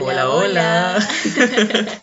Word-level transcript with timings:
Hola, 0.00 0.28
hola. 0.28 0.98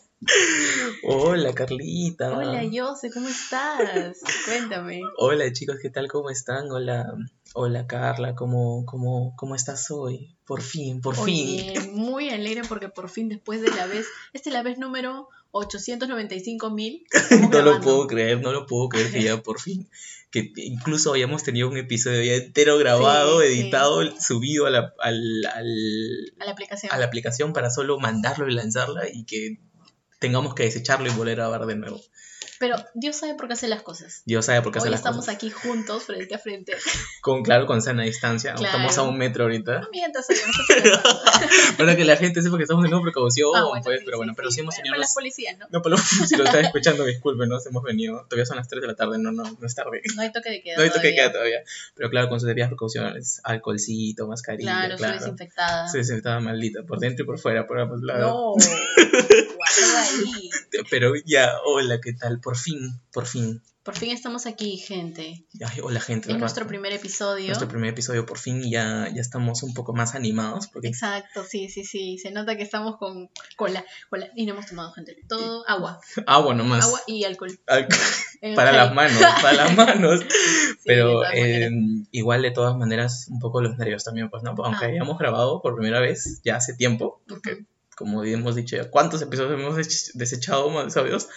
Hola, 1.03 1.53
Carlita. 1.53 2.37
Hola, 2.37 2.63
Jose, 2.71 3.11
¿cómo 3.11 3.27
estás? 3.27 4.19
Cuéntame. 4.45 5.01
Hola, 5.17 5.51
chicos, 5.51 5.75
¿qué 5.81 5.89
tal? 5.89 6.07
¿Cómo 6.07 6.29
están? 6.29 6.71
Hola, 6.71 7.05
hola, 7.53 7.87
Carla, 7.87 8.35
¿cómo, 8.35 8.85
cómo, 8.85 9.33
cómo 9.37 9.55
estás 9.55 9.91
hoy? 9.91 10.35
Por 10.45 10.61
fin, 10.61 11.01
por 11.01 11.17
Oye, 11.19 11.73
fin. 11.79 11.93
muy 11.95 12.29
alegre 12.29 12.61
porque 12.67 12.89
por 12.89 13.09
fin 13.09 13.29
después 13.29 13.61
de 13.61 13.69
la 13.69 13.85
vez, 13.87 14.05
esta 14.33 14.49
es 14.49 14.53
la 14.53 14.63
vez 14.63 14.77
número 14.77 15.27
895 15.51 16.69
mil. 16.71 17.05
No 17.51 17.61
lo 17.61 17.81
puedo 17.81 18.07
creer, 18.07 18.41
no 18.41 18.51
lo 18.51 18.65
puedo 18.65 18.89
creer 18.89 19.11
que 19.11 19.23
ya 19.23 19.41
por 19.41 19.59
fin, 19.59 19.89
que 20.31 20.51
incluso 20.55 21.11
habíamos 21.11 21.43
tenido 21.43 21.67
un 21.69 21.77
episodio 21.77 22.23
ya 22.23 22.35
entero 22.35 22.77
grabado, 22.77 23.41
Sí, 23.41 23.47
editado, 23.47 24.01
subido 24.19 24.65
a 24.65 24.69
la, 24.69 24.93
al, 24.99 25.45
al- 25.53 26.33
A 26.39 26.45
la 26.45 26.51
aplicación. 26.51 26.91
a 26.93 26.97
la 26.97 27.05
aplicación 27.05 27.53
para 27.53 27.69
solo 27.69 27.99
mandarlo 27.99 28.47
y 28.49 28.53
lanzarla 28.53 29.03
y 29.11 29.25
que 29.25 29.59
tengamos 30.19 30.53
que 30.55 30.63
desecharlo 30.63 31.09
y 31.09 31.15
volver 31.15 31.41
a 31.41 31.49
ver 31.49 31.65
de 31.65 31.75
nuevo. 31.75 31.99
Pero 32.61 32.77
Dios 32.93 33.15
sabe 33.17 33.33
por 33.33 33.47
qué 33.47 33.53
hace 33.53 33.67
las 33.67 33.81
cosas. 33.81 34.21
Dios 34.25 34.45
sabe 34.45 34.61
por 34.61 34.71
qué 34.71 34.77
hace 34.77 34.87
Hoy 34.87 34.91
las 34.91 34.99
estamos 34.99 35.25
cosas. 35.25 35.35
aquí 35.35 35.49
juntos, 35.49 36.03
frente 36.03 36.35
a 36.35 36.37
frente. 36.37 36.77
Con, 37.21 37.43
claro, 37.43 37.65
con 37.67 37.81
sana 37.81 38.03
distancia. 38.03 38.53
Claro. 38.53 38.65
Estamos 38.67 38.97
a 38.97 39.03
un 39.03 39.17
metro 39.17 39.43
ahorita. 39.43 39.87
Mientras 39.91 40.27
habíamos 40.29 40.55
acelerado. 40.59 41.21
Para 41.77 41.95
que 41.95 42.05
la 42.05 42.15
gente 42.17 42.41
sepa 42.41 42.57
que 42.57 42.63
estamos 42.63 42.83
teniendo 42.83 43.03
precaución, 43.03 43.49
Ah, 43.55 43.65
bueno, 43.67 43.83
pues, 43.83 43.99
sí, 43.99 44.05
pero 44.05 44.15
sí, 44.15 44.19
bueno, 44.19 44.33
pero 44.35 44.51
sí 44.51 44.59
hemos 44.61 44.73
Para- 44.75 44.83
tenido 44.83 44.93
para 44.93 44.99
los... 44.99 45.07
las 45.09 45.13
policías, 45.15 45.57
¿no? 45.57 45.65
No, 45.71 45.81
pero 45.81 45.97
si 46.27 46.35
lo 46.37 46.43
están 46.45 46.65
escuchando, 46.65 47.03
disculpen, 47.05 47.49
nos 47.49 47.65
hemos 47.65 47.83
venido. 47.83 48.25
Todavía 48.29 48.45
son 48.45 48.57
las 48.57 48.67
3 48.67 48.81
de 48.81 48.87
la 48.87 48.95
tarde, 48.95 49.17
no, 49.19 49.31
no, 49.31 49.43
no 49.43 49.65
es 49.67 49.75
tarde. 49.75 50.01
No 50.15 50.21
hay 50.21 50.31
toque 50.31 50.49
de 50.51 50.61
queda. 50.63 50.77
No 50.77 50.83
hay 50.83 50.89
toque 50.89 50.99
todavía. 51.09 51.21
queda 51.23 51.31
todavía. 51.33 51.59
Pero 51.95 52.09
claro, 52.11 52.29
con 52.29 52.39
sus 52.39 52.47
debidas 52.47 52.69
precauciones, 52.69 53.41
alcoholcito, 53.43 54.27
mascarilla, 54.27 54.71
Claro, 54.71 54.97
claro. 54.97 55.13
soy 55.13 55.19
desinfectada. 55.21 55.87
Sí, 55.89 56.03
sí, 56.03 56.13
estaba 56.13 56.39
maldita, 56.39 56.83
por 56.83 56.99
dentro 56.99 57.23
y 57.23 57.25
por 57.25 57.39
fuera, 57.39 57.65
por 57.65 57.79
ambos 57.79 58.01
lados. 58.03 58.29
No. 58.31 58.53
Guarda 59.55 60.01
ahí. 60.03 60.49
Pero 60.89 61.13
ya, 61.25 61.51
hola, 61.65 61.99
¿qué 62.01 62.13
tal? 62.13 62.39
Por 62.39 62.50
fin, 62.57 62.99
por 63.11 63.25
fin. 63.25 63.61
Por 63.83 63.95
fin 63.95 64.11
estamos 64.11 64.45
aquí, 64.45 64.77
gente. 64.77 65.43
Ay, 65.65 65.79
hola, 65.81 65.99
gente. 65.99 66.31
Es 66.31 66.37
nuestro 66.37 66.67
primer 66.67 66.93
episodio. 66.93 67.47
Nuestro 67.47 67.67
primer 67.67 67.89
episodio, 67.89 68.27
por 68.27 68.37
fin, 68.37 68.61
ya, 68.69 69.09
ya 69.11 69.21
estamos 69.21 69.63
un 69.63 69.73
poco 69.73 69.91
más 69.93 70.13
animados. 70.13 70.67
Porque 70.67 70.89
Exacto, 70.89 71.43
sí, 71.43 71.67
sí, 71.67 71.83
sí. 71.83 72.19
Se 72.19 72.29
nota 72.29 72.55
que 72.55 72.61
estamos 72.61 72.97
con 72.97 73.31
cola, 73.55 73.83
cola. 74.11 74.27
Y 74.35 74.45
no 74.45 74.53
hemos 74.53 74.67
tomado, 74.67 74.91
gente. 74.93 75.17
Todo 75.27 75.67
agua. 75.67 75.99
agua 76.27 76.53
nomás. 76.53 76.85
Agua 76.85 77.01
y 77.07 77.23
alcohol. 77.23 77.57
Al- 77.65 77.87
para 78.55 78.71
las 78.71 78.93
manos, 78.93 79.19
para 79.41 79.53
las 79.53 79.75
manos. 79.75 80.19
Pero 80.85 81.23
eh, 81.33 81.71
igual 82.11 82.43
de 82.43 82.51
todas 82.51 82.77
maneras, 82.77 83.27
un 83.29 83.39
poco 83.39 83.61
los 83.61 83.77
nervios 83.77 84.03
también, 84.03 84.29
pues, 84.29 84.43
¿no? 84.43 84.53
Aunque 84.63 84.85
Ah. 84.85 84.89
hayamos 84.89 85.17
grabado 85.17 85.59
por 85.61 85.73
primera 85.75 85.99
vez 85.99 86.39
ya 86.43 86.57
hace 86.57 86.75
tiempo, 86.75 87.19
porque. 87.27 87.65
Como 88.01 88.23
hemos 88.23 88.55
dicho 88.55 88.75
ya, 88.75 88.89
¿cuántos 88.89 89.21
episodios 89.21 89.59
hemos 89.59 89.75
desechado 90.13 90.69
más 90.69 90.83
episodios? 90.83 91.27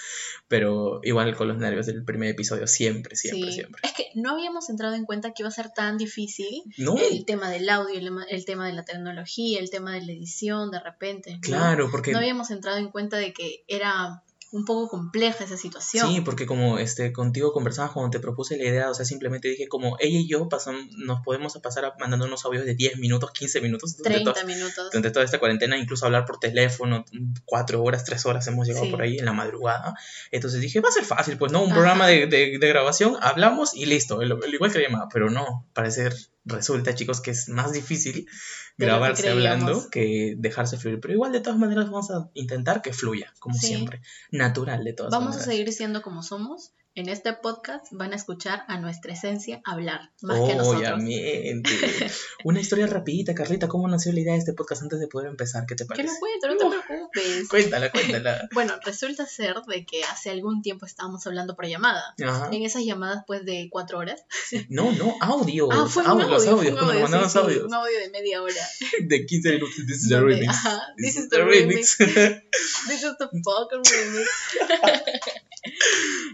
Pero 0.47 1.01
igual 1.03 1.35
con 1.37 1.49
los 1.49 1.57
nervios 1.57 1.87
del 1.87 2.05
primer 2.05 2.29
episodio, 2.31 2.67
siempre, 2.67 3.17
siempre, 3.17 3.49
Sí. 3.51 3.55
siempre. 3.55 3.81
Es 3.83 3.93
que 3.93 4.09
no 4.15 4.31
habíamos 4.33 4.69
entrado 4.69 4.95
en 4.95 5.07
cuenta 5.07 5.33
que 5.33 5.43
iba 5.43 5.49
a 5.49 5.53
ser 5.53 5.71
tan 5.71 5.97
difícil 5.97 6.63
No, 6.77 6.97
el 6.99 7.25
tema 7.25 7.51
del 7.51 7.69
audio, 7.71 7.99
el, 7.99 8.09
ema- 8.09 8.27
el 8.29 8.45
tema 8.45 8.67
de 8.67 8.75
la 8.75 8.85
tecnología, 8.85 9.59
el 9.59 9.71
tema 9.71 9.95
de 9.95 10.03
la 10.03 10.13
edición, 10.13 10.71
de 10.71 10.81
repente. 10.81 11.35
¿no? 11.35 11.41
claro, 11.41 11.89
porque... 11.91 12.13
No 12.13 12.19
habíamos 12.19 12.51
entrado 12.51 12.77
en 12.77 12.91
cuenta 12.91 13.17
de 13.17 13.33
que 13.33 13.65
era 13.69 14.23
un 14.55 14.65
poco 14.65 14.89
compleja 14.89 15.43
esa 15.45 15.57
situación. 15.57 16.09
Sí, 16.09 16.21
porque 16.21 16.47
como 16.47 16.79
este 16.79 17.13
contigo 17.13 17.53
conversabas 17.53 17.91
cuando 17.93 18.11
te 18.11 18.21
propuse 18.21 18.57
la 18.57 18.65
idea, 18.65 18.89
o 18.91 18.95
sea, 18.95 19.05
simplemente 19.05 19.49
dije 19.49 19.67
como 19.67 19.97
ella 19.99 20.19
y 20.21 20.29
yo 20.29 20.49
pasan, 20.49 20.89
nos 20.97 21.21
podemos 21.23 21.59
pasar 21.63 21.85
a- 21.87 21.95
mandando 21.99 22.27
unos 22.27 22.45
audios 22.45 22.65
de 22.65 22.75
10 22.77 22.99
minutos, 22.99 23.33
15 23.33 23.61
minutos, 23.61 23.97
durante 23.97 24.21
30 24.21 24.33
toda- 24.33 24.47
minutos. 24.47 24.91
durante 24.93 25.11
toda 25.11 25.25
esta 25.25 25.39
cuarentena, 25.41 25.77
incluso 25.77 26.07
hablar 26.07 26.25
por 26.25 26.39
teléfono, 26.39 27.05
cuatro 27.45 27.83
horas, 27.83 28.05
tres 28.05 28.25
horas 28.27 28.47
hemos 28.47 28.67
llegado 28.69 28.85
Sí. 28.87 28.91
por 28.93 29.03
ahí 29.03 29.19
en 29.19 29.25
la 29.25 29.33
madrugada. 29.33 29.95
Entonces 30.31 30.61
dije, 30.61 30.81
va 30.81 30.89
a 30.89 30.93
ser 30.93 31.05
fácil, 31.05 31.37
pues 31.37 31.51
no, 31.51 31.61
un 31.61 31.67
Ajá. 31.67 31.75
programa 31.75 32.07
de, 32.07 32.27
de- 32.29 32.59
de 32.59 32.69
grabación, 32.69 33.17
hablamos 33.21 33.75
y 33.75 33.87
listo, 33.87 34.23
el- 34.23 34.39
el 34.45 34.55
igual 34.55 34.71
que 34.73 34.79
la 34.79 34.89
llamada, 34.89 35.09
pero 35.13 35.31
no, 35.31 35.67
parece, 35.73 36.11
resulta 36.45 36.95
chicos 36.95 37.21
que 37.21 37.31
es 37.33 37.49
más 37.49 37.73
difícil 37.73 38.29
Que 38.77 38.87
grabarse 38.87 39.29
hablando 39.31 39.89
que 39.91 40.35
dejarse 40.37 40.77
fluir, 40.79 41.01
pero 41.01 41.15
igual 41.15 41.31
de 41.33 41.41
todas 41.41 41.59
maneras 41.59 41.87
vamos 41.87 42.11
a 42.11 42.29
intentar 42.35 42.83
que 42.83 42.93
fluya, 42.93 43.33
como 43.39 43.55
Sí. 43.57 43.69
siempre, 43.69 44.03
natural 44.33 44.83
de 44.85 44.93
todas 44.95 45.13
Vamos 45.13 45.29
a 45.37 45.39
maneras. 45.39 45.45
seguir 45.55 45.73
siendo 45.73 46.03
como 46.03 46.23
somos. 46.23 46.73
En 46.97 47.09
este 47.09 47.33
podcast 47.33 47.87
van 47.91 48.13
a 48.13 48.17
escuchar 48.17 48.63
a 48.69 48.79
nuestra 48.79 49.15
esencia 49.15 49.61
hablar, 49.65 50.13
más 50.23 50.39
que 50.47 50.55
nosotros. 50.55 50.93
Obviamente. 50.93 51.69
Una 52.45 52.61
historia 52.61 52.87
rapidita, 52.87 53.35
Carlita, 53.35 53.67
¿cómo 53.67 53.89
nació 53.89 54.13
la 54.13 54.21
idea 54.21 54.35
de 54.35 54.39
este 54.39 54.53
podcast 54.53 54.83
antes 54.83 55.01
de 55.01 55.09
poder 55.09 55.29
empezar? 55.29 55.67
¿Qué 55.67 55.75
te 55.75 55.83
Que 55.83 55.89
parece? 55.89 56.13
lo 56.15 56.21
cuento, 56.21 56.47
no 56.67 56.71
te 56.71 56.87
preocupes. 56.87 57.49
Cuéntala, 57.49 57.91
cuéntala. 57.91 58.49
Bueno, 58.55 58.75
resulta 58.85 59.27
ser 59.27 59.57
de 59.67 59.85
que 59.85 60.05
hace 60.05 60.31
algún 60.31 60.63
tiempo 60.63 60.87
estábamos 60.87 61.27
hablando 61.27 61.57
por 61.57 61.67
llamada. 61.67 62.15
Ajá. 62.25 62.51
En 62.53 62.63
esas 62.63 62.85
llamadas, 62.85 63.25
pues, 63.27 63.45
de 63.45 63.67
cuatro 63.73 63.99
horas. 63.99 64.23
No, 64.69 64.93
no, 64.93 65.17
audios. 65.21 65.71
ah, 65.73 65.87
fue 65.89 66.05
audios, 66.07 66.47
audio, 66.47 66.77
fue 66.77 66.81
audios, 66.81 67.13
audio, 67.13 67.29
sí, 67.29 67.39
audios. 67.39 67.65
un 67.65 67.75
audio 67.75 67.99
de 67.99 68.11
media 68.11 68.41
hora. 68.41 68.55
De 69.01 69.27
15 69.27 69.53
minutos. 69.55 69.75
This 69.85 70.03
is 70.05 70.09
the 70.11 70.21
remix. 70.21 70.49
ajá, 70.49 70.81
This 70.97 71.17
is 71.17 71.29
the 71.29 71.43
remix. 71.43 71.97
This 71.99 73.03
is 73.03 73.17
the 73.19 73.29
fucking 73.43 73.83
remix. 73.83 74.29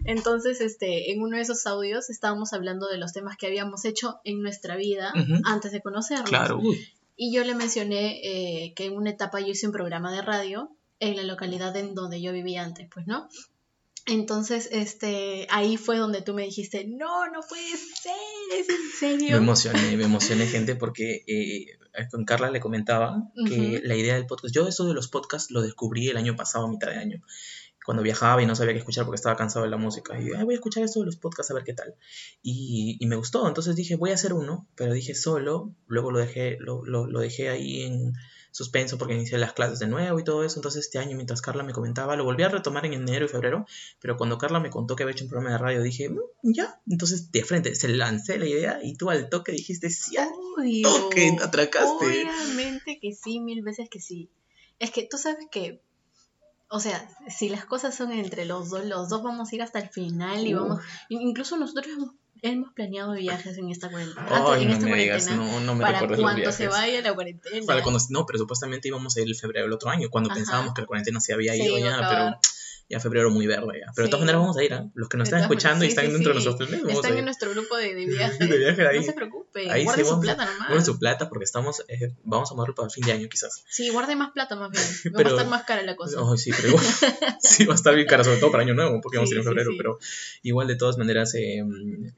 Entonces, 0.05 0.50
este, 0.61 1.13
en 1.13 1.23
uno 1.23 1.37
de 1.37 1.43
esos 1.43 1.67
audios 1.67 2.11
estábamos 2.11 2.53
hablando 2.53 2.89
de 2.89 2.99
los 2.99 3.13
temas 3.13 3.37
que 3.37 3.47
habíamos 3.47 3.85
hecho 3.85 4.21
en 4.25 4.43
nuestra 4.43 4.77
vida 4.77 5.13
antes 5.45 5.71
de 5.73 5.81
conocernos. 5.81 6.29
claro, 6.31 6.59
uy. 6.59 6.79
Y 7.17 7.35
yo 7.35 7.45
le 7.45 7.55
mencioné 7.55 8.21
eh, 8.25 8.73
que 8.75 8.87
en 8.87 8.95
una 8.97 9.11
etapa 9.11 9.41
yo 9.41 9.49
hice 9.49 9.67
un 9.67 9.73
programa 9.73 10.11
de 10.11 10.23
radio 10.23 10.75
en 11.01 11.17
la 11.17 11.23
localidad 11.23 11.77
en 11.77 11.95
donde 11.95 12.21
yo 12.23 12.33
vivía 12.33 12.65
antes, 12.65 12.89
pues, 12.93 13.07
¿no? 13.07 13.29
Entonces, 14.07 14.69
este, 14.73 15.47
ahí 15.51 15.77
fue 15.77 15.99
donde 15.99 16.23
tú 16.23 16.33
me 16.33 16.43
dijiste, 16.43 16.87
no, 16.87 17.27
no 17.31 17.41
puede 17.47 17.77
ser, 17.77 18.13
es 18.59 18.69
en 18.69 18.85
Me 18.87 18.93
serio. 19.21 19.37
emocioné, 19.37 19.97
me 19.97 20.05
emocioné, 20.05 20.47
gente, 20.47 20.75
porque 20.75 21.23
eh, 21.27 21.67
con 22.11 22.25
Carla 22.25 22.51
le 22.51 22.61
comentaba 22.61 23.31
que 23.47 23.81
la 23.85 23.95
idea 23.97 24.15
del 24.15 24.27
podcast, 24.27 24.55
yo 24.55 24.67
eso 24.67 24.87
de 24.87 24.95
los 24.95 25.09
podcasts 25.09 25.51
lo 25.51 25.61
descubrí 25.61 26.09
el 26.09 26.17
año 26.17 26.35
pasado, 26.37 26.65
a 26.67 26.71
mitad 26.71 26.89
de 26.89 26.97
año, 26.97 27.23
cuando 27.85 28.03
viajaba 28.03 28.43
y 28.43 28.47
no 28.47 28.55
sabía 28.55 28.73
qué 28.75 28.79
escuchar 28.81 29.05
porque 29.05 29.17
estaba 29.17 29.37
cansado 29.37 29.65
de 29.65 29.71
la 29.71 29.77
música. 29.79 30.21
Y 30.21 30.33
"Ay, 30.37 30.45
voy 30.45 30.55
a 30.55 30.57
escuchar 30.57 30.83
esto 30.85 31.01
de 31.01 31.07
los 31.07 31.17
podcasts 31.17 31.51
a 31.51 31.55
ver 31.55 31.65
qué 31.65 31.73
tal. 31.73 31.95
Y, 32.43 32.97
y 33.01 33.07
me 33.07 33.17
gustó, 33.17 33.47
entonces 33.49 33.75
dije, 33.77 33.97
voy 33.97 34.11
a 34.11 34.15
hacer 34.15 34.33
uno, 34.33 34.67
pero 34.77 34.93
dije 34.93 35.15
solo, 35.15 35.75
luego 35.87 36.11
lo 36.11 36.19
dejé, 36.19 36.57
lo, 36.61 36.85
lo, 36.85 37.07
lo 37.07 37.21
dejé 37.21 37.49
ahí 37.49 37.83
en 37.83 38.13
suspenso 38.53 38.99
porque 38.99 39.15
inicié 39.15 39.39
las 39.39 39.53
clases 39.53 39.79
de 39.79 39.87
nuevo 39.87 40.19
y 40.19 40.25
todo 40.25 40.45
eso. 40.45 40.59
Entonces 40.59 40.85
este 40.85 40.99
año, 40.99 41.15
mientras 41.17 41.41
Carla 41.41 41.63
me 41.63 41.73
comentaba, 41.73 42.17
lo 42.17 42.25
volví 42.25 42.43
a 42.43 42.49
retomar 42.49 42.85
en 42.85 42.95
enero 42.95 43.25
y 43.25 43.29
febrero, 43.29 43.65
pero 44.01 44.17
cuando 44.17 44.39
Carla 44.39 44.59
me 44.61 44.71
contó 44.71 44.97
que 44.97 45.05
había 45.05 45.13
hecho 45.15 45.25
un 45.25 45.31
programa 45.31 45.53
de 45.57 45.59
radio, 45.59 45.83
dije, 45.83 46.09
"Mm, 46.09 46.19
ya. 46.53 46.81
Entonces 46.89 47.31
de 47.31 47.45
frente 47.45 47.75
se 47.77 47.89
lancé 47.89 48.39
la 48.39 48.47
idea 48.47 48.81
y 48.83 48.95
tú 48.97 49.09
al 49.11 49.29
toque 49.29 49.53
dijiste, 49.53 49.89
sí, 49.91 50.17
al 50.17 50.29
toque, 50.83 51.37
atracaste. 51.41 52.07
Obviamente 52.07 52.99
que 53.01 53.13
sí, 53.15 53.39
mil 53.41 53.63
veces 53.63 53.89
que 53.89 54.01
sí. 54.01 54.31
Es 54.81 54.91
que 54.91 55.07
tú 55.09 55.17
sabes 55.17 55.47
que, 55.53 55.83
o 56.71 56.81
sea, 56.81 57.07
si 57.29 57.49
las 57.49 57.65
cosas 57.65 57.95
son 57.97 58.13
entre 58.13 58.45
los 58.47 58.71
dos, 58.71 58.85
los 58.87 59.09
dos 59.09 59.23
vamos 59.23 59.51
a 59.51 59.55
ir 59.55 59.63
hasta 59.63 59.81
el 59.81 59.89
final 59.91 60.47
y 60.47 60.55
Uh. 60.55 60.61
vamos, 60.61 60.83
incluso 61.09 61.57
nosotros 61.57 61.87
hemos, 61.89 62.11
hemos 62.43 62.73
planeado 62.73 63.13
viajes 63.13 63.59
en 63.59 63.71
esta 63.71 63.91
cuarentena, 63.91 64.27
Ay, 64.31 64.63
en 64.63 64.69
no 64.69 64.75
esta 64.75 64.87
me 64.87 64.97
digas, 64.97 65.25
cuarentena, 65.27 65.53
no, 65.53 65.61
no 65.61 65.75
me 65.75 65.83
para 65.85 66.07
cuando 66.17 66.53
se 66.53 66.69
vaya 66.69 67.03
la 67.03 67.13
cuarentena. 67.15 67.67
Para 67.67 67.83
cuando- 67.83 68.01
no, 68.11 68.25
pero 68.25 68.39
supuestamente 68.39 68.89
íbamos 68.89 69.17
a 69.17 69.21
ir 69.21 69.27
el 69.29 69.35
febrero 69.37 69.65
del 69.67 69.73
otro 69.73 69.91
año, 69.91 70.09
cuando 70.11 70.31
Ajá. 70.31 70.37
pensábamos 70.39 70.73
que 70.75 70.83
la 70.83 70.87
cuarentena 70.87 71.21
se 71.21 71.35
había 71.35 71.55
ido 71.57 71.77
ya, 71.79 71.97
pero 72.09 72.41
ya 72.91 73.01
febrero 73.01 73.31
muy 73.31 73.47
verde 73.47 73.81
ya. 73.81 73.93
Pero 73.95 74.07
de 74.07 74.11
todas 74.11 74.23
maneras 74.27 74.41
vamos 74.43 74.57
a 74.59 74.65
ir, 74.65 74.75
¿ah? 74.75 74.91
Los 74.95 75.09
que 75.09 75.17
nos 75.17 75.31
De 75.31 75.37
están 75.37 75.43
escuchando 75.43 75.85
y 75.85 75.89
están 75.89 76.07
sí, 76.07 76.13
dentro 76.13 76.33
de 76.35 76.39
nosotros 76.41 76.69
Están 76.71 77.17
en 77.17 77.25
nuestro 77.25 77.51
grupo 77.53 77.77
de, 77.77 77.95
de 77.95 78.05
viaje. 78.07 78.47
De 78.47 78.59
viaje 78.59 78.87
ahí. 78.87 78.99
No 78.99 79.03
se 79.05 79.13
preocupe, 79.13 79.71
Ahí 79.71 79.85
guarden 79.85 80.05
su 80.05 80.11
vamos 80.11 80.25
plata 80.27 80.45
nomás. 80.45 80.59
Guarden 80.69 80.85
su 80.85 80.99
plata 80.99 81.29
porque 81.29 81.45
estamos, 81.45 81.83
eh, 81.89 82.13
vamos 82.25 82.51
a 82.51 82.55
moverlo 82.55 82.75
para 82.75 82.87
el 82.87 82.93
fin 82.93 83.05
de 83.05 83.13
año 83.13 83.29
quizás. 83.29 83.65
Sí, 83.69 83.89
guarden 83.91 84.19
más 84.19 84.33
plata 84.33 84.57
más 84.57 84.71
bien. 84.71 84.83
Va 85.15 85.21
a 85.21 85.29
estar 85.29 85.47
más 85.49 85.63
cara 85.65 85.83
la 85.83 85.95
cosa. 85.97 86.19
Ay, 86.21 86.37
sí, 86.39 86.51
pero 86.55 86.69
igual, 86.69 86.85
sí 87.41 87.65
va 87.65 87.73
a 87.75 87.77
estar 87.77 87.95
bien 87.95 88.07
cara, 88.09 88.25
sobre 88.25 88.39
todo 88.39 88.51
para 88.51 88.65
año 88.65 88.75
nuevo, 88.75 89.01
porque 89.01 89.19
vamos 89.19 89.31
a 89.31 89.35
ir 89.35 89.39
en 89.39 89.45
febrero, 89.45 89.71
pero 89.77 89.99
igual 90.43 90.67
de 90.67 90.77
todas 90.77 90.99
maneras, 90.99 91.33
eh, 91.35 91.63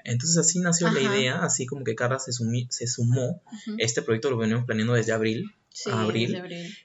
entonces 0.05 0.39
así 0.39 0.59
nació 0.61 0.91
la 0.91 1.01
idea, 1.01 1.43
así 1.45 1.67
como 1.67 1.85
que 1.85 1.95
Carla 1.95 2.19
se, 2.19 2.33
sumi- 2.33 2.67
se 2.71 2.87
sumó. 2.87 3.43
Este 3.79 4.03
proyecto 4.03 4.31
lo 4.31 4.37
venimos 4.39 4.65
planeando 4.65 4.95
desde 4.95 5.13
abril, 5.13 5.55
Sí, 5.75 5.91
a 5.91 6.03
abril. 6.03 6.37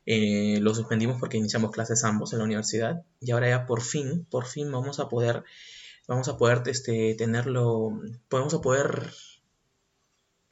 Eh, 0.06 0.60
lo 0.62 0.74
suspendimos 0.74 1.18
porque 1.20 1.38
iniciamos 1.38 1.72
clases 1.72 2.04
ambos 2.04 2.32
en 2.34 2.40
la 2.40 2.46
universidad 2.46 3.04
y 3.20 3.32
ahora 3.32 3.50
ya 3.50 3.66
por 3.66 3.82
fin, 3.82 4.26
por 4.30 4.46
fin 4.46 4.72
vamos 4.72 5.00
a 5.00 5.10
poder, 5.10 5.44
vamos 6.08 6.28
a 6.30 6.38
poder 6.38 6.64
este, 6.68 7.14
tenerlo, 7.16 8.00
podemos 8.30 8.54
a 8.54 8.62
poder 8.62 9.12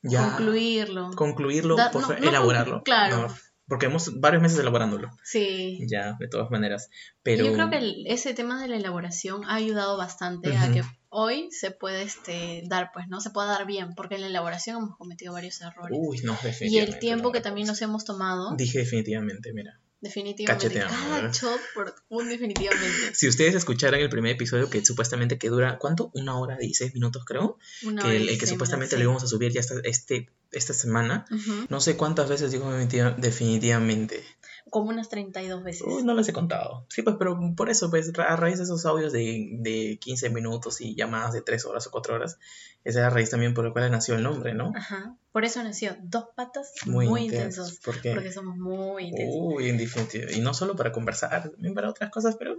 ya 0.02 0.36
Concluirlo. 0.36 1.12
concluirlo, 1.16 1.76
Da- 1.76 1.92
por 1.92 2.02
no, 2.02 2.08
fa- 2.10 2.20
no 2.20 2.30
elaborarlo. 2.30 2.84
claro. 2.84 3.28
No, 3.28 3.36
porque 3.68 3.88
hemos 3.88 4.20
varios 4.20 4.44
meses 4.44 4.60
elaborándolo, 4.60 5.10
Sí. 5.24 5.80
ya, 5.90 6.16
de 6.20 6.28
todas 6.28 6.52
maneras. 6.52 6.90
Pero 7.24 7.46
Yo 7.46 7.54
creo 7.54 7.70
que 7.72 7.78
el- 7.78 8.06
ese 8.08 8.36
tema 8.36 8.62
de 8.62 8.68
la 8.68 8.76
elaboración 8.76 9.44
ha 9.46 9.56
ayudado 9.56 9.98
bastante 9.98 10.56
a 10.56 10.72
que 10.72 10.84
hoy 11.18 11.50
se 11.52 11.72
puede 11.72 12.04
este, 12.04 12.64
dar, 12.68 12.92
pues, 12.94 13.08
¿no? 13.08 13.22
Se 13.22 13.30
puede 13.30 13.48
dar 13.48 13.66
bien, 13.66 13.96
porque 13.96 14.16
en 14.16 14.22
la 14.22 14.28
elaboración 14.28 14.78
hemos 14.78 14.98
cometido 14.98 15.32
varios 15.34 15.62
errores. 15.62 15.98
Uy, 16.00 16.20
no, 16.24 16.34
y 16.34 16.46
definitivamente. 16.46 16.92
el 16.94 17.00
tiempo 17.00 17.30
no, 17.30 17.32
que 17.32 17.42
también 17.42 17.68
no. 17.68 17.72
nos 17.74 17.82
hemos 17.82 18.04
tomado, 18.04 18.56
Dije 18.56 18.80
definitivamente, 18.80 19.54
mira. 19.54 19.80
Definitivamente. 20.02 20.78
¿verdad? 20.78 21.34
shot 21.34 21.60
por 21.74 21.96
un 22.10 22.30
definitivamente. 22.30 23.16
Si 23.16 23.28
ustedes 23.28 23.56
escucharan 23.56 24.00
el 24.02 24.10
primer 24.10 24.34
episodio 24.34 24.70
que 24.70 24.86
supuestamente 24.86 25.40
que 25.40 25.50
dura, 25.50 25.80
¿cuánto? 25.80 26.12
Una 26.14 26.38
hora 26.38 26.58
y 26.62 26.74
seis 26.76 26.94
minutos 26.94 27.24
creo. 27.26 27.58
Una 27.84 28.02
que 28.04 28.08
hora 28.10 28.18
el, 28.18 28.26
y 28.26 28.30
el 28.34 28.38
que 28.38 28.46
supuestamente 28.46 28.98
minutos, 28.98 29.00
lo 29.00 29.04
íbamos 29.04 29.24
a 29.24 29.28
subir 29.28 29.52
ya 29.54 29.62
esta, 29.62 29.76
este, 29.84 30.30
esta 30.52 30.74
semana. 30.74 31.26
No 31.70 31.80
sé 31.82 31.98
cuántas 31.98 32.30
veces 32.30 32.52
digo 32.52 32.72
definitiva- 32.72 33.16
definitivamente. 33.18 34.24
Como 34.70 34.90
unas 34.90 35.10
32 35.10 35.64
veces. 35.64 35.84
Uy, 35.86 36.04
no 36.04 36.16
les 36.16 36.28
he 36.28 36.34
contado. 36.34 36.86
Sí, 36.90 37.04
pues, 37.04 37.16
pero 37.20 37.40
por 37.56 37.70
eso, 37.70 37.90
pues, 37.90 38.12
a 38.18 38.36
raíz 38.36 38.58
de 38.58 38.64
esos 38.64 38.86
audios 38.86 39.14
de, 39.14 39.50
de 39.60 40.00
15 40.02 40.32
minutos 40.32 40.82
y 40.82 40.96
llamadas 40.96 41.34
de 41.34 41.42
3 41.42 41.66
horas 41.66 41.86
o 41.88 41.92
4 41.92 42.16
horas, 42.16 42.40
esa 42.84 43.00
es 43.00 43.04
la 43.04 43.10
raíz 43.10 43.30
también 43.30 43.54
por 43.54 43.66
la 43.66 43.72
cual 43.72 43.92
nació 43.92 44.16
el 44.16 44.24
nombre, 44.24 44.54
¿no? 44.54 44.72
Ajá. 44.76 45.16
Por 45.32 45.46
eso 45.46 45.62
nació 45.64 45.96
Dos 46.02 46.26
Patas 46.36 46.72
Muy, 46.86 47.08
Muy, 47.08 47.26
intensos. 47.26 47.70
intensos. 47.70 47.80
¿Por 47.84 48.02
qué? 48.02 48.14
Porque 48.14 48.32
somos 48.32 48.58
muy 48.58 49.06
intensos. 49.06 49.36
Uy, 49.38 49.70
en 49.70 49.78
definitiva. 49.78 50.32
Y 50.32 50.40
no 50.40 50.54
solo 50.54 50.76
para 50.76 50.92
conversar, 50.92 51.50
también 51.50 51.74
para 51.74 51.90
otras 51.90 52.10
cosas, 52.10 52.36
pero 52.36 52.56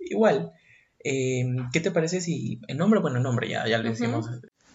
igual. 0.00 0.52
Eh, 1.02 1.46
¿Qué 1.72 1.80
te 1.80 1.90
parece 1.90 2.20
si 2.20 2.60
el 2.66 2.76
nombre, 2.76 3.00
bueno, 3.00 3.18
el 3.18 3.22
nombre 3.22 3.48
ya, 3.48 3.66
ya 3.66 3.78
lo 3.78 3.88
decimos. 3.88 4.26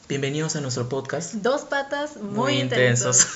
Bienvenidos 0.08 0.56
a 0.56 0.62
nuestro 0.62 0.90
podcast. 0.90 1.36
Dos 1.36 1.62
patas 1.62 2.18
muy, 2.18 2.60
intensos. 2.60 3.28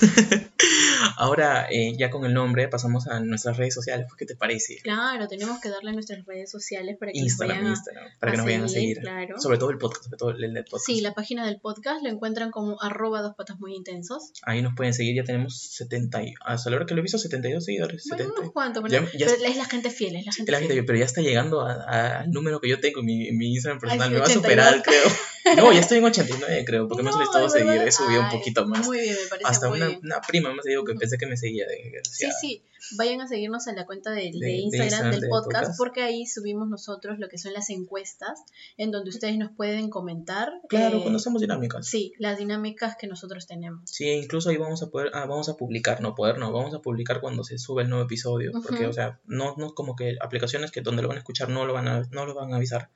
Ahora, 1.16 1.66
eh, 1.70 1.94
ya 1.96 2.10
con 2.10 2.24
el 2.24 2.34
nombre, 2.34 2.68
pasamos 2.68 3.06
a 3.08 3.20
nuestras 3.20 3.56
redes 3.56 3.74
sociales. 3.74 4.06
pues, 4.08 4.16
¿Qué 4.18 4.26
te 4.26 4.36
parece? 4.36 4.78
Claro, 4.82 5.26
tenemos 5.28 5.60
que 5.60 5.68
darle 5.68 5.92
nuestras 5.92 6.24
redes 6.24 6.50
sociales 6.50 6.96
para 6.98 7.12
que 7.12 7.18
nos 7.20 7.28
Instagram, 7.28 7.58
vayan 7.58 7.72
a- 7.74 8.18
para 8.20 8.32
que 8.32 8.36
a 8.36 8.38
nos 8.38 8.46
vayan 8.46 8.64
a 8.64 8.68
seguir, 8.68 8.96
seguir. 8.96 8.98
claro. 9.02 9.40
Sobre 9.40 9.58
todo 9.58 9.70
el 9.70 9.78
podcast, 9.78 10.04
sobre 10.04 10.16
todo 10.18 10.30
el 10.30 10.54
del 10.54 10.64
podcast. 10.64 10.86
Sí, 10.86 11.00
la 11.00 11.12
página 11.14 11.46
del 11.46 11.58
podcast 11.60 12.02
lo 12.02 12.10
encuentran 12.10 12.50
como 12.50 12.80
arroba 12.82 13.22
dos 13.22 13.34
patas 13.36 13.58
muy 13.58 13.74
intensos. 13.74 14.32
Ahí 14.42 14.62
nos 14.62 14.74
pueden 14.74 14.94
seguir, 14.94 15.14
ya 15.16 15.24
tenemos 15.24 15.58
70, 15.60 16.22
y- 16.22 16.34
hasta 16.44 16.70
la 16.70 16.76
hora 16.76 16.86
que 16.86 16.94
lo 16.94 17.00
he 17.00 17.02
visto, 17.02 17.18
72 17.18 17.64
seguidores. 17.64 18.04
Bueno, 18.08 18.24
70. 18.24 18.40
unos 18.40 18.52
cuantos, 18.52 18.82
Ya- 18.90 19.00
bueno, 19.00 19.12
ya- 19.18 19.26
pero 19.26 19.44
es 19.50 19.56
la 19.56 19.64
gente 19.64 19.90
fiel, 19.90 20.16
es 20.16 20.26
la 20.26 20.32
gente 20.32 20.52
La 20.52 20.58
gente, 20.58 20.74
fiel. 20.74 20.84
pero 20.86 20.98
ya 20.98 21.04
está 21.04 21.20
llegando 21.20 21.60
a- 21.62 21.72
a- 21.72 22.20
al 22.20 22.30
número 22.30 22.60
que 22.60 22.68
yo 22.68 22.80
tengo 22.80 23.00
en 23.00 23.06
mi, 23.06 23.28
en 23.28 23.36
mi 23.36 23.52
Instagram 23.54 23.80
personal. 23.80 24.10
me 24.10 24.18
va 24.18 24.22
a 24.24 24.26
82. 24.28 24.42
superar, 24.44 24.82
creo. 24.82 25.04
No, 25.56 25.72
ya 25.72 25.78
estoy 25.78 25.98
en 25.98 26.04
89, 26.04 26.64
creo, 26.66 26.88
porque 26.88 27.04
me 27.04 27.08
ha 27.10 27.12
No, 27.12 27.18
solicitado 27.18 27.48
seguir. 27.48 27.80
He 27.82 27.92
subido 27.92 28.20
un 28.22 28.30
poquito 28.30 28.66
más. 28.66 28.84
Muy 28.84 28.98
bien, 28.98 29.14
me 29.14 29.28
parece 29.28 29.48
Hasta 29.48 29.68
muy 29.68 29.78
una, 29.78 29.86
bien. 29.86 30.00
una 30.02 30.20
prima 30.20 30.48
me 30.52 30.56
ha 30.58 30.62
dicho 30.68 30.82
que 30.86 30.94
pensé 30.94 31.18
que 31.18 31.26
me 31.26 31.36
seguía. 31.36 31.66
De, 31.66 32.00
Sí, 32.04 32.26
sí, 32.40 32.62
vayan 32.96 33.20
a 33.20 33.28
seguirnos 33.28 33.66
en 33.66 33.76
la 33.76 33.86
cuenta 33.86 34.10
de, 34.10 34.30
de 34.32 34.52
Instagram 34.52 34.64
Instagram 34.64 35.10
del 35.12 35.28
podcast, 35.28 35.64
podcast. 35.64 35.78
porque 35.78 36.02
ahí 36.02 36.26
subimos 36.26 36.68
nosotros 36.68 37.18
lo 37.18 37.28
que 37.28 37.38
son 37.38 37.52
las 37.52 37.70
encuestas, 37.70 38.40
en 38.76 38.90
donde 38.90 39.10
ustedes 39.10 39.36
nos 39.38 39.52
pueden 39.52 39.90
comentar. 39.90 40.52
Claro, 40.68 40.98
eh, 40.98 41.02
cuando 41.02 41.18
somos 41.18 41.40
dinámicas. 41.40 41.86
Sí, 41.86 42.12
las 42.18 42.38
dinámicas 42.38 42.96
que 42.96 43.06
nosotros 43.06 43.46
tenemos. 43.46 43.82
Sí, 43.90 44.08
incluso 44.08 44.50
ahí 44.50 44.56
vamos 44.56 44.82
a 44.82 44.90
poder, 44.90 45.10
ah, 45.14 45.26
vamos 45.26 45.48
a 45.48 45.56
publicar, 45.56 46.00
no 46.00 46.14
poder, 46.14 46.38
no, 46.38 46.52
vamos 46.52 46.74
a 46.74 46.80
publicar 46.80 47.20
cuando 47.20 47.44
se 47.44 47.58
sube 47.58 47.82
el 47.82 47.88
nuevo 47.88 48.04
episodio, 48.04 48.52
porque, 48.62 48.86
o 48.86 48.92
sea, 48.92 49.20
no, 49.26 49.54
no 49.56 49.74
como 49.74 49.96
que 49.96 50.16
aplicaciones 50.20 50.70
que 50.70 50.80
donde 50.80 51.02
lo 51.02 51.08
van 51.08 51.16
a 51.16 51.20
escuchar 51.20 51.48
no 51.48 51.66
lo 51.66 51.72
van 51.72 51.88
a, 51.88 52.02
no 52.10 52.26
lo 52.26 52.34
van 52.34 52.52
a 52.52 52.56
avisar. 52.56 52.90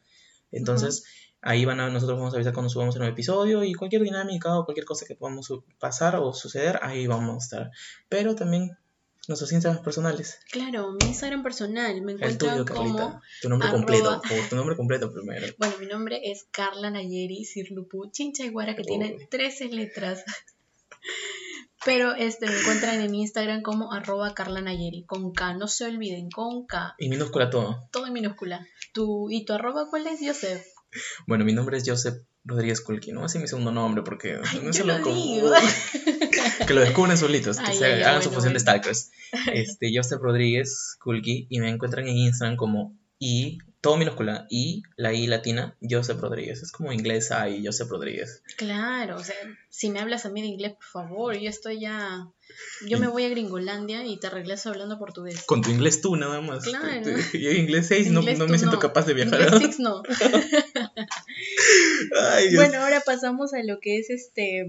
Entonces, 0.52 1.04
ahí 1.42 1.64
van 1.64 1.80
a, 1.80 1.88
nosotros 1.90 2.18
vamos 2.18 2.34
a 2.34 2.36
avisar 2.36 2.52
cuando 2.52 2.68
subamos 2.70 2.94
el 2.94 3.00
nuevo 3.00 3.12
episodio 3.12 3.64
y 3.64 3.74
cualquier 3.74 4.02
dinámica 4.02 4.58
o 4.58 4.64
cualquier 4.64 4.84
cosa 4.86 5.06
que 5.06 5.14
podamos 5.16 5.52
pasar 5.78 6.16
o 6.16 6.32
suceder, 6.32 6.78
ahí 6.82 7.06
vamos 7.06 7.34
a 7.34 7.38
estar. 7.38 7.70
Pero 8.08 8.34
también 8.34 8.76
nuestros 9.28 9.52
Instagram 9.52 9.82
personales. 9.84 10.40
Claro, 10.50 10.92
mi 10.92 11.06
Instagram 11.08 11.42
personal 11.42 12.00
me 12.02 12.12
El 12.12 12.18
encuentran 12.18 12.52
tuyo, 12.52 12.64
Carlita. 12.64 13.02
como... 13.04 13.20
Tu 13.42 13.48
nombre 13.48 13.68
arroba- 13.68 13.76
completo, 13.78 14.22
por 14.28 14.48
tu 14.48 14.56
nombre 14.56 14.76
completo 14.76 15.12
primero. 15.12 15.46
Bueno, 15.58 15.74
mi 15.78 15.86
nombre 15.86 16.20
es 16.24 16.46
Carla 16.50 16.90
Nayeri 16.90 17.44
Sirlupu 17.44 18.10
Chinchaiguara, 18.10 18.74
que 18.76 18.82
tiene 18.82 19.14
Uy. 19.18 19.26
13 19.30 19.66
letras. 19.68 20.24
Pero 21.84 22.14
este, 22.14 22.46
me 22.46 22.58
encuentran 22.58 23.00
en 23.00 23.14
Instagram 23.14 23.62
como 23.62 23.92
arroba 23.92 24.34
Carla 24.34 24.60
Nayeri, 24.60 25.04
con 25.04 25.32
K, 25.32 25.54
no 25.54 25.66
se 25.66 25.86
olviden, 25.86 26.28
con 26.30 26.66
K, 26.66 26.94
Y 26.98 27.08
minúscula 27.08 27.48
todo. 27.48 27.88
todo 27.90 28.06
en 28.06 28.12
minúscula. 28.12 28.66
Tu, 28.92 29.30
¿Y 29.30 29.46
tu 29.46 29.54
arroba 29.54 29.88
cuál 29.88 30.06
es, 30.06 30.20
Joseph? 30.22 30.62
Bueno, 31.26 31.44
mi 31.44 31.52
nombre 31.52 31.76
es 31.76 31.84
Joseph 31.86 32.22
Rodríguez 32.44 32.80
Kulki, 32.80 33.12
no 33.12 33.20
voy 33.20 33.24
a 33.24 33.28
decir 33.28 33.40
mi 33.40 33.48
segundo 33.48 33.70
nombre 33.70 34.02
porque 34.02 34.38
Ay, 34.42 34.60
no 34.64 34.72
se 34.72 34.84
lo 34.84 34.98
lo 34.98 35.14
digo. 35.14 35.52
que 36.66 36.74
lo 36.74 36.80
descubren 36.80 37.16
solitos, 37.16 37.58
que 37.58 37.70
Ay, 37.70 37.76
se 37.76 38.04
hagan 38.04 38.22
su 38.22 38.30
bueno, 38.30 38.32
función 38.32 38.54
de 38.54 38.60
stalkers. 38.60 39.10
Este, 39.52 39.90
Joseph 39.94 40.20
Rodríguez 40.20 40.96
Kulki 41.00 41.46
y 41.48 41.60
me 41.60 41.68
encuentran 41.68 42.08
en 42.08 42.16
Instagram 42.16 42.56
como 42.56 42.98
y 43.20 43.58
todo 43.82 43.96
minúscula 43.96 44.46
y 44.50 44.82
la 44.96 45.12
i 45.12 45.26
latina 45.26 45.76
Joseph 45.80 46.20
Rodríguez. 46.20 46.62
Es 46.62 46.72
como 46.72 46.92
inglés 46.92 47.30
y 47.50 47.64
Joseph 47.64 47.88
Rodríguez. 47.88 48.42
Claro, 48.56 49.16
o 49.16 49.22
sea, 49.22 49.36
si 49.68 49.90
me 49.90 50.00
hablas 50.00 50.26
a 50.26 50.30
mí 50.30 50.40
de 50.40 50.48
inglés, 50.48 50.72
por 50.72 50.84
favor, 50.84 51.38
yo 51.38 51.48
estoy 51.48 51.80
ya... 51.80 52.26
Yo 52.86 52.98
me 52.98 53.06
voy 53.06 53.24
a 53.24 53.28
Gringolandia 53.28 54.04
y 54.04 54.18
te 54.18 54.28
regreso 54.28 54.70
hablando 54.70 54.98
portugués. 54.98 55.44
Con 55.44 55.62
tu 55.62 55.70
inglés 55.70 56.00
tú 56.00 56.16
nada 56.16 56.40
más. 56.40 56.64
Claro. 56.64 57.10
Yo 57.32 57.50
inglés 57.52 57.86
6 57.88 58.10
no, 58.10 58.20
Inglés 58.20 58.38
no 58.38 58.48
me 58.48 58.58
siento 58.58 58.76
no. 58.76 58.82
capaz 58.82 59.06
de 59.06 59.14
viajar. 59.14 59.40
Inglés 59.40 59.60
six 59.60 59.78
no. 59.78 60.02
Ay, 62.32 62.48
Dios. 62.48 62.56
Bueno, 62.56 62.82
ahora 62.82 63.02
pasamos 63.06 63.54
a 63.54 63.62
lo 63.62 63.78
que 63.80 63.98
es 63.98 64.10
este... 64.10 64.68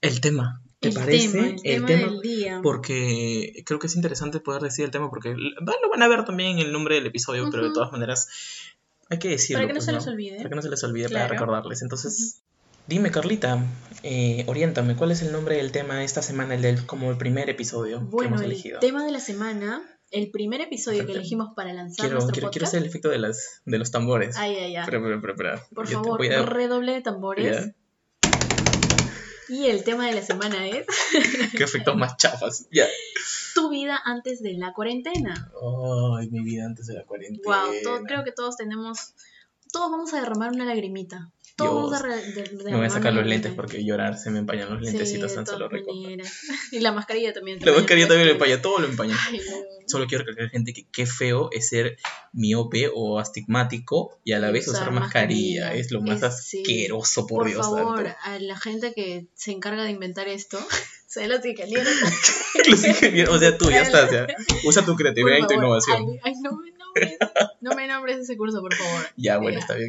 el 0.00 0.20
tema. 0.20 0.63
¿Te 0.84 0.88
el 0.90 0.94
parece? 0.94 1.28
tema, 1.32 1.46
el, 1.64 1.84
tema, 1.84 2.10
del 2.10 2.20
día. 2.20 2.60
porque 2.62 3.62
creo 3.66 3.78
que 3.78 3.86
es 3.88 3.96
interesante 3.96 4.40
poder 4.40 4.62
decir 4.62 4.84
el 4.84 4.90
tema 4.90 5.10
porque 5.10 5.34
lo 5.36 5.90
van 5.90 6.02
a 6.02 6.08
ver 6.08 6.24
también 6.24 6.58
en 6.58 6.66
el 6.66 6.72
nombre 6.72 6.94
del 6.96 7.06
episodio, 7.06 7.48
pero 7.50 7.64
de 7.68 7.72
todas 7.74 7.90
maneras 7.92 8.28
hay 9.10 9.18
que 9.18 9.28
decirlo. 9.28 9.58
Para 9.58 9.66
que 9.68 9.72
no 9.74 9.78
pues, 9.78 9.84
se 9.86 9.92
les 9.92 10.06
olvide. 10.06 10.36
Para 10.38 10.48
que 10.48 10.54
no 10.56 10.62
se 10.62 10.70
les 10.70 10.84
olvide, 10.84 11.04
para 11.08 11.26
Claro. 11.26 11.32
recordarles. 11.34 11.82
Entonces, 11.82 12.42
dime 12.86 13.10
Carlita, 13.10 13.62
eh, 14.02 14.44
oriéntame, 14.46 14.96
¿cuál 14.96 15.10
es 15.10 15.22
el 15.22 15.32
nombre 15.32 15.56
del 15.56 15.72
tema 15.72 16.02
esta 16.04 16.22
semana, 16.22 16.54
el 16.54 16.62
del 16.62 16.86
como 16.86 17.10
el 17.10 17.16
primer 17.18 17.48
episodio 17.50 17.98
que 18.00 18.04
Bueno, 18.06 18.28
hemos 18.30 18.40
el 18.42 18.52
elegido? 18.52 18.78
tema 18.80 19.04
de 19.04 19.12
la 19.12 19.20
semana, 19.20 19.82
el 20.10 20.30
primer 20.30 20.60
episodio 20.60 20.98
que 21.00 21.06
Perfecto. 21.06 21.20
elegimos 21.20 21.48
para 21.56 21.72
lanzar 21.72 22.04
Quiero, 22.06 22.14
nuestro 22.14 22.32
quiero, 22.34 22.50
quiero 22.50 22.64
podcast. 22.64 22.74
hacer 22.74 22.82
el 22.82 22.88
efecto 22.88 23.08
de, 23.08 23.18
las, 23.18 23.62
de 23.64 23.78
los 23.78 23.90
tambores. 23.90 24.36
Ay, 24.36 24.54
ay, 24.54 24.76
ay. 24.76 24.76
Espera, 24.76 24.98
espera, 24.98 25.14
espera, 25.16 25.32
espera. 25.32 25.66
Por 25.74 25.86
Yo 25.88 26.02
favor, 26.02 26.18
voy 26.18 26.28
a- 26.28 26.42
redoble 26.42 26.92
de 26.92 27.00
tambores. 27.02 27.56
Ya. 27.66 27.74
Y 29.48 29.66
el 29.66 29.84
tema 29.84 30.06
de 30.06 30.14
la 30.14 30.22
semana 30.22 30.66
es 30.66 30.86
Qué 31.56 31.64
efectos 31.64 31.96
más 31.96 32.16
chafas. 32.16 32.66
Ya. 32.70 32.86
tu 33.54 33.70
vida 33.70 34.00
antes 34.04 34.42
de 34.42 34.54
la 34.54 34.72
cuarentena. 34.72 35.50
Ay, 36.18 36.30
mi 36.30 36.42
vida 36.42 36.64
antes 36.64 36.86
de 36.86 36.94
la 36.94 37.04
cuarentena. 37.04 37.64
Wow, 37.64 38.04
creo 38.06 38.24
que 38.24 38.32
todos 38.32 38.56
tenemos, 38.56 39.14
todos 39.72 39.90
vamos 39.90 40.14
a 40.14 40.20
derramar 40.20 40.52
una 40.52 40.64
lagrimita. 40.64 41.30
Dios. 41.56 42.02
de- 42.02 42.64
Me 42.70 42.76
voy 42.76 42.86
a 42.86 42.90
sacar 42.90 43.12
los 43.14 43.24
lentes 43.26 43.52
porque 43.54 43.84
llorar 43.84 44.18
se 44.18 44.30
me 44.30 44.40
empañan 44.40 44.70
los 44.70 44.82
lentecitos 44.82 45.30
Sí, 45.30 45.36
tan 45.36 45.46
solo 45.46 45.68
maneras. 45.70 46.40
Y 46.72 46.80
la 46.80 46.90
mascarilla 46.92 47.32
también. 47.32 47.58
La 47.64 47.72
mascarilla 47.72 48.08
también 48.08 48.26
lo 48.28 48.32
empaña, 48.34 48.60
todo 48.60 48.80
lo 48.80 48.88
empaña. 48.88 49.16
Ay. 49.28 49.40
Solo 49.86 50.06
quiero 50.06 50.24
recalcar 50.24 50.50
gente 50.50 50.72
que 50.72 50.86
qué 50.90 51.06
feo 51.06 51.50
es 51.52 51.68
ser 51.68 51.96
miope 52.32 52.90
o 52.92 53.18
astigmático 53.20 54.18
y 54.24 54.32
a 54.32 54.40
la 54.40 54.50
vez 54.50 54.66
usar 54.66 54.82
usar 54.82 54.92
mascarilla. 54.92 55.64
mascarilla. 55.66 55.80
Es 55.80 55.92
lo 55.92 56.00
más 56.02 56.22
Es- 56.22 56.44
sí. 56.44 56.60
asqueroso, 56.62 57.26
por, 57.26 57.42
Por 57.42 57.48
Dios 57.48 57.60
favor, 57.66 58.04
santo. 58.04 58.18
a 58.24 58.38
la 58.40 58.58
gente 58.58 58.92
que 58.92 59.26
se 59.34 59.52
encarga 59.52 59.84
de 59.84 59.90
inventar 59.90 60.26
esto, 60.28 60.58
se 61.06 61.28
los 61.28 61.44
ingenieros. 61.44 61.92
Los 62.68 62.84
ingenieros, 62.84 63.34
o 63.36 63.38
sea, 63.38 63.56
tú 63.58 63.70
ya 63.70 63.82
estás, 63.82 64.10
ya. 64.12 64.26
Usa 64.64 64.84
tu 64.84 64.96
creatividad 64.96 65.36
y 65.36 65.40
Por 65.40 65.48
tu 65.48 65.54
favor. 65.54 65.64
innovación. 65.64 66.18
Ay, 66.24 66.32
ay, 66.34 66.40
no 66.42 66.56
me 66.56 66.70
nombres. 66.72 67.18
No 67.60 67.74
me 67.74 67.86
nombres 67.86 68.18
ese 68.18 68.36
curso, 68.36 68.60
por 68.60 68.74
favor. 68.74 69.06
Ya, 69.16 69.38
bueno, 69.38 69.58
está 69.60 69.74
bien. 69.74 69.88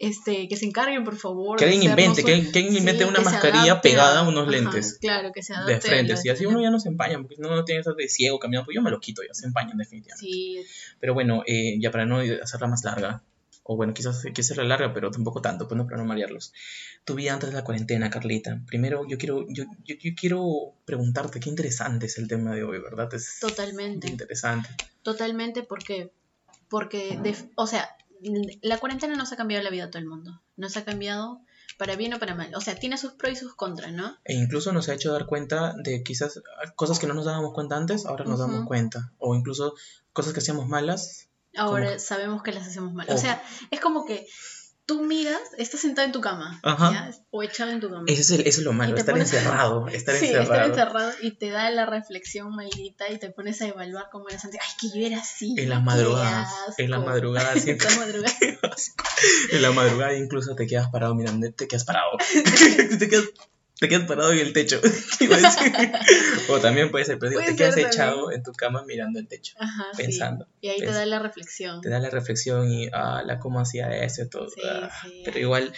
Este, 0.00 0.46
que 0.46 0.56
se 0.56 0.64
encarguen, 0.64 1.02
por 1.02 1.16
favor. 1.16 1.58
Que 1.58 1.64
alguien 1.64 1.82
invente, 1.82 2.22
que, 2.22 2.36
invente 2.36 2.98
sí, 3.02 3.04
una 3.04 3.18
que 3.18 3.24
mascarilla 3.24 3.80
pegada 3.80 4.20
a 4.20 4.28
unos 4.28 4.42
ajá, 4.44 4.50
lentes 4.52 4.98
Claro, 5.00 5.32
que 5.32 5.42
se 5.42 5.54
adapte. 5.54 5.72
de 5.74 5.80
frente. 5.80 6.12
los- 6.12 6.20
Si 6.20 6.28
así 6.28 6.46
uno 6.46 6.62
ya 6.62 6.70
no 6.70 6.78
se 6.78 6.88
empaña, 6.88 7.18
porque 7.20 7.34
no, 7.38 7.48
no 7.54 7.64
tiene 7.64 7.80
estar 7.80 7.96
de 7.96 8.08
ciego 8.08 8.38
caminando, 8.38 8.66
pues 8.66 8.76
yo 8.76 8.82
me 8.82 8.90
lo 8.92 9.00
quito 9.00 9.22
ya, 9.26 9.34
se 9.34 9.46
empañan 9.46 9.76
definitivamente. 9.76 10.24
Sí, 10.24 10.64
Pero 11.00 11.14
bueno, 11.14 11.42
eh, 11.46 11.78
ya 11.80 11.90
para 11.90 12.06
no 12.06 12.18
hacerla 12.20 12.68
más 12.68 12.84
larga, 12.84 13.22
o 13.64 13.74
bueno, 13.76 13.92
quizás 13.92 14.22
que 14.32 14.40
hacerla 14.40 14.62
larga, 14.64 14.94
pero 14.94 15.10
tampoco 15.10 15.42
tanto, 15.42 15.66
pues 15.66 15.76
no, 15.76 15.84
para 15.84 15.96
no 15.98 16.04
marearlos. 16.04 16.52
Tu 17.04 17.14
vida 17.16 17.34
antes 17.34 17.50
de 17.50 17.56
la 17.56 17.64
cuarentena, 17.64 18.08
Carlita. 18.08 18.60
Primero, 18.68 19.04
yo 19.08 19.18
quiero, 19.18 19.46
yo, 19.48 19.64
yo, 19.84 19.96
yo 20.00 20.12
quiero 20.14 20.74
preguntarte 20.84 21.40
qué 21.40 21.48
interesante 21.50 22.06
es 22.06 22.18
el 22.18 22.28
tema 22.28 22.54
de 22.54 22.62
hoy, 22.62 22.78
¿verdad? 22.78 23.12
Es 23.14 23.38
totalmente. 23.40 24.08
interesante. 24.08 24.68
Totalmente, 25.02 25.64
porque, 25.64 26.12
porque, 26.68 27.18
de- 27.22 27.34
o 27.56 27.66
sea, 27.66 27.88
la 28.62 28.78
cuarentena 28.78 29.14
nos 29.16 29.32
ha 29.32 29.36
cambiado 29.36 29.62
la 29.64 29.70
vida 29.70 29.84
a 29.84 29.90
todo 29.90 30.00
el 30.00 30.08
mundo. 30.08 30.40
Nos 30.56 30.76
ha 30.76 30.84
cambiado 30.84 31.40
para 31.76 31.94
bien 31.96 32.12
o 32.14 32.18
para 32.18 32.34
mal. 32.34 32.52
O 32.54 32.60
sea, 32.60 32.74
tiene 32.74 32.98
sus 32.98 33.12
pros 33.12 33.32
y 33.32 33.36
sus 33.36 33.54
contras, 33.54 33.92
¿no? 33.92 34.16
E 34.24 34.34
incluso 34.34 34.72
nos 34.72 34.88
ha 34.88 34.94
hecho 34.94 35.12
dar 35.12 35.26
cuenta 35.26 35.74
de 35.82 36.02
quizás 36.02 36.42
cosas 36.74 36.98
que 36.98 37.06
no 37.06 37.14
nos 37.14 37.24
dábamos 37.26 37.52
cuenta 37.54 37.76
antes, 37.76 38.04
ahora 38.06 38.24
nos 38.24 38.38
damos 38.40 38.66
cuenta. 38.66 39.12
O 39.18 39.34
incluso 39.34 39.74
cosas 40.12 40.32
que 40.32 40.40
hacíamos 40.40 40.66
malas. 40.68 41.28
Ahora 41.56 41.86
Como- 41.86 41.98
sabemos 42.00 42.42
que 42.42 42.52
las 42.52 42.66
hacemos 42.66 42.92
mal. 42.92 43.06
O 43.10 43.16
sea, 43.18 43.42
es 43.70 43.80
como 43.80 44.04
que 44.04 44.26
tú 44.88 45.02
miras, 45.04 45.38
estás 45.58 45.82
sentado 45.82 46.06
en 46.06 46.12
tu 46.12 46.20
cama, 46.22 46.58
Ajá. 46.64 46.90
¿ya? 46.92 47.10
o 47.30 47.42
echado 47.42 47.70
en 47.70 47.78
tu 47.80 47.90
cama. 47.90 48.04
Eso 48.08 48.22
es, 48.22 48.30
el- 48.30 48.46
eso 48.46 48.60
es 48.60 48.64
lo 48.64 48.72
malo, 48.72 48.96
estar 48.96 49.14
pones- 49.14 49.32
encerrado. 49.34 49.86
Estar 49.88 50.16
sí, 50.16 50.24
encerrado. 50.28 50.52
estar 50.54 50.66
encerrado 50.70 51.12
y 51.20 51.30
te 51.32 51.50
da 51.50 51.70
la 51.70 51.84
reflexión 51.84 52.54
maldita 52.56 53.08
y 53.10 53.18
te 53.18 53.28
pones 53.30 53.60
a 53.60 53.66
evaluar 53.68 54.06
cómo 54.10 54.30
eras 54.30 54.46
antes. 54.46 54.60
Ay, 54.62 54.70
que 54.80 54.98
yo 54.98 55.06
era 55.06 55.18
así. 55.20 55.54
En 55.58 55.68
las 55.68 55.82
madrugadas. 55.82 56.48
En 56.78 56.90
las 56.90 57.00
asco". 57.00 57.10
madrugadas 57.10 57.66
En 57.66 57.78
las 57.78 57.96
madrugadas. 57.98 58.36
En 59.52 59.62
la 59.62 59.72
madrugada 59.72 60.14
incluso 60.16 60.54
te 60.54 60.66
quedas 60.66 60.88
parado 60.90 61.14
mirando, 61.14 61.52
te 61.52 61.68
quedas 61.68 61.84
parado. 61.84 62.12
te 62.98 63.08
quedas 63.08 63.26
te 63.80 63.88
quedas 63.88 64.04
parado 64.06 64.32
en 64.32 64.38
el 64.40 64.52
techo. 64.52 64.80
O 66.48 66.58
también 66.60 66.90
puede 66.90 67.04
ser, 67.04 67.18
pero 67.18 67.30
digo, 67.30 67.40
Puede 67.42 67.52
te 67.52 67.58
quedas 67.58 67.76
echado 67.76 68.20
también. 68.22 68.38
en 68.38 68.42
tu 68.42 68.52
cama 68.52 68.84
mirando 68.86 69.18
el 69.18 69.28
techo, 69.28 69.54
Ajá, 69.58 69.84
sí. 69.92 70.02
pensando. 70.02 70.46
Y 70.60 70.68
ahí 70.68 70.78
te 70.78 70.86
da 70.86 71.04
la 71.06 71.18
reflexión. 71.18 71.80
Te 71.80 71.88
da 71.90 71.98
la 72.00 72.10
reflexión 72.10 72.70
y, 72.72 72.88
ah, 72.92 73.22
la 73.24 73.38
cómo 73.38 73.60
hacía 73.60 73.88
eso 74.04 74.22
y 74.22 74.28
todo. 74.28 74.48
Sí, 74.48 74.60
ah. 74.64 74.90
sí. 75.02 75.22
Pero 75.24 75.38
igual, 75.38 75.72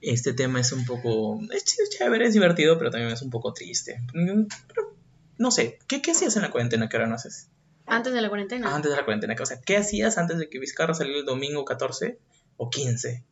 este 0.00 0.32
tema 0.32 0.60
es 0.60 0.72
un 0.72 0.84
poco. 0.84 1.40
Es 1.52 1.64
ch- 1.64 1.82
es 1.82 1.90
chévere, 1.96 2.26
es 2.26 2.34
divertido, 2.34 2.76
pero 2.78 2.90
también 2.90 3.12
es 3.12 3.22
un 3.22 3.30
poco 3.30 3.52
triste. 3.52 4.00
Mm, 4.14 4.46
pero, 4.68 4.96
no 5.38 5.50
sé, 5.50 5.78
¿qué, 5.86 6.02
¿qué 6.02 6.10
hacías 6.12 6.34
en 6.36 6.42
la 6.42 6.50
cuarentena 6.50 6.88
que 6.88 6.96
ahora 6.96 7.08
no 7.08 7.14
haces? 7.14 7.48
Antes 7.86 8.12
de 8.12 8.20
la 8.20 8.28
cuarentena. 8.28 8.74
Antes 8.74 8.90
de 8.90 8.96
la 8.96 9.04
cuarentena, 9.04 9.36
o 9.40 9.46
sea, 9.46 9.60
¿qué 9.60 9.76
hacías 9.76 10.18
antes 10.18 10.38
de 10.38 10.48
que 10.48 10.58
Vizcarra 10.58 10.92
saliera 10.94 11.20
el 11.20 11.24
domingo 11.26 11.64
14 11.64 12.18
o 12.56 12.68
15? 12.68 13.22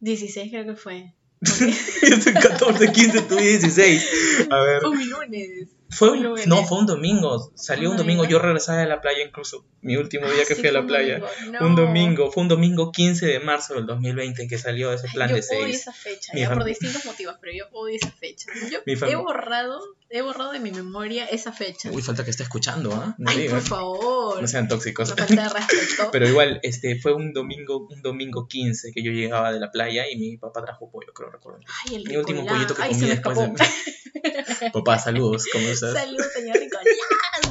16 0.00 0.50
creo 0.50 0.64
que 0.66 0.76
fue. 0.76 1.14
Yo 1.40 2.16
soy 2.20 2.34
14, 2.34 2.92
15, 2.92 3.22
tú 3.22 3.36
16. 3.36 4.46
A 4.50 4.60
ver. 4.60 4.80
Fue 4.82 4.96
mi 4.96 5.04
lunes. 5.06 5.68
Fue 5.92 6.10
un 6.10 6.18
un, 6.18 6.22
lunes. 6.24 6.46
no, 6.46 6.64
fue 6.66 6.78
un 6.78 6.86
domingo. 6.86 7.50
Salió 7.56 7.88
¿Un 7.88 7.92
un 7.94 7.96
domingo. 7.98 8.24
Yo 8.24 8.38
regresaba 8.38 8.78
de 8.78 8.86
la 8.86 9.00
playa 9.00 9.24
incluso. 9.24 9.64
Mi 9.80 9.96
último 9.96 10.26
día 10.26 10.42
Ah, 10.42 10.44
que 10.46 10.54
sí, 10.54 10.60
fui 10.60 10.68
a 10.68 10.72
la 10.72 10.86
playa. 10.86 11.18
domingo. 11.18 11.66
Un 11.66 11.74
domingo. 11.76 12.30
Fue 12.30 12.42
un 12.42 12.48
domingo 12.48 12.92
15 12.92 13.26
de 13.26 13.40
marzo 13.40 13.74
del 13.74 13.86
2020 13.86 14.46
que 14.46 14.58
salió 14.58 14.92
ese 14.92 15.08
plan 15.08 15.30
yo 15.30 15.36
de 15.36 15.40
odio 15.40 15.64
6. 15.64 15.76
esa 15.76 15.92
fecha, 15.92 16.32
ya 16.36 16.52
por 16.52 16.64
distintos 16.64 17.04
motivos, 17.06 17.36
pero 17.40 17.52
yo 17.52 17.64
odio 17.72 17.96
esa 17.96 18.10
fecha. 18.12 18.46
Yo 18.70 18.78
he 18.86 19.16
borrado, 19.16 19.80
he 20.10 20.22
borrado 20.22 20.50
de 20.52 20.58
mi 20.58 20.72
memoria 20.72 21.24
esa 21.26 21.52
fecha. 21.52 21.88
Uy, 21.90 22.02
falta 22.02 22.24
que 22.24 22.30
esté 22.30 22.42
escuchando, 22.42 22.92
¿ah? 22.92 23.14
No 23.16 23.30
Ay, 23.30 23.48
por 23.48 23.62
favor. 23.62 24.40
No 24.40 24.48
sean 24.48 24.66
tóxicos. 24.66 25.14
Falta 25.14 25.26
de 25.26 25.48
respeto. 25.48 26.10
Pero 26.10 26.28
igual, 26.28 26.58
este, 26.64 27.00
fue 27.00 27.14
un 27.14 27.32
domingo, 27.32 27.86
un 27.88 28.02
domingo 28.02 28.48
15 28.48 28.90
que 28.92 29.02
yo 29.04 29.12
llegaba 29.12 29.52
de 29.52 29.60
la 29.60 29.70
playa 29.70 30.10
y 30.10 30.16
mi 30.16 30.36
papá 30.36 30.62
trajo 30.62 30.90
pollo, 30.90 31.12
creo 31.14 31.30
recuerdo. 31.30 31.60
Ay, 31.86 31.96
el 31.96 32.04
Mi 32.04 32.16
último 32.16 32.44
pollito 32.44 32.74
que 32.74 32.82
Ay, 32.82 32.90
comí 32.90 33.06
después 33.06 33.38
de... 33.38 33.52
Papá, 34.72 34.98
saludos, 34.98 35.46
¿cómo 35.52 35.68
estás? 35.68 35.94
Saludos, 35.94 36.26
señor 36.34 36.58
Nicolás. 36.58 36.84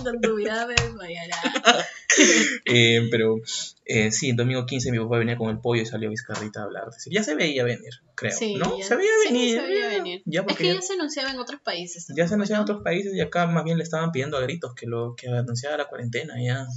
Con 0.04 0.22
tu 0.22 0.36
vida 0.36 0.68
me 0.68 0.75
desmayará. 0.75 1.38
Eh, 2.66 3.08
pero 3.10 3.38
eh, 3.86 4.12
sí, 4.12 4.34
domingo 4.34 4.66
15 4.66 4.92
mi 4.92 5.00
papá 5.00 5.18
venía 5.18 5.38
con 5.38 5.50
el 5.50 5.60
pollo 5.60 5.82
y 5.82 5.86
salió 5.86 6.10
Vizcarrita 6.10 6.60
a 6.62 6.64
hablar. 6.66 6.86
Decir, 6.92 7.12
ya 7.14 7.24
se 7.24 7.34
veía 7.36 7.64
venir, 7.64 7.90
creo, 8.16 8.32
Sí, 8.32 8.56
¿no? 8.56 8.78
ya- 8.78 8.86
se 8.86 8.96
veía 8.96 9.10
sí, 9.28 9.34
venir. 9.34 9.60
se 9.60 9.68
veía 9.68 9.88
venir. 9.88 10.22
Ya 10.26 10.46
Es 10.48 10.56
que 10.58 10.68
ya, 10.68 10.74
ya 10.76 10.82
se 10.82 10.94
anunciaba 10.94 11.32
en 11.32 11.40
otros 11.40 11.62
países. 11.62 12.06
ya 12.16 12.28
se 12.28 12.34
anunció 12.36 12.56
en 12.56 12.62
otros 12.62 12.82
países 12.84 13.14
y 13.16 13.22
acá 13.22 13.48
más 13.48 13.64
bien 13.64 13.78
le 13.78 13.84
estaban 13.84 14.12
pidiendo 14.12 14.38
a 14.38 14.42
gritos 14.42 14.74
que 14.76 14.86
lo 14.86 15.16
que 15.16 15.30
anunciaba 15.30 15.78
la 15.78 15.86
cuarentena. 15.88 16.36
Ya, 16.40 16.68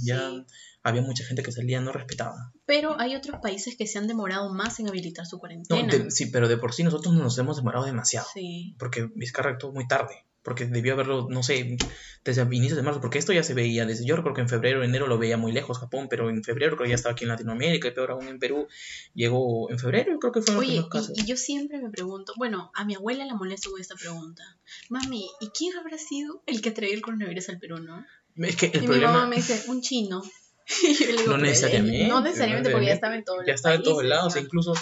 había 0.85 1.01
mucha 1.01 1.23
gente 1.23 1.43
que 1.43 1.51
salía 1.51 1.79
no 1.79 1.91
respetaba. 1.93 2.51
Pero 2.65 2.99
hay 2.99 3.15
otros 3.15 3.39
países 3.41 3.75
que 3.77 3.85
se 3.87 3.99
han 3.99 4.07
demorado 4.07 4.51
más 4.53 4.79
en 4.79 4.87
habilitar 4.89 5.25
su 5.25 5.35
No, 5.35 5.39
cuarentena. 5.41 5.93
de- 5.95 6.11
sí, 6.11 6.25
pero 6.27 6.47
de 6.47 6.57
por 6.57 6.73
sí 6.73 6.83
nosotros 6.83 7.13
nos 7.13 7.37
hemos 7.37 7.55
demorado 7.57 7.85
demasiado. 7.85 8.27
Sí. 8.33 8.75
Porque 8.79 9.07
Vizcarra 9.15 9.51
actuó 9.51 9.71
muy 9.71 9.87
tarde. 9.87 10.25
Porque 10.43 10.65
debió 10.65 10.93
haberlo, 10.93 11.27
no 11.29 11.41
sé, 11.41 11.77
desde 12.25 12.41
inicios 12.43 12.75
de 12.75 12.83
marzo. 12.83 12.99
Porque 13.01 13.17
esto 13.17 13.31
ya 13.33 13.43
se 13.43 13.53
veía 13.53 13.85
desde. 13.85 14.05
Yo 14.05 14.15
recuerdo 14.15 14.35
que 14.35 14.41
en 14.41 14.49
febrero, 14.49 14.83
enero 14.83 15.07
lo 15.07 15.17
veía 15.17 15.37
muy 15.37 15.51
lejos 15.53 15.79
Japón. 15.79 16.07
Pero 16.09 16.29
en 16.29 16.43
febrero 16.43 16.75
creo 16.75 16.83
que 16.85 16.89
ya 16.89 16.95
estaba 16.95 17.13
aquí 17.13 17.23
en 17.23 17.29
Latinoamérica. 17.29 17.87
Y 17.87 17.91
peor 17.91 18.11
aún 18.11 18.27
en 18.27 18.39
Perú. 18.39 18.67
Llegó 19.13 19.69
en 19.71 19.79
febrero, 19.79 20.19
creo 20.19 20.31
que 20.33 20.41
fueron 20.41 20.55
los 20.55 20.69
Oye, 20.69 20.81
primeros 20.81 20.89
casos. 20.89 21.17
y, 21.17 21.21
y 21.21 21.25
yo 21.25 21.37
siempre 21.37 21.79
me 21.79 21.89
pregunto, 21.89 22.33
bueno, 22.37 22.71
a 22.75 22.83
mi 22.85 22.95
abuela 22.95 23.25
la 23.25 23.35
molesto 23.35 23.71
con 23.71 23.79
esta 23.79 23.95
pregunta. 23.95 24.43
Mami, 24.89 25.29
¿y 25.39 25.47
quién 25.49 25.77
habrá 25.77 25.97
sido 25.97 26.43
el 26.45 26.61
que 26.61 26.71
traía 26.71 26.93
el 26.93 27.01
coronavirus 27.01 27.49
al 27.49 27.59
Perú, 27.59 27.79
no? 27.79 28.05
Es 28.35 28.55
que 28.55 28.65
el 28.67 28.77
y 28.77 28.79
mi 28.81 28.87
problema. 28.87 29.13
mamá 29.13 29.27
me 29.27 29.35
dice, 29.37 29.63
un 29.67 29.81
chino. 29.81 30.21
Y 30.83 30.93
yo 30.95 31.05
le 31.07 31.11
digo, 31.11 31.23
No 31.23 31.31
"Pero, 31.33 31.37
necesariamente, 31.39 32.07
No 32.07 32.21
necesariamente, 32.21 32.69
porque 32.71 32.85
ya 32.87 32.93
estaba 32.93 33.15
en 33.15 33.23
todos 33.25 33.39
Ya 33.45 33.51
los 33.51 33.59
estaba 33.59 33.75
en 33.75 33.83
todos 33.83 34.03
lados. 34.05 34.35
incluso 34.37 34.73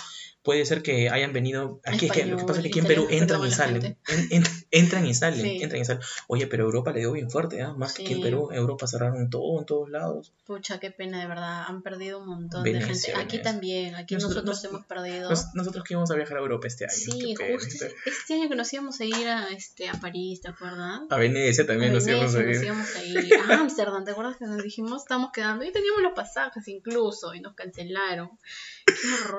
puede 0.44 0.66
ser 0.66 0.82
que 0.82 1.10
hayan 1.10 1.34
venido. 1.34 1.80
Aquí 1.86 2.08
es 2.08 2.12
que 2.12 2.26
lo 2.26 2.38
que 2.38 2.44
pasa 2.46 2.60
es 2.60 2.64
que 2.64 2.70
aquí 2.70 2.80
en 2.80 2.86
Español, 2.86 3.08
Perú 3.08 3.22
entran 3.22 3.46
y 3.46 3.52
salen. 3.52 3.86
En- 4.08 4.28
en- 4.32 4.44
entran 4.72 5.06
y 5.06 5.14
salen. 5.14 5.42
Sí. 5.42 5.62
Entran 5.62 5.82
y 5.82 5.86
salen. 5.86 6.04
Oye, 6.28 6.48
pero 6.48 6.64
Europa 6.66 6.92
le 6.92 7.00
dio 7.02 7.12
bien 7.12 7.30
fuerte, 7.30 7.62
¿ah? 7.62 7.74
Más 7.74 7.94
que 7.94 8.04
aquí 8.04 8.14
en 8.14 8.18
Sí. 8.20 8.24
Perú. 8.24 8.50
Europa 8.52 8.88
cerraron 8.88 9.30
todo 9.30 9.60
en 9.60 9.66
todos 9.66 9.90
lados. 9.90 10.34
Pucha, 10.46 10.80
qué 10.80 10.92
pena, 10.92 11.20
de 11.22 11.28
verdad. 11.28 11.64
Han 11.68 11.82
perdido 11.84 12.20
un 12.20 12.28
montón 12.28 12.64
de 12.64 12.74
Venecia, 12.74 13.16
gente. 13.16 13.22
Aquí 13.24 13.38
Venecia. 13.38 13.42
también, 13.44 13.96
aquí 13.96 14.16
Nosotros- 14.16 14.44
nosotros, 14.46 14.64
nos- 14.64 14.72
hemos 14.74 14.86
perdido. 14.88 15.30
Nos- 15.30 15.54
nosotros 15.54 15.84
que 15.84 15.94
íbamos 15.94 16.10
a 16.12 16.16
viajar 16.16 16.38
a 16.38 16.42
Europa 16.42 16.68
este 16.68 16.86
año. 16.86 16.94
Sí, 16.94 17.36
justo 17.36 17.86
este 18.06 18.34
año 18.34 18.50
que 18.50 18.56
nos 18.56 18.74
íbamos 18.74 19.00
a 19.00 19.06
ir 19.06 19.28
a, 19.28 19.48
este, 19.50 19.90
a 19.90 19.94
París, 19.94 20.42
¿te 20.42 20.50
acuerdas? 20.50 21.02
A 21.10 21.18
Venecia 21.18 21.66
también 21.68 21.92
A 21.92 21.94
nos 21.96 22.08
íbamos 22.08 22.34
a 22.36 22.40
Venecia, 22.40 22.66
ir. 22.68 22.74
nos 22.74 22.96
íbamos 22.96 22.96
a 22.96 23.04
ir 23.04 23.34
a 23.36 23.60
Ámsterdam, 23.60 24.06
¿te 24.06 24.12
acuerdas 24.12 24.38
que 24.38 24.46
nos 24.46 24.64
dijimos 24.64 25.04
estamos 25.04 25.32
quedando? 25.34 25.64
Y 25.66 25.72
teníamos 25.72 26.02
los 26.02 26.14
pasajes 26.14 26.68
incluso 26.68 27.34
y 27.36 27.42
nos 27.42 27.54
cancelaron. 27.54 28.30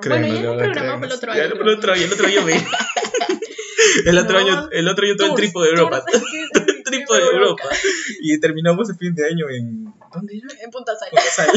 Créeme, 0.00 0.28
bueno, 0.28 0.42
ya 0.42 0.42
no 0.52 0.56
programamos 0.59 1.06
el 1.09 1.12
otro 1.12 1.32
año. 1.32 1.42
el 1.42 1.68
otro 1.68 1.92
año, 1.92 2.04
el 2.04 2.12
otro 2.12 2.26
año 2.26 2.42
me- 2.42 2.66
El 4.06 4.18
otro 4.18 4.40
No. 4.40 4.47
año, 4.47 4.68
el 4.71 4.88
otro 4.88 5.04
año 5.06 5.16
todo 5.16 5.28
el 5.30 5.35
tripo 5.35 5.62
de 5.62 5.71
Europa. 5.71 6.04
sí, 6.11 6.49
tripo 6.85 7.14
de 7.14 7.21
Europa. 7.23 7.64
Y 8.21 8.38
terminamos 8.40 8.88
el 8.90 8.97
fin 8.97 9.14
de 9.14 9.26
año 9.26 9.50
en. 9.50 9.85
¿Dónde 10.14 10.37
era? 10.38 10.49
En 10.62 10.71
Punta 10.71 10.92
Sal. 10.97 11.11
Punta 11.11 11.30
Sal. 11.30 11.50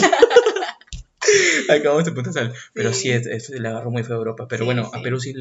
Acabamos 1.69 2.07
en 2.07 2.13
Punta 2.13 2.31
Sal. 2.31 2.53
Pero 2.73 2.93
sí, 2.93 3.03
Sí. 3.03 3.11
es- 3.11 3.27
es- 3.27 3.49
le 3.49 3.67
agarró 3.67 3.89
muy 3.91 4.03
feo 4.03 4.15
a 4.15 4.19
Europa. 4.19 4.47
Pero 4.47 4.59
Sí, 4.61 4.65
bueno, 4.65 4.89
a. 4.93 5.01
Perú 5.01 5.19
sí. 5.19 5.33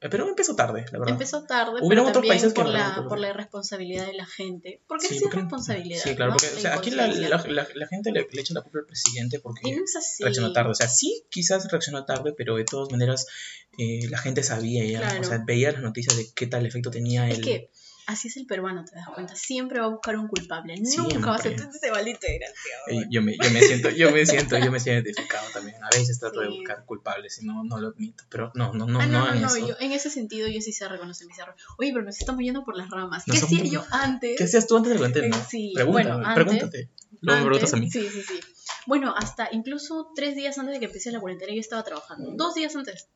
A 0.00 0.08
Perú 0.08 0.28
empezó 0.28 0.54
tarde, 0.54 0.84
la 0.92 0.98
verdad. 1.00 1.14
Empezó 1.14 1.42
tarde, 1.44 1.80
Hubieron 1.82 2.06
pero 2.06 2.08
otros 2.10 2.26
países 2.28 2.52
que 2.52 2.60
por, 2.60 2.66
agarraron 2.68 2.88
la, 2.90 2.94
todo. 3.00 3.08
por 3.08 3.18
la 3.18 3.28
irresponsabilidad 3.30 4.06
de 4.06 4.12
la 4.14 4.26
gente. 4.26 4.80
Porque 4.86 5.08
Sí, 5.08 5.16
es 5.16 5.22
porque- 5.22 5.38
irresponsabilidad. 5.38 6.00
Sí, 6.04 6.14
claro, 6.14 6.30
¿no? 6.32 6.36
porque 6.38 6.56
o 6.56 6.60
sea, 6.60 6.74
aquí 6.74 6.90
la, 6.92 7.08
la, 7.08 7.86
gente 7.88 8.12
le, 8.12 8.28
le 8.30 8.40
echa 8.40 8.54
la 8.54 8.62
culpa 8.62 8.78
al 8.78 8.86
presidente 8.86 9.40
porque 9.40 9.72
no 9.72 9.82
reaccionó 10.20 10.52
tarde. 10.52 10.70
O 10.70 10.74
sea, 10.74 10.88
sí, 10.88 11.24
quizás 11.30 11.68
reaccionó 11.70 12.04
tarde, 12.04 12.32
pero 12.36 12.54
de 12.56 12.64
todas 12.64 12.92
maneras 12.92 13.26
eh, 13.76 14.06
la 14.08 14.18
gente 14.18 14.44
sabía 14.44 14.84
ya. 14.84 15.00
Claro. 15.00 15.20
O 15.20 15.24
sea, 15.24 15.42
veía 15.44 15.72
las 15.72 15.82
noticias 15.82 16.16
de 16.16 16.28
qué 16.32 16.46
tal 16.46 16.64
efecto 16.64 16.90
tenía 16.92 17.28
Es 17.28 17.38
el. 17.38 17.44
que 17.44 17.70
así 18.08 18.28
es 18.28 18.36
el 18.36 18.46
peruano, 18.46 18.84
te 18.84 18.96
das 18.96 19.06
cuenta. 19.14 19.36
Siempre 19.36 19.78
va 19.80 19.86
a 19.86 19.88
buscar 19.90 20.16
un 20.18 20.26
culpable. 20.28 20.76
Siempre. 20.78 21.14
Nunca 21.14 21.30
va 21.30 21.36
a 21.36 21.42
ser 21.42 21.52
ese 21.52 21.90
maldito 21.92 22.20
desgraciado. 22.26 22.82
Eh, 22.88 23.06
Yo 23.10 23.22
me, 23.22 23.36
yo 23.40 23.50
me 23.50 23.60
siento, 23.60 23.90
yo 23.90 24.10
me 24.10 24.26
siento, 24.26 24.58
yo 24.58 24.70
me 24.72 24.80
siento 24.80 25.08
identificado 25.08 25.46
también. 25.52 25.76
A 25.84 25.88
veces 25.96 26.18
trato 26.18 26.40
de 26.40 26.48
Sí. 26.48 26.56
buscar 26.58 26.84
culpables 26.84 27.40
y 27.42 27.46
no, 27.46 27.62
no 27.64 27.78
lo 27.78 27.88
admito. 27.88 28.24
Pero 28.28 28.50
no, 28.54 28.72
no, 28.72 28.86
no, 28.86 28.98
ah, 29.00 29.06
no, 29.06 29.12
no, 29.12 29.24
hagan 29.26 29.40
no, 29.42 29.48
eso. 29.48 29.68
yo 29.68 29.76
en 29.78 29.92
ese 29.92 30.10
sentido 30.10 30.48
yo 30.48 30.60
sí 30.60 30.72
sé 30.72 30.88
reconocer 30.88 31.26
mis 31.26 31.38
errores. 31.38 31.62
Oye, 31.78 31.92
pero 31.92 32.04
nos 32.04 32.18
estamos 32.18 32.40
yendo 32.42 32.64
por 32.64 32.76
las 32.76 32.90
ramas. 32.90 33.24
¿Qué 33.24 33.36
hacía 33.38 33.62
yo 33.64 33.84
antes? 33.90 34.36
¿Qué 34.38 34.44
hacías 34.44 34.66
tú 34.66 34.76
antes 34.76 34.88
de 34.90 34.94
la 34.94 34.98
cuarentena? 35.00 35.36
Eh, 35.36 35.40
sí, 35.48 35.72
Pregúntame, 35.74 36.08
bueno, 36.10 36.26
antes- 36.26 36.34
pregúntate. 36.44 36.90
Luego 37.20 37.40
me 37.40 37.46
preguntas 37.46 37.74
a 37.74 37.76
mí. 37.76 37.90
Sí, 37.90 38.08
sí, 38.10 38.22
sí. 38.22 38.40
Bueno, 38.86 39.14
hasta 39.16 39.48
incluso 39.52 40.12
tres 40.14 40.34
días 40.34 40.56
antes 40.58 40.72
de 40.74 40.80
que 40.80 40.86
empiece 40.86 41.10
la 41.12 41.20
cuarentena 41.20 41.52
yo 41.52 41.60
estaba 41.60 41.82
trabajando. 41.84 42.30
Dos 42.36 42.54
días 42.54 42.74
antes. 42.74 43.08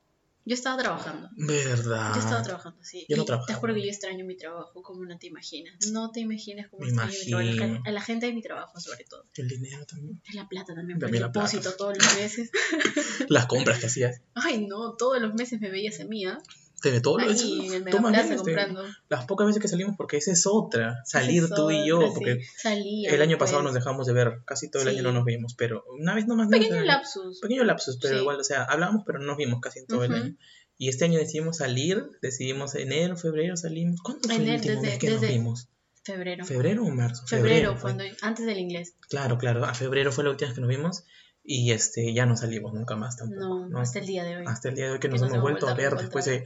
Yo 0.45 0.55
estaba 0.55 0.77
trabajando. 0.83 1.29
Verdad. 1.37 2.13
Yo 2.15 2.21
estaba 2.21 2.43
trabajando, 2.43 2.83
sí. 2.83 3.07
Yo 3.09 3.17
no 3.17 3.25
trabajaba. 3.25 3.47
Te 3.47 3.55
juro 3.61 3.75
que 3.75 3.83
yo 3.83 3.89
extraño 3.89 4.25
mi 4.25 4.37
trabajo 4.37 4.83
como 4.83 5.05
no 5.05 5.17
te 5.19 5.29
imaginas. 5.29 5.75
No 5.93 6.11
te 6.11 6.19
imaginas 6.21 6.69
cómo 6.69 6.83
Me 6.83 6.89
extraño 6.89 7.13
mi 7.13 7.31
trabajo. 7.31 7.49
imagino. 7.55 7.83
A 7.87 7.91
la 7.93 8.01
gente 8.01 8.27
de 8.27 8.33
mi 8.33 8.43
trabajo, 8.43 8.81
sobre 8.81 9.05
todo. 9.05 9.25
El 9.35 9.49
dinero 9.49 9.87
también. 9.87 10.21
La 10.35 10.49
plata 10.49 10.75
también, 10.75 10.99
por 10.99 11.07
También 11.07 11.23
el 11.23 11.29
la 11.29 11.33
plata. 11.33 11.49
depósito 11.49 11.77
todos 11.77 11.97
los 11.99 12.15
meses. 12.17 12.51
Las 13.29 13.47
compras 13.47 13.79
que 13.79 13.87
hacías. 13.87 14.21
Ay, 14.35 14.67
no, 14.67 14.95
todos 14.97 15.21
los 15.23 15.33
meses 15.35 15.61
me 15.61 15.71
veías 15.71 16.01
a 16.01 16.05
mí, 16.05 16.25
¿ah? 16.27 16.39
Te 16.39 16.62
todo 17.01 17.19
lo 17.19 17.31
Ahí 17.31 17.67
en 17.67 17.75
el 17.75 17.85
Tú 17.85 18.01
más 18.01 18.12
Megaplaza 18.12 18.43
bien, 18.45 18.59
este. 18.61 18.83
Las 19.09 19.25
pocas 19.27 19.47
veces 19.47 19.62
que 19.62 19.69
salimos, 19.69 19.95
porque 19.97 20.17
esa 20.17 20.33
es 20.33 20.47
otra. 20.47 21.03
Salir 21.05 21.45
es 21.45 21.51
tú 21.51 21.71
y 21.71 21.87
yo, 21.87 22.01
sí. 22.01 22.07
porque 22.15 22.41
Salía, 22.57 23.11
el 23.15 23.23
año 23.23 23.39
pasado 23.39 23.62
nos 23.62 23.73
pues. 23.73 23.83
dejamos 23.85 24.07
de 24.07 24.12
ver. 24.12 24.41
Casi 24.45 24.71
todo 24.71 24.83
el 24.83 24.89
Sí. 24.91 24.95
año 24.97 25.05
no 25.05 25.12
nos 25.12 25.25
vimos, 25.25 25.55
pero 25.57 25.85
una 25.99 26.15
vez 26.15 26.27
nomás. 26.27 26.49
Pequeño 26.49 26.77
nos- 26.77 26.85
lapsus. 26.87 27.41
Pequeño 27.41 27.65
lapsus, 27.65 27.99
pero 28.03 28.15
Sí. 28.17 28.21
igual, 28.21 28.41
o 28.41 28.45
sea, 28.45 28.65
hablábamos, 28.65 29.03
pero 29.07 29.19
no 29.21 29.27
nos 29.27 29.37
vimos 29.37 29.61
casi 29.61 29.79
en 29.79 29.87
todo 29.87 30.05
el 30.05 30.12
año. 30.12 30.37
Y 30.79 30.89
este 30.89 31.05
año 31.05 31.19
decidimos 31.19 31.59
salir, 31.59 32.03
decidimos 32.23 32.75
enero, 32.75 33.17
febrero 33.17 33.57
salimos. 33.57 34.01
¿Cuándo 34.03 34.23
fue 34.25 34.35
Enero, 34.37 34.55
última 34.57 34.75
desde- 34.75 34.87
vez 34.89 34.99
que 34.99 35.11
nos 35.11 35.21
vimos? 35.21 35.69
Febrero. 36.05 36.45
¿Febrero 36.45 36.83
o 36.85 36.91
marzo? 36.91 37.25
Febrero, 37.29 37.77
cuando, 37.81 38.03
antes 38.23 38.45
del 38.45 38.59
inglés. 38.59 38.95
Claro, 39.09 39.39
claro, 39.39 39.65
a 39.65 39.73
febrero 39.75 40.11
fue 40.11 40.25
la 40.25 40.31
última 40.31 40.49
vez 40.49 40.55
que 40.57 40.61
nos 40.61 40.69
vimos 40.71 41.05
y 41.45 41.73
este 41.73 42.13
ya 42.15 42.27
no 42.27 42.37
salimos 42.37 42.73
nunca 42.73 42.97
más 42.97 43.17
tampoco. 43.17 43.41
No, 43.41 43.69
¿no? 43.69 43.81
hasta 43.81 43.99
el 43.99 44.07
día 44.07 44.25
de 44.25 44.37
hoy. 44.37 44.45
Hasta 44.47 44.69
el 44.69 44.75
día 44.75 44.87
de 44.87 44.91
hoy 44.93 44.99
que 44.99 45.09
Que 45.09 45.13
nos 45.15 45.23
hemos 45.23 45.41
vuelto 45.41 45.67
a 45.69 45.75
vuelto 45.75 45.87
a 45.87 45.91
ver 45.91 46.01
después 46.01 46.25
de... 46.25 46.45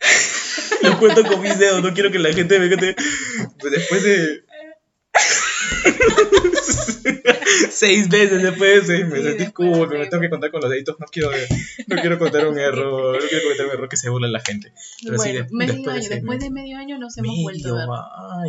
Lo 0.82 0.98
cuento 0.98 1.22
con 1.24 1.40
mis 1.42 1.58
dedos, 1.58 1.82
no 1.82 1.92
quiero 1.92 2.10
que 2.10 2.18
la 2.18 2.32
gente 2.32 2.58
me 2.58 2.68
que 2.68 2.76
Después 3.70 4.02
de... 4.02 4.44
seis 7.70 8.08
veces 8.08 8.42
después 8.42 8.86
de 8.86 8.96
seis 8.96 9.06
meses, 9.06 9.32
Sí, 9.32 9.38
de 9.38 9.44
disculpe, 9.44 9.98
me 9.98 10.06
tengo 10.06 10.20
que 10.20 10.30
contar 10.30 10.50
con 10.50 10.60
los 10.60 10.70
deditos, 10.70 10.96
no 10.98 11.06
quiero, 11.06 11.30
no 11.86 11.96
quiero 11.96 12.18
contar 12.18 12.46
un 12.46 12.58
error, 12.58 13.20
no 13.22 13.28
quiero 13.28 13.48
contar 13.48 13.66
un 13.66 13.72
error 13.72 13.88
que 13.88 13.96
se 13.96 14.08
burla 14.08 14.28
la 14.28 14.40
gente. 14.40 14.72
Pero 15.02 15.18
sí, 15.18 15.30
bueno, 15.30 15.46
de- 15.46 15.52
medio 15.52 15.74
después 15.74 15.84
de 15.84 15.90
año, 15.92 16.00
seis 16.02 16.10
después 16.10 16.40
de 16.40 16.50
medio 16.50 16.78
año 16.78 16.98
nos 16.98 17.18
hemos 17.18 17.36
vuelto 17.42 17.76
a 17.76 17.78
ver. 17.78 17.88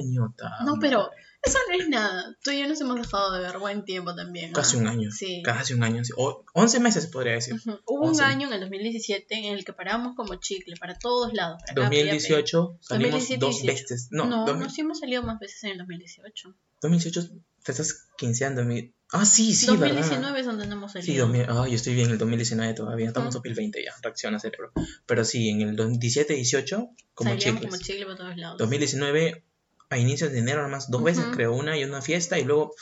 Medio 0.04 0.24
año. 0.24 0.34
No, 0.66 0.78
pero 0.80 1.10
eso 1.43 1.57
no 1.69 1.75
es 1.75 1.89
nada. 1.89 2.36
Tú 2.43 2.51
y 2.51 2.60
yo 2.60 2.67
nos 2.67 2.79
hemos 2.81 2.98
dejado 3.01 3.31
de 3.33 3.41
ver 3.41 3.57
buen 3.57 3.83
tiempo 3.86 4.13
también. 4.15 4.51
¿ah? 4.51 4.53
Casi 4.55 4.77
un 4.77 4.88
año. 4.88 5.10
Sí. 5.12 5.41
Casi 5.43 5.74
un 5.74 5.83
año. 5.83 6.03
sí. 6.03 6.13
O, 6.17 6.45
11 6.53 6.79
meses 6.79 7.07
podría 7.07 7.33
decir. 7.33 7.55
Ujú. 7.55 7.79
Hubo 7.86 8.01
un 8.03 8.10
Once. 8.10 8.24
año 8.24 8.48
en 8.48 8.53
el 8.53 8.60
2017 8.62 9.36
en 9.36 9.45
el 9.55 9.65
que 9.65 9.74
paramos 9.74 10.15
como 10.15 10.36
chicle 10.36 10.75
para 10.77 10.98
todos 10.98 11.33
lados. 11.33 11.60
Para 11.62 11.71
acá, 11.71 11.89
para 11.89 12.01
allá, 12.01 12.13
2018 12.13 12.77
salimos 12.81 13.12
2017, 13.13 13.39
dos 13.39 13.62
18. 13.62 13.67
veces. 13.83 14.07
para. 14.12 14.25
No, 14.25 14.25
No, 14.38 14.45
dos- 14.45 14.57
no, 14.60 14.69
sí 14.69 14.81
hemos 14.81 15.00
salido 15.00 15.24
más 15.24 15.39
veces 15.39 15.63
en 15.63 15.71
el 15.71 15.77
2018. 15.79 16.55
2018 16.81 17.29
te 17.63 17.71
estás 17.71 18.07
quinceando. 18.17 18.63
mi- 18.63 18.93
Ah, 19.13 19.25
sí, 19.25 19.53
sí, 19.53 19.65
2019 19.65 20.21
¿verdad? 20.21 20.39
es 20.39 20.45
donde 20.45 20.67
no 20.67 20.75
hemos 20.75 20.93
Sí, 20.93 21.00
salido. 21.01 21.25
2000, 21.27 21.45
ah, 21.50 21.67
yo 21.67 21.75
estoy 21.75 21.93
bien 21.95 22.05
en 22.07 22.13
el 22.13 22.17
2019 22.17 22.74
todavía, 22.74 23.07
estamos 23.07 23.27
en 23.36 23.39
Ujú. 23.39 23.39
2020 23.39 23.83
ya, 23.83 23.91
reacciona 24.01 24.39
cerebro. 24.39 24.71
Pero 25.05 25.25
sí, 25.25 25.50
en 25.50 25.62
el 25.62 25.75
17, 25.75 26.33
18, 26.33 26.88
como 27.13 27.31
Salíamos 27.31 27.43
chicles. 27.62 27.71
como 27.71 27.83
chicle 27.83 28.05
por 28.05 28.15
todos 28.15 28.38
lados. 28.38 28.57
2019, 28.57 29.43
a 29.91 29.98
inicios 29.98 30.31
de 30.31 30.39
enero, 30.39 30.60
nada 30.60 30.69
más 30.69 30.89
dos 30.89 31.03
veces, 31.03 31.25
Ujú. 31.25 31.33
creo, 31.33 31.53
una 31.53 31.77
y 31.77 31.83
una 31.83 32.01
fiesta, 32.01 32.39
y 32.39 32.45
luego 32.45 32.74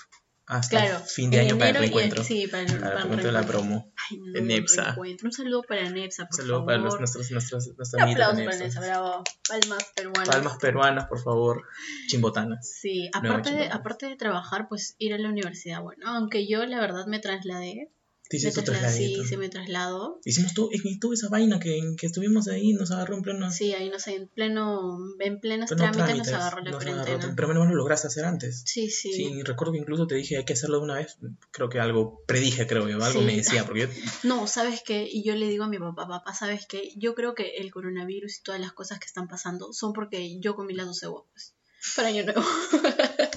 hasta 0.46 0.80
Claro, 0.82 1.00
fin 1.06 1.30
de 1.30 1.40
año 1.42 1.58
para 1.58 1.70
el 1.72 1.76
reencuentro. 1.78 2.24
sí, 2.24 2.48
para 2.48 2.64
el, 2.64 2.68
Para 2.68 2.76
el 2.78 2.82
para 2.82 2.92
el 2.92 2.98
reencuentro 2.98 3.28
de 3.28 3.32
la 3.34 3.46
promo. 3.46 3.94
Ay, 4.10 4.18
no, 4.18 4.32
de 4.32 4.40
el 4.40 4.48
Nepsa. 4.48 4.96
Un 4.98 5.32
saludo 5.32 5.64
para 5.64 5.90
Nepsa, 5.90 6.26
por 6.28 6.34
Un 6.34 6.38
saludo 6.38 6.54
favor. 6.60 6.66
para 6.66 6.78
los, 6.78 7.00
nuestros, 7.00 7.32
nuestros, 7.32 7.68
nuestros 7.78 7.94
Un 7.94 8.06
de 8.06 8.12
aplauso 8.14 8.46
para 8.46 8.58
Nepsa. 8.58 8.80
Bravo. 8.80 9.24
Palmas 9.48 9.86
peruanas. 9.96 10.28
Palmas 10.30 10.58
peruanas, 10.58 11.06
por 11.08 11.22
favor. 11.22 11.64
Chimbotanas. 12.08 12.68
Sí, 12.80 13.10
aparte, 13.14 13.52
de, 13.52 13.64
chingón. 13.64 13.78
aparte 13.78 14.06
de 14.08 14.16
trabajar, 14.16 14.68
pues 14.70 14.96
ir 15.00 15.14
a 15.14 15.18
la 15.18 15.30
universidad. 15.30 15.82
Bueno, 15.82 16.08
aunque 16.10 16.48
yo 16.48 16.66
la 16.66 16.80
verdad 16.80 17.06
me 17.08 17.20
trasladé. 17.20 17.92
Te 18.30 18.38
hiciste 18.38 18.64
sí, 18.92 19.24
sí 19.28 19.38
me 19.38 19.50
traslado. 19.50 20.20
Hicimos 20.24 20.54
todo, 20.54 20.70
toda 21.02 21.16
esa 21.16 21.30
vaina 21.30 21.60
que, 21.60 21.82
que 21.98 22.06
estuvimos 22.06 22.48
ahí, 22.48 22.74
nos 22.74 22.92
agarró 22.92 23.16
en 23.16 23.24
pleno. 23.24 23.52
Sí, 23.52 23.74
ahí 23.74 23.90
no 23.90 23.98
sé, 23.98 24.16
en 24.18 24.28
pleno, 24.28 25.00
en 25.20 25.40
plenos 25.40 25.68
pleno 25.68 25.92
trámites, 25.92 26.06
trámites, 26.06 26.32
nos 26.34 26.42
agarró 26.42 26.62
la 26.62 26.70
nos 26.72 26.82
agarró, 26.86 27.04
cuarentena. 27.04 27.34
pero 27.36 27.48
menos 27.48 27.62
mal 27.62 27.70
lo 27.72 27.78
lograste 27.78 28.06
hacer 28.06 28.26
antes. 28.26 28.62
Sí, 28.68 28.92
sí. 28.92 29.14
Sí, 29.14 29.42
recuerdo 29.42 29.74
que 29.74 29.80
incluso 29.80 30.06
te 30.06 30.14
dije 30.14 30.38
hay 30.38 30.46
que 30.46 30.54
hacerlo 30.54 30.78
de 30.78 30.84
una 30.84 30.96
vez. 30.98 31.18
Creo 31.50 31.70
que 31.70 31.80
algo 31.80 32.22
predije, 32.28 32.68
creo 32.68 32.88
yo, 32.88 33.04
algo 33.04 33.20
Sí. 33.20 33.26
me 33.26 33.36
decía, 33.36 33.66
porque 33.66 33.82
yo 33.82 33.88
No, 34.24 34.46
¿sabes 34.46 34.84
qué? 34.86 35.10
Y 35.12 35.24
yo 35.24 35.36
le 35.36 35.48
digo 35.48 35.64
a 35.64 35.68
mi 35.68 35.80
papá, 35.80 36.08
papá, 36.08 36.36
¿sabes 36.36 36.68
qué? 36.68 36.92
Yo 36.98 37.16
creo 37.16 37.34
que 37.34 37.56
el 37.58 37.72
coronavirus 37.72 38.38
y 38.38 38.44
todas 38.44 38.62
las 38.62 38.74
cosas 38.74 39.00
que 39.00 39.08
están 39.08 39.28
pasando 39.28 39.74
son 39.74 39.92
porque 39.92 40.40
yo 40.40 40.56
comí 40.56 40.76
las 40.76 40.86
12 40.86 41.08
huevos. 41.08 41.56
Para 41.96 42.10
año 42.10 42.26
nuevo. 42.26 42.44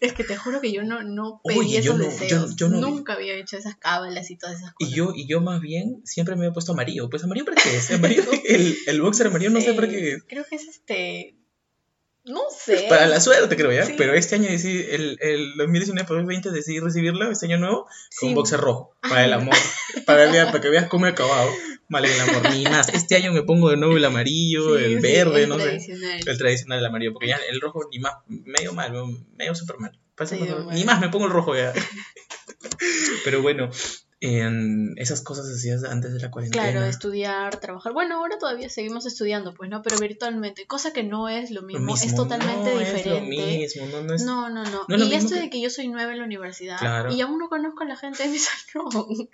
es 0.00 0.12
que 0.12 0.24
te 0.24 0.36
juro 0.36 0.60
que 0.60 0.72
yo 0.72 0.82
no, 0.82 1.02
no 1.02 1.40
pedí 1.44 1.58
Oye, 1.58 1.82
yo 1.82 1.94
esos 1.94 1.98
no- 1.98 2.04
yo- 2.04 2.10
deseos. 2.10 2.56
yo 2.56 2.68
no- 2.68 2.80
Nunca 2.80 3.14
había 3.14 3.34
hecho 3.34 3.56
esas 3.56 3.76
cábalas 3.76 4.30
y 4.30 4.36
todas 4.36 4.56
esas 4.60 4.70
Y 4.78 4.84
cosas. 4.84 4.96
yo, 4.96 5.12
y 5.14 5.26
yo 5.26 5.40
más 5.40 5.60
bien 5.60 6.00
siempre 6.04 6.36
me 6.36 6.46
he 6.46 6.52
puesto 6.52 6.72
amarillo. 6.72 7.08
Pues 7.10 7.24
amarillo 7.24 7.44
para 7.46 7.60
qué 7.62 7.76
es. 7.76 7.90
Amarillo, 7.90 8.22
el, 8.48 8.76
el 8.86 9.00
boxer 9.02 9.26
amarillo 9.28 9.50
no 9.50 9.60
sé 9.60 9.74
para 9.74 9.88
qué 9.88 10.12
es. 10.14 10.22
Creo 10.28 10.44
que 10.48 10.56
es 10.56 10.68
este. 10.68 11.36
No 12.24 12.40
sé. 12.56 12.86
Para 12.88 13.06
la 13.06 13.20
suerte, 13.20 13.56
creo 13.56 13.72
ya. 13.72 13.84
Sí. 13.84 13.94
Pero 13.98 14.14
este 14.14 14.36
año 14.36 14.48
decidí, 14.48 14.84
el, 14.90 15.18
el 15.20 15.54
2019 15.56 16.06
por 16.06 16.16
2020 16.18 16.50
decidí 16.52 16.78
recibirlo, 16.78 17.30
este 17.30 17.46
año 17.46 17.58
nuevo, 17.58 17.86
con 18.20 18.28
Sí. 18.30 18.34
boxer 18.34 18.60
rojo. 18.60 18.94
Para 19.00 19.24
el 19.24 19.32
amor. 19.32 19.54
Para, 20.06 20.24
el- 20.24 20.46
para 20.46 20.60
que 20.60 20.68
veas 20.68 20.88
cómo 20.88 21.06
he 21.06 21.10
acabado. 21.10 21.50
Vale, 21.88 22.08
el 22.14 22.20
amor. 22.20 22.50
Ni 22.50 22.64
más. 22.64 22.88
Este 22.90 23.16
año 23.16 23.32
me 23.32 23.42
pongo 23.42 23.70
de 23.70 23.76
nuevo 23.76 23.96
el 23.96 24.04
amarillo, 24.04 24.78
Sí, 24.78 24.84
el 24.84 25.00
verde, 25.00 25.42
el 25.42 25.48
no 25.48 25.56
sé. 25.56 25.62
tradicional. 25.64 26.20
El 26.26 26.38
tradicional, 26.38 26.78
el 26.78 26.86
amarillo. 26.86 27.12
Porque 27.12 27.26
ya 27.28 27.40
el 27.50 27.60
rojo 27.60 27.80
ni 27.90 27.98
más. 27.98 28.14
Medio 28.28 28.72
mal, 28.72 28.92
medio 29.36 29.54
super 29.54 29.76
mal. 29.78 29.98
Parece 30.14 30.36
Medio 30.36 30.64
mal. 30.64 30.74
Ni 30.74 30.84
más 30.84 31.00
me 31.00 31.08
pongo 31.08 31.26
el 31.26 31.32
rojo 31.32 31.54
ya. 31.56 31.72
Pero 33.24 33.42
bueno, 33.42 33.70
en 34.20 34.94
esas 34.98 35.20
cosas 35.20 35.46
hacías 35.48 35.82
antes 35.82 36.12
de 36.14 36.20
la 36.20 36.30
cuarentena. 36.30 36.70
Claro, 36.70 36.86
estudiar, 36.86 37.58
trabajar. 37.58 37.92
Bueno, 37.92 38.18
ahora 38.18 38.38
todavía 38.38 38.68
seguimos 38.68 39.04
estudiando, 39.04 39.52
pues 39.52 39.68
no, 39.68 39.82
pero 39.82 39.98
virtualmente, 39.98 40.64
cosa 40.66 40.92
que 40.92 41.02
no 41.02 41.28
es 41.28 41.50
lo 41.50 41.62
Lo 41.62 41.66
mismo, 41.66 41.94
es 41.96 42.14
totalmente 42.14 42.72
no 42.72 42.78
diferente. 42.78 43.64
Es 43.64 43.74
lo 43.76 43.82
mismo, 43.84 43.98
no, 43.98 44.04
no 44.06 44.14
es 44.14 44.22
No, 44.22 44.48
no, 44.48 44.62
no. 44.64 44.84
no 44.86 44.94
es 44.94 45.00
lo 45.00 45.06
y 45.08 45.14
esto 45.14 45.34
que- 45.34 45.40
de 45.40 45.50
que 45.50 45.60
yo 45.60 45.70
soy 45.70 45.88
nueva 45.88 46.12
en 46.12 46.18
la 46.20 46.24
universidad 46.24 46.78
Claro. 46.78 47.12
y 47.12 47.20
aún 47.20 47.38
no 47.38 47.48
conozco 47.48 47.82
a 47.82 47.86
la 47.86 47.96
gente 47.96 48.22
de 48.22 48.28
mi 48.28 48.38
salón. 48.74 49.28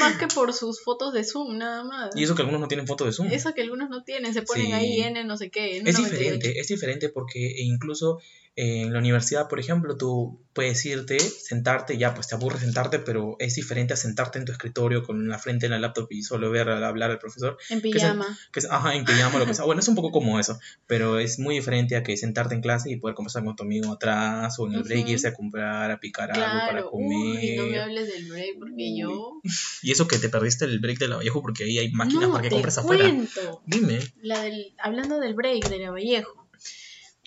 más 0.00 0.16
que 0.18 0.26
por 0.28 0.52
sus 0.52 0.82
fotos 0.82 1.12
de 1.12 1.22
Zoom, 1.24 1.58
nada 1.58 1.84
más. 1.84 2.16
Y 2.16 2.24
eso 2.24 2.34
que 2.34 2.42
algunos 2.42 2.60
no 2.60 2.68
tienen 2.68 2.86
foto 2.88 3.04
de 3.04 3.12
Zoom. 3.12 3.28
Eso 3.30 3.54
que 3.54 3.62
algunos 3.62 3.88
no 3.88 4.02
tienen, 4.02 4.34
se 4.34 4.42
ponen 4.42 4.66
Sí. 4.66 4.72
ahí 4.72 5.00
N 5.00 5.22
no 5.24 5.36
sé 5.36 5.50
qué. 5.50 5.76
Es 5.78 5.84
N98. 5.84 5.96
diferente, 6.10 6.58
es 6.60 6.66
diferente 6.68 7.08
porque 7.08 7.54
incluso 7.58 8.20
en 8.54 8.92
la 8.92 8.98
universidad, 8.98 9.48
por 9.48 9.58
ejemplo, 9.60 9.96
tú 9.96 10.44
puedes 10.52 10.84
irte, 10.84 11.18
sentarte, 11.18 11.96
ya 11.96 12.12
pues 12.14 12.28
te 12.28 12.34
aburre 12.34 12.58
sentarte, 12.58 12.98
pero 12.98 13.36
es 13.38 13.54
diferente 13.54 13.94
a 13.94 13.96
sentarte 13.96 14.38
en 14.38 14.44
tu 14.44 14.52
escritorio 14.52 15.02
con 15.02 15.26
la 15.28 15.38
frente 15.38 15.64
en 15.64 15.72
la 15.72 15.78
laptop 15.78 16.08
y 16.10 16.22
solo 16.22 16.50
ver 16.50 16.68
hablar 16.68 17.10
al 17.10 17.18
profesor, 17.18 17.56
En 17.70 17.80
que 17.80 17.88
es- 17.88 17.94
pijama. 17.94 18.38
que 18.52 18.60
es, 18.60 18.66
ajá, 18.70 18.94
en 18.94 19.06
pijama, 19.06 19.38
lo 19.38 19.46
que 19.46 19.54
sea. 19.54 19.64
Bueno, 19.64 19.80
es 19.80 19.88
un 19.88 19.94
poco 19.94 20.10
como 20.10 20.38
eso, 20.38 20.58
pero 20.86 21.18
es 21.18 21.38
muy 21.38 21.54
diferente 21.54 21.96
a 21.96 22.02
que 22.02 22.16
sentarte 22.18 22.54
en 22.54 22.60
clase 22.60 22.90
y 22.90 22.96
poder 22.96 23.14
conversar 23.14 23.42
con 23.44 23.56
tu 23.56 23.62
amigo 23.62 23.90
atrás 23.92 24.58
o 24.58 24.66
en 24.66 24.74
el 24.74 24.82
break 24.82 25.04
Ujú. 25.04 25.12
irse 25.12 25.28
a 25.28 25.32
comprar, 25.34 25.90
a 25.90 25.98
picar 25.98 26.30
algo 26.32 26.58
para 26.66 26.82
comer. 26.84 27.08
uy, 27.08 27.56
no 27.56 27.66
me 27.66 27.78
hables 27.78 28.08
del 28.12 28.28
break 28.28 28.58
porque 28.58 28.94
yo. 28.98 29.40
Y 29.82 29.90
eso 29.92 30.06
que 30.06 30.18
te 30.18 30.28
perdiste 30.28 30.66
el 30.66 30.78
break 30.78 30.98
de 30.98 31.08
la 31.08 31.16
Vallejo 31.16 31.40
porque 31.40 31.64
ahí 31.64 31.78
hay 31.78 31.90
máquinas 31.92 32.24
no, 32.24 32.32
para 32.32 32.42
que 32.42 32.48
te 32.50 32.54
compres 32.56 32.76
afuera. 32.76 33.02
cuento. 33.04 33.62
Dime. 33.64 33.98
La 34.20 34.42
del, 34.42 34.74
hablando 34.78 35.18
del 35.20 35.32
break 35.32 35.68
de 35.68 35.78
la 35.78 35.90
Vallejo. 35.90 36.41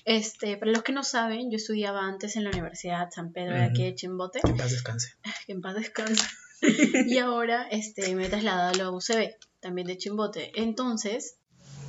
Este, 0.06 0.56
para 0.58 0.72
los 0.72 0.84
que 0.84 0.92
no 0.94 1.04
saben, 1.04 1.50
yo 1.52 1.58
estudiaba 1.58 2.02
antes 2.06 2.36
en 2.36 2.44
la 2.44 2.52
Universidad 2.52 3.10
San 3.12 3.32
Pedro 3.34 3.56
de 3.56 3.64
aquí 3.64 3.84
de 3.84 3.96
Chimbote, 3.96 4.40
Que 4.44 4.52
en 4.52 4.58
paz 4.58 4.72
descanse. 4.72 5.14
que 5.48 5.52
en 5.54 5.62
paz 5.62 5.76
descanse. 5.76 6.24
y 6.62 7.18
ahora 7.20 7.68
este, 7.72 8.16
me 8.16 8.26
he 8.28 8.30
trasladado 8.30 8.70
a 8.70 8.74
la 8.76 8.92
UCB, 8.92 9.32
también 9.60 9.88
de 9.88 9.98
Chimbote. 9.98 10.52
Entonces, 10.62 11.36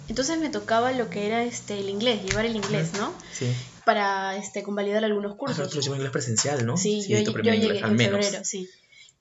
entonces 0.08 0.38
me 0.38 0.48
tocaba 0.48 0.92
lo 0.92 1.10
que 1.10 1.26
era 1.26 1.44
este, 1.44 1.78
el 1.78 1.88
inglés, 1.90 2.22
llevar 2.24 2.46
el 2.46 2.56
inglés, 2.56 2.92
¿no? 2.94 3.12
Sí. 3.32 3.52
Para 3.84 4.36
este, 4.36 4.62
convalidar 4.62 5.04
algunos 5.04 5.32
Ah, 5.32 5.36
pero 5.38 5.68
cursos. 5.68 5.84
tú 5.84 5.94
inglés 5.94 6.10
presencial, 6.10 6.64
¿no? 6.64 6.76
Sí, 6.76 7.06
yo, 7.06 7.18
tu 7.18 7.24
yo 7.26 7.32
primer 7.34 7.54
llegué 7.54 7.66
inglés, 7.66 7.82
al 7.84 7.90
en 7.90 7.96
menos. 7.96 8.24
febrero, 8.24 8.44
sí. 8.44 8.68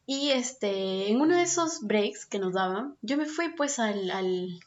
Y 0.07 0.29
este, 0.31 1.09
en 1.09 1.19
uno 1.19 1.35
de 1.35 1.43
esos 1.43 1.81
breaks 1.81 2.25
que 2.25 2.39
nos 2.39 2.53
daban, 2.53 2.95
yo 3.01 3.17
me 3.17 3.25
fui 3.25 3.49
pues 3.57 3.79
al, 3.79 4.09
al 4.11 4.59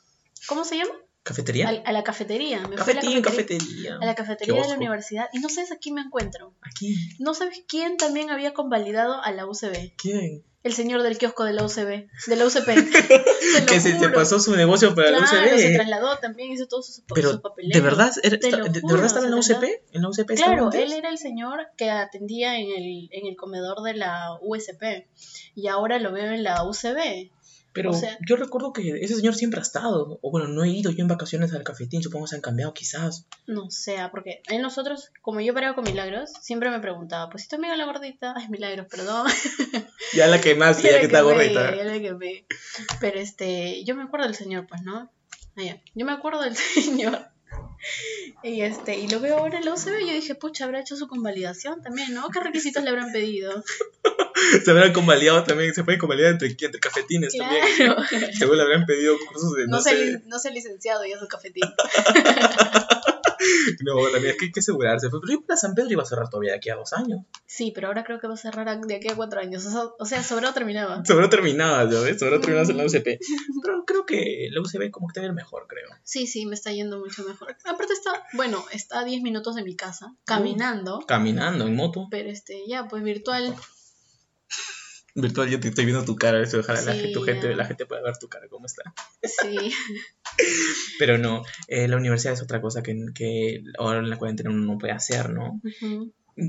¿cómo 0.46 0.64
se 0.64 0.76
llama? 0.76 0.92
¿Cafetería? 1.22 1.68
Al- 1.68 1.83
a 1.85 1.92
la 1.92 2.02
cafetería. 2.04 2.61
Me 2.68 2.76
fui 2.78 2.92
a 2.92 2.94
la 2.96 3.00
Cafetín, 3.02 3.22
cafetería, 3.22 3.59
cafetería. 3.66 3.98
a 4.00 4.07
la 4.07 4.14
cafetería 4.14 4.62
de 4.62 4.68
la 4.68 4.74
universidad. 4.76 5.28
Y 5.33 5.40
no 5.40 5.48
sabes 5.48 5.72
a 5.72 5.76
quién 5.76 5.94
me 5.96 6.00
encuentro. 6.00 6.54
Aquí. 6.62 6.96
No 7.18 7.35
sabes 7.35 7.62
quién 7.68 7.96
también 7.98 8.31
había 8.31 8.54
convalidado 8.54 9.22
a 9.22 9.31
la 9.33 9.46
UCB. 9.46 9.94
¿Quién? 9.96 10.44
El 10.64 10.72
señor 10.74 11.02
del 11.02 11.16
kiosco 11.18 11.44
de 11.44 11.52
la 11.52 11.64
UCB, 11.64 12.09
de 12.26 12.37
la 12.37 12.44
UCP. 12.44 12.66
Que 13.68 13.81
se 13.81 13.92
te 13.92 13.98
juro. 13.98 14.12
pasó 14.12 14.40
su 14.40 14.54
negocio 14.57 14.94
para 14.94 15.09
claro, 15.09 15.22
la 15.24 15.57
se 15.57 15.66
UCB. 15.68 15.74
trasladó 15.76 16.18
también, 16.18 16.50
hizo 16.50 16.66
todos 16.66 16.87
sus, 16.87 16.94
sus 16.96 17.04
Pero, 17.14 17.40
papeleos. 17.40 17.72
¿de 17.74 17.81
verdad, 17.81 18.12
era- 18.22 18.59
lo 18.59 18.64
de, 18.64 18.81
juro, 18.81 18.94
verdad 18.94 19.07
estaba 19.07 19.26
en 19.26 19.35
la 19.37 19.42
se 19.42 19.52
UCP? 19.54 19.64
¿En 19.92 20.02
la 20.02 20.09
UCP 20.09 20.35
Claro, 20.35 20.70
él 20.72 20.92
era 20.92 21.09
el 21.11 21.18
señor 21.18 21.68
que 21.76 21.90
atendía 21.90 22.59
en 22.59 22.66
el, 22.70 23.09
en 23.12 23.26
el 23.26 23.37
comedor 23.37 23.83
de 23.83 23.94
la 23.94 24.37
USP 24.42 25.07
y 25.54 25.68
ahora 25.68 25.98
lo 26.00 26.12
veo 26.12 26.33
en 26.33 26.42
la 26.42 26.64
UCB. 26.64 27.31
Pero 27.72 27.90
o 27.90 27.94
sea- 27.94 28.18
yo 28.26 28.37
recuerdo 28.37 28.72
que 28.72 28.88
ese 29.02 29.14
señor 29.14 29.35
siempre 29.35 29.61
ha 29.61 29.62
estado. 29.62 30.18
O 30.22 30.31
bueno, 30.31 30.48
no 30.48 30.64
he 30.64 30.70
ido 30.70 30.90
yo 30.90 31.02
en 31.02 31.09
vacaciones 31.09 31.52
al 31.52 31.62
cafetín, 31.64 32.02
supongo 32.02 32.24
que 32.24 32.31
se 32.31 32.37
han 32.37 32.42
cambiado 32.42 32.72
quizás. 32.74 33.26
No 33.46 33.70
sé, 33.70 33.96
porque 34.11 34.42
en 34.48 34.62
nosotros, 34.62 35.11
como 35.22 35.40
yo 35.40 35.54
paraba 35.54 35.74
con 35.74 35.85
Milagros, 35.85 36.31
siempre 36.42 36.70
me 36.70 36.81
preguntaba, 36.81 37.28
pues 37.31 37.42
si 37.44 37.48
tu 37.48 37.57
amiga 37.57 37.76
la 37.76 37.85
gordita, 37.85 38.35
ay 38.37 38.48
Milagros, 38.48 38.87
perdón. 38.90 39.26
Ya 40.14 40.26
la 40.26 40.40
que 40.40 40.54
más, 40.54 40.83
ya, 40.83 40.92
la 40.92 41.00
que 41.00 41.07
está 41.07 41.20
gordita. 41.20 41.76
ya 41.76 41.85
la 41.85 42.00
quemé. 42.00 42.46
Pero 43.00 43.18
este, 43.20 43.85
yo 43.85 43.94
me 43.94 44.04
acuerdo 44.04 44.26
del 44.26 44.35
señor, 44.35 44.66
pues, 44.66 44.83
¿no? 44.83 45.11
Ah, 45.57 45.62
ya. 45.62 45.83
Yo 45.94 46.07
me 46.07 46.12
acuerdo 46.12 46.40
del 46.42 46.57
señor. 46.57 47.26
Y 48.42 48.62
este, 48.62 48.96
y 48.98 49.08
lo 49.08 49.20
veo 49.20 49.38
ahora 49.38 49.58
en 49.58 49.64
la 49.64 49.72
UCB 49.72 50.00
y 50.00 50.06
yo 50.06 50.12
dije, 50.12 50.34
pucha, 50.34 50.64
habrá 50.64 50.80
hecho 50.80 50.96
su 50.96 51.08
convalidación 51.08 51.82
también, 51.82 52.14
¿no? 52.14 52.28
¿Qué 52.30 52.40
requisitos 52.40 52.82
le 52.82 52.90
habrán 52.90 53.12
pedido? 53.12 53.64
Se 54.64 54.70
habrán 54.70 54.92
convalidado 54.92 55.42
también, 55.42 55.74
se 55.74 55.82
pueden 55.82 55.98
convalidar 55.98 56.32
entre, 56.32 56.48
entre 56.48 56.78
cafetines 56.80 57.37
también. 57.37 57.64
Seguro 58.32 58.56
le 58.56 58.62
habrán 58.62 58.87
pedido 58.87 59.16
cursos 59.26 59.52
de, 59.54 59.66
no, 59.66 59.78
No, 59.78 59.82
sé. 59.82 60.22
no 60.26 60.38
sé 60.38 60.52
licenciado 60.52 61.04
ya 61.04 61.18
su 61.18 61.26
cafetín. 61.26 61.64
No, 63.85 63.94
también 64.11 64.33
es 64.33 64.37
que 64.38 64.46
hay 64.46 64.53
que 64.53 64.61
asegurarse. 64.61 65.09
Pero 65.11 65.57
San 65.57 65.74
Pedro 65.74 65.90
iba 65.92 66.03
a 66.03 66.07
cerrar 66.07 66.29
todavía 66.29 66.53
de 66.53 66.57
aquí 66.59 66.70
a 66.70 66.77
dos 66.77 66.92
años. 66.92 67.20
Sí, 67.46 67.72
pero 67.74 67.88
ahora 67.88 68.05
creo 68.05 68.18
que 68.20 68.27
va 68.27 68.35
a 68.35 68.37
cerrar 68.37 68.81
de 68.81 68.94
aquí 68.94 69.09
a 69.09 69.16
cuatro 69.16 69.40
años. 69.40 69.64
O 69.66 69.70
sea, 69.70 69.83
o 69.98 70.05
sea 70.05 70.22
sobrado 70.22 70.55
terminaba. 70.55 71.05
Sobró 71.05 71.29
terminada, 71.29 71.90
¿ya 71.90 72.01
ves? 72.01 72.18
Sobró 72.18 72.40
terminada 72.40 72.70
en 72.70 72.77
la 72.77 72.85
Mm. 72.85 72.87
UCP. 72.87 73.18
Pero 73.62 73.85
creo 73.85 74.07
que 74.07 74.48
la 74.51 74.61
UCB 74.61 74.90
como 74.90 75.09
que 75.09 75.20
te 75.20 75.29
mejor, 75.33 75.66
creo. 75.68 75.88
Sí, 76.05 76.27
sí, 76.27 76.46
me 76.46 76.55
está 76.55 76.72
yendo 76.72 76.98
mucho 76.98 77.24
mejor. 77.24 77.57
Aparte 77.64 77.92
está, 77.92 78.24
bueno, 78.33 78.64
está 78.72 79.01
a 79.01 79.05
10 79.05 79.22
minutos 79.22 79.55
de 79.55 79.62
mi 79.62 79.77
casa, 79.77 80.14
caminando. 80.24 81.05
Caminando 81.07 81.66
en 81.66 81.77
moto. 81.77 82.09
Pero 82.11 82.31
este, 82.31 82.64
ya, 82.66 82.88
pues 82.88 83.03
virtual. 83.03 83.55
Virtual, 85.20 85.48
yo 85.50 85.59
te 85.59 85.68
estoy 85.68 85.85
viendo 85.85 86.04
tu 86.04 86.14
cara. 86.16 86.40
Eso, 86.42 86.61
ojalá 86.61 86.81
la, 86.83 86.92
gente, 86.92 87.12
tu 87.12 87.22
gente, 87.22 87.54
la 87.57 87.64
gente 87.64 87.87
pueda 87.87 88.02
ver 88.02 88.16
tu 88.18 88.28
cara, 88.28 88.46
cómo 88.48 88.66
está. 88.66 88.83
Sí. 89.22 89.72
Pero 90.98 91.18
no, 91.18 91.42
eh, 91.66 91.88
la 91.88 91.96
universidad 91.96 92.35
es 92.35 92.42
otra 92.42 92.61
cosa 92.61 92.83
que, 92.83 92.96
que 93.14 93.62
ahora 93.78 93.98
en 93.98 94.11
la 94.11 94.16
cuarentena 94.16 94.50
uno 94.50 94.64
no 94.72 94.78
puede 94.78 94.92
hacer, 94.92 95.31
¿no? 95.31 95.61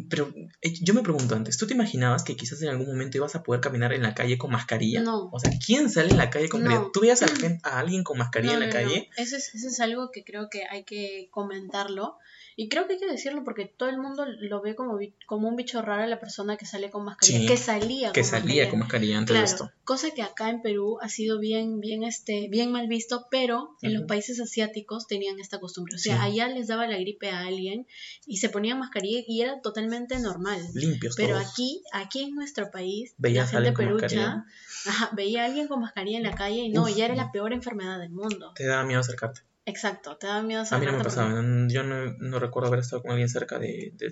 Pero 0.08 0.32
eh, 0.62 0.74
yo 0.82 0.94
me 0.94 1.02
pregunto 1.02 1.34
antes, 1.36 1.58
¿tú 1.58 1.66
te 1.66 1.74
imaginabas 1.74 2.24
que 2.24 2.36
quizás 2.36 2.62
en 2.62 2.70
algún 2.70 2.86
momento 2.86 3.18
ibas 3.18 3.36
a 3.36 3.42
poder 3.42 3.60
caminar 3.60 3.92
en 3.92 4.04
la 4.04 4.14
calle 4.14 4.38
con 4.38 4.52
mascarilla? 4.52 5.02
No. 5.02 5.30
O 5.32 5.40
sea, 5.40 5.52
¿quién 5.66 5.90
sale 5.90 6.12
en 6.12 6.18
la 6.18 6.30
calle 6.30 6.48
con 6.48 6.62
No. 6.64 6.70
mascarilla? 6.70 6.92
¿Tú 6.94 7.00
veías 7.02 7.24
a, 7.24 7.28
a 7.64 7.80
alguien 7.80 8.04
con 8.04 8.20
mascarilla 8.20 8.58
No, 8.60 8.64
en 8.64 8.70
la 8.70 8.76
no, 8.76 8.82
no. 8.82 8.88
calle? 8.90 9.10
Eso 9.18 9.36
es, 9.36 9.56
eso 9.56 9.68
es 9.68 9.80
algo 9.80 10.12
que 10.12 10.24
creo 10.24 10.48
que 10.52 10.66
hay 10.70 10.84
que 10.84 11.30
comentarlo. 11.32 12.18
Y 12.62 12.68
creo 12.68 12.88
que 12.88 12.94
hay 12.96 13.00
que 13.00 13.08
decirlo 13.10 13.46
porque 13.46 13.66
todo 13.66 13.88
el 13.88 13.98
mundo 13.98 14.26
lo 14.26 14.62
ve 14.62 14.76
como, 14.76 15.00
como 15.26 15.48
un 15.48 15.56
bicho 15.56 15.82
raro 15.82 16.04
a 16.04 16.08
la 16.08 16.20
persona 16.20 16.58
que 16.58 16.66
sale 16.66 16.90
con 16.92 17.06
mascarilla. 17.06 17.40
Sí, 17.40 17.46
que 17.48 17.56
salía 17.56 18.12
Que 18.12 18.20
con 18.20 18.30
salía 18.30 18.42
mascarilla. 18.66 18.70
con 18.70 18.80
mascarilla 18.80 19.18
antes 19.18 19.32
Claro, 19.34 19.48
de 19.48 19.54
esto. 19.54 19.72
cosa 19.86 20.12
que 20.12 20.22
acá 20.24 20.50
en 20.50 20.62
Perú 20.62 20.98
ha 21.02 21.08
sido 21.08 21.40
bien, 21.40 21.80
bien, 21.80 22.04
este, 22.04 22.50
bien 22.50 22.70
mal 22.74 22.88
visto, 22.90 23.28
pero 23.32 23.78
en 23.82 23.94
los 23.94 24.04
países 24.04 24.42
asiáticos 24.42 25.08
tenían 25.08 25.40
esta 25.40 25.62
costumbre. 25.62 25.96
O 25.96 26.00
sea, 26.00 26.18
Sí. 26.18 26.22
allá 26.22 26.50
les 26.50 26.68
daba 26.68 26.86
la 26.86 26.98
gripe 26.98 27.30
a 27.30 27.40
alguien 27.46 27.88
y 28.28 28.38
se 28.40 28.50
ponían 28.50 28.78
mascarilla 28.78 29.22
y 29.26 29.42
era 29.42 29.62
totalmente 29.62 30.20
normal. 30.20 30.60
Limpios 30.74 31.16
Pero 31.16 31.36
todos. 31.38 31.50
aquí, 31.54 31.82
aquí 31.94 32.24
en 32.24 32.36
nuestro 32.36 32.72
país, 32.72 33.14
Veías 33.18 33.54
la 33.54 33.62
gente 33.62 33.72
perucha 33.72 34.46
ajá, 34.86 35.10
veía 35.16 35.44
a 35.44 35.46
alguien 35.46 35.70
con 35.70 35.80
mascarilla 35.80 36.18
en 36.18 36.24
la 36.24 36.36
calle 36.36 36.58
y 36.60 36.70
no, 36.72 36.84
Uf, 36.84 36.94
ya 36.96 37.06
era 37.06 37.16
la 37.16 37.32
peor 37.32 37.54
enfermedad 37.54 38.00
del 38.00 38.10
mundo. 38.10 38.52
Te 38.54 38.66
da 38.66 38.84
miedo 38.84 39.00
acercarte. 39.00 39.42
Exacto, 39.70 40.18
te 40.18 40.28
da 40.28 40.42
miedo 40.42 40.64
A 40.70 40.78
mí 40.80 40.86
no 40.86 40.94
me 40.94 41.04
pasaba, 41.04 41.30
porque- 41.30 41.48
no- 41.48 41.70
yo 41.70 41.84
no, 41.84 41.96
no 42.18 42.40
recuerdo 42.40 42.68
haber 42.70 42.80
estado 42.82 43.02
con 43.02 43.12
alguien 43.12 43.30
cerca 43.30 43.60
de, 43.60 43.92
de, 43.94 44.08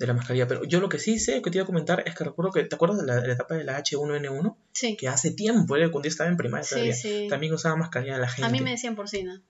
de 0.00 0.06
la 0.06 0.14
mascarilla, 0.14 0.48
pero 0.48 0.64
yo 0.64 0.80
lo 0.80 0.88
que 0.88 0.98
sí 0.98 1.18
sé, 1.18 1.42
que 1.42 1.50
te 1.50 1.58
iba 1.58 1.64
a 1.64 1.66
comentar, 1.66 2.02
es 2.06 2.14
que 2.14 2.24
recuerdo 2.24 2.50
que, 2.52 2.64
¿te 2.64 2.74
acuerdas 2.74 2.98
de 3.00 3.06
la, 3.06 3.20
de 3.20 3.26
la 3.28 3.34
etapa 3.34 3.54
de 3.54 3.64
la 3.64 3.78
H1N1? 3.78 4.56
Sí, 4.72 4.96
Que 4.96 5.08
hace 5.08 5.30
tiempo, 5.32 5.76
era 5.76 5.90
cuando 5.90 6.06
yo 6.06 6.10
estaba 6.10 6.30
en 6.30 6.38
primaria 6.38 6.64
sí, 6.64 6.70
todavía, 6.70 6.94
sí. 6.94 7.26
también 7.28 7.52
usaba 7.52 7.76
mascarilla 7.76 8.16
la 8.16 8.28
gente. 8.28 8.46
A 8.46 8.48
mí 8.50 8.60
me 8.62 8.70
decían 8.70 8.96
porcina. 8.96 9.42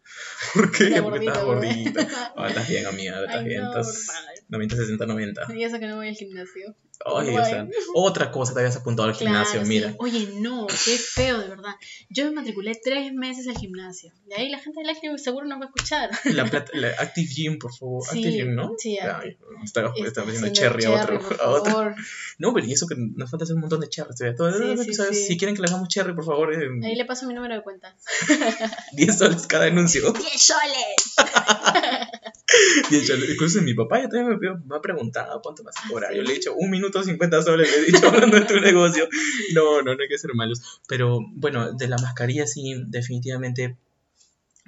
¿Por 0.55 0.73
qué? 0.73 0.89
Era 0.89 1.03
Porque 1.05 1.21
estabas 1.27 1.45
gordita. 1.45 2.33
Ah, 2.37 2.47
estás 2.49 2.69
bien, 2.69 2.85
amiga, 2.87 3.21
estás 3.21 3.37
Ay, 3.37 3.45
bien, 3.45 3.63
no, 3.63 3.69
estás 3.71 4.07
favor. 4.07 4.25
90, 4.49 4.77
60, 4.77 5.07
90. 5.07 5.43
Y 5.55 5.63
eso 5.63 5.79
que 5.79 5.87
no 5.87 5.97
voy 5.97 6.09
al 6.09 6.17
gimnasio. 6.17 6.75
Ay, 7.03 7.35
o 7.35 7.45
sea, 7.45 7.67
otra 7.95 8.31
cosa 8.31 8.53
te 8.53 8.61
habías 8.61 8.77
apuntado 8.77 9.09
al 9.09 9.15
gimnasio, 9.15 9.53
Claro, 9.61 9.67
mira. 9.69 9.89
sí. 9.91 9.97
Oye, 10.01 10.29
no, 10.35 10.67
qué 10.67 10.99
feo, 10.99 11.39
de 11.39 11.49
verdad. 11.49 11.73
Yo 12.11 12.27
me 12.27 12.33
matriculé 12.33 12.79
tres 12.83 13.11
meses 13.15 13.49
al 13.49 13.57
gimnasio. 13.57 14.13
De 14.27 14.35
ahí 14.35 14.51
la 14.51 14.59
gente 14.59 14.81
del 14.81 14.91
Active 14.91 15.17
seguro 15.17 15.47
no 15.47 15.59
va 15.59 15.65
a 15.65 15.69
escuchar. 15.69 16.11
La, 16.25 16.45
plata- 16.45 16.73
la 16.75 16.89
Active 16.99 17.27
Gym, 17.27 17.59
por 17.59 17.73
favor. 17.75 18.03
Active 18.07 18.31
Gym, 18.33 18.55
¿no? 18.55 18.73
sí, 18.77 18.99
Ay, 18.99 19.39
Está 19.65 19.91
estaba 20.05 20.27
diciendo 20.27 20.40
haciendo 20.49 20.61
cherry 20.61 20.85
a 20.85 21.03
otro. 21.03 21.21
por 21.21 21.41
a 21.41 21.49
otro. 21.49 21.73
favor. 21.73 21.95
No, 22.39 22.55
pero 22.55 22.67
y 22.67 22.73
eso 22.73 22.87
que 22.87 22.95
nos 22.97 23.31
falta 23.31 23.45
hacer 23.45 23.55
un 23.55 23.61
montón 23.63 23.81
de 23.81 23.89
cherry. 23.89 24.15
todavía. 24.37 24.77
Sí, 24.83 24.95
sí. 24.95 25.15
Si 25.15 25.37
quieren 25.37 25.55
que 25.55 25.63
le 25.63 25.69
hagamos 25.69 25.89
cherry, 25.89 26.15
por 26.15 26.25
favor, 26.25 26.53
eh, 26.53 26.69
Ahí 26.85 26.97
le 26.97 27.05
paso 27.05 27.27
mi 27.27 27.35
número 27.35 27.55
de 27.55 27.63
cuenta. 27.63 27.97
10 28.93 29.19
soles 29.19 29.47
cada 29.47 29.67
anuncio. 29.67 30.13
¡10 30.15 30.21
soles! 30.39 31.15
10 32.91 33.07
soles. 33.07 33.31
Incluso 33.31 33.63
mi 33.63 33.75
papá 33.75 34.01
ya 34.01 34.09
también 34.09 34.39
me, 34.41 34.55
me 34.67 34.77
ha 34.77 34.81
preguntado 34.81 35.41
cuánto 35.43 35.63
vas 35.63 35.77
a 35.85 35.89
cobrar. 35.89 36.15
Yo 36.15 36.23
le 36.23 36.31
he 36.31 36.35
dicho 36.35 36.55
un 36.55 36.71
minuto 36.71 37.03
50 37.03 37.43
soles, 37.43 37.71
le 37.71 37.77
he 37.77 37.85
dicho 37.93 38.07
hablando 38.09 38.39
de 38.39 38.47
tu 38.47 38.59
negocio. 38.61 39.09
No, 39.55 39.83
no, 39.83 39.95
no 39.95 40.03
hay 40.03 40.09
que 40.09 40.19
ser 40.19 40.35
malos. 40.35 40.81
Pero 40.89 41.21
bueno, 41.35 41.73
de 41.73 41.89
la 41.89 41.99
mascarilla 41.99 42.47
sí, 42.47 42.75
definitivamente. 42.89 43.77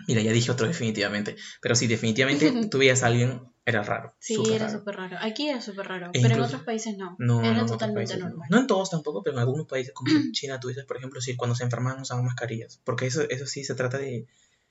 Mira, 0.09 0.23
ya 0.23 0.33
dije 0.33 0.51
otro 0.51 0.67
definitivamente. 0.67 1.37
Pero 1.61 1.75
sí, 1.75 1.87
definitivamente 1.87 2.53
tú 2.71 2.79
veías 2.79 3.03
a 3.03 3.07
alguien, 3.07 3.43
era 3.65 3.83
raro. 3.83 4.15
Sí, 4.19 4.37
era 4.51 4.69
súper 4.69 4.97
raro. 4.97 5.17
Aquí 5.21 5.49
era 5.49 5.61
súper 5.61 5.87
raro, 5.87 6.11
E 6.13 6.21
pero 6.21 6.35
en 6.35 6.41
otros 6.41 6.63
países 6.63 6.97
no. 6.97 7.17
No, 7.19 7.41
era 7.41 7.63
no, 7.63 7.67
totalmente 7.67 8.01
países 8.01 8.19
no. 8.19 8.29
normal. 8.29 8.49
No 8.51 8.59
en 8.59 8.67
todos 8.67 8.91
tampoco, 8.91 9.23
pero 9.23 9.37
en 9.37 9.41
algunos 9.41 9.67
países 9.67 9.93
como 9.95 10.11
en 10.11 10.33
China, 10.33 10.59
tú 10.61 10.69
dices, 10.69 10.85
por 10.85 10.97
ejemplo, 10.97 11.21
si 11.21 11.37
cuando 11.37 11.55
se 11.55 11.65
enferman 11.65 12.01
usan 12.01 12.25
mascarillas, 12.25 12.81
porque 12.85 13.07
eso, 13.07 13.23
eso 13.29 13.47
sí 13.47 13.65
se 13.65 13.75
trata 13.75 13.99
de 13.99 14.27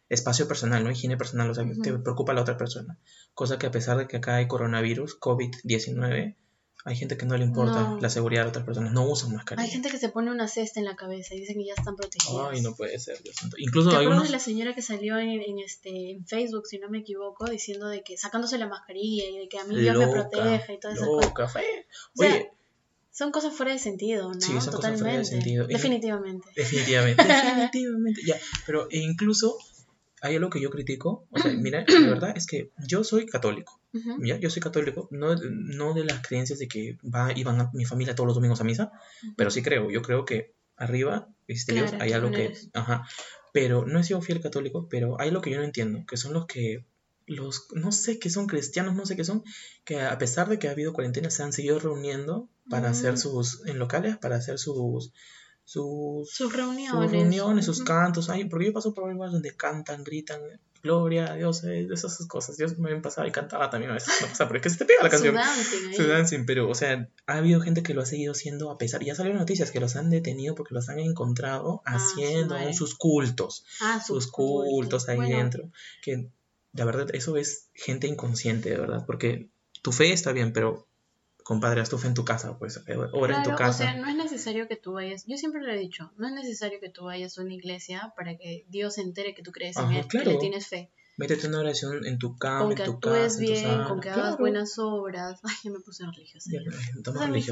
espacio 0.10 0.48
personal, 0.48 0.84
¿no? 0.84 0.92
Higiene 0.92 1.16
personal, 1.16 1.50
o 1.50 1.56
sea, 1.56 1.66
te 1.82 1.98
preocupa 1.98 2.34
la 2.34 2.42
otra 2.42 2.58
persona. 2.58 3.00
Cosa 3.34 3.58
que 3.58 3.68
a 3.68 3.72
pesar 3.72 3.98
de 3.98 4.08
que 4.08 4.18
acá 4.18 4.36
hay 4.36 4.48
coronavirus, 4.48 5.18
COVID-19, 5.20 6.36
hay 6.84 6.96
gente 6.96 7.16
que 7.18 7.26
no 7.26 7.38
le 7.38 7.46
importa 7.46 7.82
No. 7.82 8.00
la 8.00 8.10
seguridad 8.10 8.44
de 8.44 8.50
otras 8.50 8.66
personas, 8.66 8.92
no 8.92 9.04
usan 9.08 9.34
mascarilla. 9.34 9.66
Hay 9.66 9.72
gente 9.72 9.90
que 9.90 9.98
se 9.98 10.10
pone 10.10 10.32
una 10.32 10.48
cesta 10.48 10.80
en 10.80 10.86
la 10.86 10.96
cabeza 10.96 11.36
y 11.36 11.40
dicen 11.42 11.58
que 11.58 11.66
ya 11.66 11.74
están 11.78 11.96
protegidos. 11.96 12.50
Ay, 12.52 12.62
no 12.62 12.74
puede 12.76 12.98
ser, 13.00 13.22
Dios 13.22 13.36
santo. 13.36 13.56
Incluso 13.60 13.90
¿Te 13.90 13.98
hay 13.98 14.04
acuerdas 14.06 14.22
unos... 14.22 14.30
de 14.30 14.38
la 14.38 14.40
señora 14.44 14.74
que 14.74 14.82
salió 14.82 15.18
en, 15.20 15.30
en 15.30 15.60
este, 15.60 16.12
en 16.12 16.26
Facebook, 16.26 16.66
si 16.68 16.80
no 16.80 16.90
me 16.90 17.00
equivoco, 17.00 17.46
diciendo 17.46 17.88
de 17.88 18.02
que 18.04 18.18
sacándose 18.18 18.58
la 18.58 18.68
mascarilla 18.68 19.26
y 19.30 19.38
de 19.38 19.48
que 19.48 19.60
a 19.60 19.64
mí 19.66 19.76
Dios 19.80 19.96
me 19.98 20.08
protege 20.08 20.74
y 20.74 20.80
todas 20.80 20.98
esas 20.98 21.08
cosas? 21.08 21.26
loca, 21.30 21.48
fue. 21.48 21.62
O 22.18 22.22
sea, 22.24 22.30
Oye, 22.34 22.52
Son 23.14 23.32
cosas 23.32 23.54
fuera 23.54 23.74
de 23.74 23.80
sentido, 23.80 24.34
¿no? 24.34 24.40
Sí, 24.40 24.48
son 24.48 24.56
cosas 24.56 24.72
fuera 24.72 24.90
de 24.90 24.98
Totalmente. 24.98 25.26
sentido. 25.26 25.68
Definitivamente. 25.68 26.48
Definitivamente, 26.56 27.24
definitivamente, 27.28 28.22
ya. 28.26 28.38
Pero 28.66 28.88
e 28.90 29.00
incluso 29.00 29.58
hay 30.22 30.36
algo 30.36 30.50
que 30.50 30.62
yo 30.62 30.70
critico. 30.70 31.28
O 31.32 31.40
sea, 31.40 31.52
mira, 31.52 31.84
la 31.88 32.08
verdad 32.10 32.34
es 32.36 32.46
que 32.48 32.72
yo 32.88 33.04
soy 33.04 33.26
católico. 33.26 33.80
¿ya? 34.24 34.38
Yo 34.38 34.50
soy 34.50 34.62
católico, 34.62 35.08
no, 35.12 35.36
no 35.36 35.94
de 35.94 36.06
las 36.06 36.26
creencias 36.26 36.60
de 36.60 36.68
que 36.68 36.98
va, 37.04 37.34
iban 37.36 37.60
a, 37.60 37.70
mi 37.74 37.84
familia 37.86 38.16
todos 38.16 38.28
los 38.28 38.36
domingos 38.36 38.62
a 38.62 38.64
misa, 38.64 38.92
pero 39.36 39.52
sí 39.52 39.62
creo. 39.62 39.92
Yo 39.92 40.02
creo 40.02 40.24
que 40.24 40.54
arriba, 40.78 41.28
este 41.48 41.74
Dios, 41.74 41.90
Claro, 41.90 42.04
hay 42.04 42.10
tú 42.12 42.16
algo 42.16 42.32
que. 42.32 42.46
eres. 42.46 42.70
Ajá. 42.74 43.04
Pero 43.54 43.86
no 43.86 44.00
he 44.00 44.04
sido 44.06 44.22
fiel 44.22 44.40
católico, 44.40 44.88
pero 44.90 45.20
hay 45.20 45.28
algo 45.30 45.42
que 45.42 45.52
yo 45.52 45.58
no 45.58 45.64
entiendo, 45.66 46.06
que 46.08 46.16
son 46.18 46.34
los 46.34 46.46
que. 46.46 46.86
Los, 47.28 47.68
no 47.74 47.92
sé 47.92 48.18
qué 48.20 48.30
son 48.30 48.48
cristianos, 48.48 48.96
no 48.96 49.06
sé 49.06 49.16
qué 49.16 49.24
son, 49.24 49.44
que 49.86 50.02
a 50.02 50.18
pesar 50.18 50.50
de 50.50 50.58
que 50.60 50.68
ha 50.68 50.72
habido 50.72 50.92
cuarentena, 50.92 51.30
se 51.30 51.44
han 51.44 51.54
seguido 51.54 51.80
reuniendo 51.80 52.50
para 52.70 52.90
Mm. 52.90 52.92
hacer 52.92 53.18
sus, 53.18 53.66
en 53.68 53.78
locales, 53.80 54.18
para 54.18 54.36
hacer 54.38 54.58
sus, 54.58 55.14
sus, 55.72 56.30
Sus 56.30 56.52
reuniones. 56.54 56.90
sus 56.90 57.12
reuniones, 57.12 57.66
sus 57.66 57.78
Ujú. 57.78 57.86
cantos, 57.86 58.30
ay, 58.30 58.46
porque 58.46 58.66
yo 58.68 58.74
paso 58.74 58.94
por 58.94 59.10
lugares 59.12 59.32
donde 59.34 59.56
cantan, 59.56 60.04
gritan, 60.04 60.42
gloria 60.84 61.32
a 61.32 61.36
Dios, 61.36 61.64
eh, 61.64 61.88
esas 61.92 62.18
cosas. 62.28 62.58
Yo 62.58 62.66
me 62.80 62.94
pasaba 63.00 63.28
y 63.28 63.32
cantaba 63.32 63.70
también 63.70 63.92
a 63.92 63.94
veces, 63.94 64.14
no 64.22 64.28
pasa, 64.28 64.48
pero 64.48 64.58
es 64.58 64.64
que 64.64 64.70
se 64.72 64.78
te 64.80 64.86
pega 64.86 65.04
la 65.04 65.10
canción. 65.10 65.38
Su 65.96 66.08
dancing, 66.08 66.46
pero, 66.46 66.70
o 66.70 66.76
sea, 66.76 67.08
ha 67.28 67.38
habido 67.38 67.62
gente 67.62 67.84
que 67.84 67.94
lo 67.94 68.02
ha 68.02 68.06
seguido 68.06 68.34
haciendo 68.34 68.70
a 68.72 68.78
pesar, 68.78 69.04
ya 69.04 69.16
salieron 69.16 69.40
noticias 69.40 69.72
que 69.72 69.80
los 69.80 69.96
han 69.96 70.10
detenido 70.10 70.56
porque 70.56 70.74
los 70.74 70.90
han 70.90 71.00
encontrado 71.00 71.82
Ah, 71.86 71.96
haciendo 71.96 72.56
sus 72.74 72.96
cultos, 72.96 73.64
Ah, 73.80 74.02
sus 74.06 74.28
cultos 74.30 75.08
ahí 75.08 75.18
Bueno, 75.18 75.38
dentro, 75.38 75.72
que 76.02 76.30
la 76.74 76.84
verdad 76.86 77.08
eso 77.14 77.38
es 77.38 77.70
gente 77.74 78.08
inconsciente, 78.08 78.70
de 78.72 78.78
verdad, 78.78 79.06
porque 79.06 79.50
tu 79.82 79.92
fe 79.92 80.12
está 80.12 80.32
bien, 80.34 80.52
pero 80.52 80.88
compadre, 81.52 81.82
haz 81.82 81.90
tu 81.90 81.98
fe 81.98 82.08
en 82.08 82.14
tu 82.14 82.24
casa, 82.24 82.58
pues, 82.58 82.78
eh, 82.88 82.96
ora 82.96 83.38
en 83.38 83.44
tu 83.44 83.50
Claro, 83.50 83.58
casa. 83.58 83.84
o 83.84 83.88
sea, 83.88 83.96
no 84.02 84.08
es 84.08 84.16
necesario 84.16 84.70
que 84.70 84.78
tú 84.78 84.94
vayas, 84.94 85.26
yo 85.28 85.36
siempre 85.36 85.62
lo 85.62 85.70
he 85.72 85.78
dicho, 85.78 86.12
no 86.18 86.28
es 86.28 86.34
necesario 86.34 86.80
que 86.80 86.90
tú 86.90 87.04
vayas 87.06 87.38
a 87.38 87.42
una 87.42 87.54
iglesia 87.54 88.14
para 88.16 88.38
que 88.38 88.66
Dios 88.70 88.94
se 88.96 89.02
entere 89.02 89.34
que 89.36 89.44
tú 89.44 89.52
crees 89.52 89.76
en 89.76 89.84
Ajá, 89.84 89.96
Él, 90.00 90.02
que 90.04 90.08
claro. 90.20 90.32
le 90.32 90.38
tienes 90.38 90.68
fe. 90.68 90.92
Métete 91.18 91.48
en 91.48 91.50
una 91.54 91.60
oración 91.60 92.06
en 92.06 92.18
tu 92.18 92.38
cama, 92.38 92.62
Con 92.62 92.72
en 92.72 92.78
que 92.78 92.84
tu 92.86 92.92
actúes 92.94 93.34
casa, 93.34 93.42
en 93.42 93.48
tu 93.48 93.56
sala. 93.60 93.88
con 93.90 94.00
que 94.00 94.10
hagas 94.10 94.22
Claro. 94.24 94.38
buenas 94.38 94.80
obras. 94.80 95.40
Ay, 95.44 95.56
ya 95.66 95.72
me 95.72 95.80
puse 95.82 96.06
religiosa. 96.06 96.50
Ya, 96.52 96.60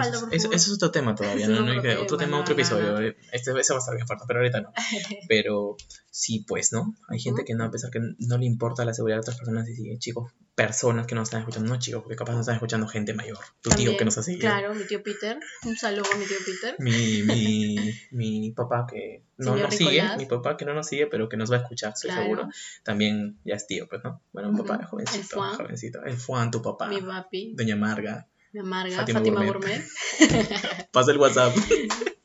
falda, 0.04 0.20
por 0.22 0.34
Eso, 0.34 0.48
eso 0.52 0.56
es 0.56 0.74
otro 0.74 0.92
tema 0.92 1.14
todavía, 1.14 1.48
¿no? 1.50 1.62
No 1.62 1.72
otro 1.72 1.82
que- 1.82 1.98
otro 1.98 2.18
tema, 2.18 2.38
no, 2.38 2.42
otro 2.42 2.56
no, 2.56 2.62
episodio. 2.62 2.94
no. 2.94 3.00
Este, 3.34 3.52
ese 3.60 3.74
va 3.74 3.80
a 3.80 3.80
estar 3.80 3.96
bien 3.96 4.08
fuerte, 4.08 4.24
pero 4.28 4.40
ahorita 4.40 4.62
no. 4.62 4.72
Pero 5.28 5.76
sí, 6.10 6.46
pues, 6.48 6.72
¿no? 6.72 6.96
Hay 7.10 7.20
gente 7.20 7.42
Ujú. 7.42 7.48
que 7.48 7.54
no, 7.56 7.66
a 7.66 7.70
pesar 7.72 7.92
que 7.92 8.00
no 8.00 8.38
le 8.38 8.46
importa 8.46 8.86
la 8.86 8.94
seguridad 8.94 9.18
de 9.18 9.22
otras 9.22 9.38
personas, 9.38 9.68
y 9.70 9.76
sigue, 9.76 9.98
chicos, 10.00 10.32
personas 10.68 11.08
que 11.08 11.16
no 11.16 11.24
están 11.24 11.40
escuchando, 11.40 11.70
no 11.74 11.80
chicos, 11.80 12.02
porque 12.04 12.18
capaz 12.18 12.34
no 12.34 12.42
están 12.42 12.56
escuchando 12.56 12.86
gente 12.88 13.14
mayor. 13.14 13.38
Tu 13.62 13.70
tío 13.70 13.78
También, 13.78 13.98
que 13.98 14.06
nos 14.06 14.18
ha 14.18 14.24
seguido. 14.24 14.42
Claro, 14.42 14.74
mi 14.76 14.84
tío 14.84 15.02
Peter. 15.02 15.40
Un 15.66 15.78
saludo 15.78 16.04
a 16.14 16.18
mi 16.18 16.26
tío 16.26 16.38
Peter. 16.46 16.76
Mi, 16.80 17.24
mi, 17.24 17.76
mi 18.12 18.52
papá 18.52 18.86
que 18.90 19.24
no 19.38 19.54
Señor 19.54 19.70
nos 19.70 19.76
sigue, 19.76 19.92
Nicolás. 20.02 20.18
mi 20.18 20.26
papá 20.26 20.58
que 20.58 20.66
no 20.66 20.74
nos 20.74 20.88
sigue, 20.88 21.08
pero 21.08 21.30
que 21.30 21.38
nos 21.38 21.50
va 21.52 21.56
a 21.58 21.60
escuchar, 21.62 21.94
estoy 21.94 22.10
Claro. 22.10 22.24
seguro. 22.24 22.50
También 22.84 23.40
ya 23.46 23.56
es 23.56 23.68
tío, 23.68 23.88
pues, 23.88 24.02
¿no? 24.04 24.22
Bueno, 24.34 24.50
un 24.50 24.58
papá 24.58 24.74
Ujú. 24.76 24.84
es 24.84 24.90
jovencito, 24.90 25.20
El 25.22 25.24
Fuan. 25.30 25.56
jovencito. 25.56 26.04
El 26.04 26.18
Fuan, 26.18 26.52
tu 26.52 26.62
papá. 26.62 26.88
Mi 26.90 27.02
papi. 27.02 27.54
Doña 27.56 27.76
Marga. 27.78 28.28
Mi 28.52 28.60
amarga. 28.60 28.96
Fátima 28.98 29.20
Fátima, 29.20 29.46
Gourmet. 29.46 29.82
Gourmet. 30.20 30.90
Pasa 30.92 31.12
el 31.12 31.18
WhatsApp. 31.20 31.56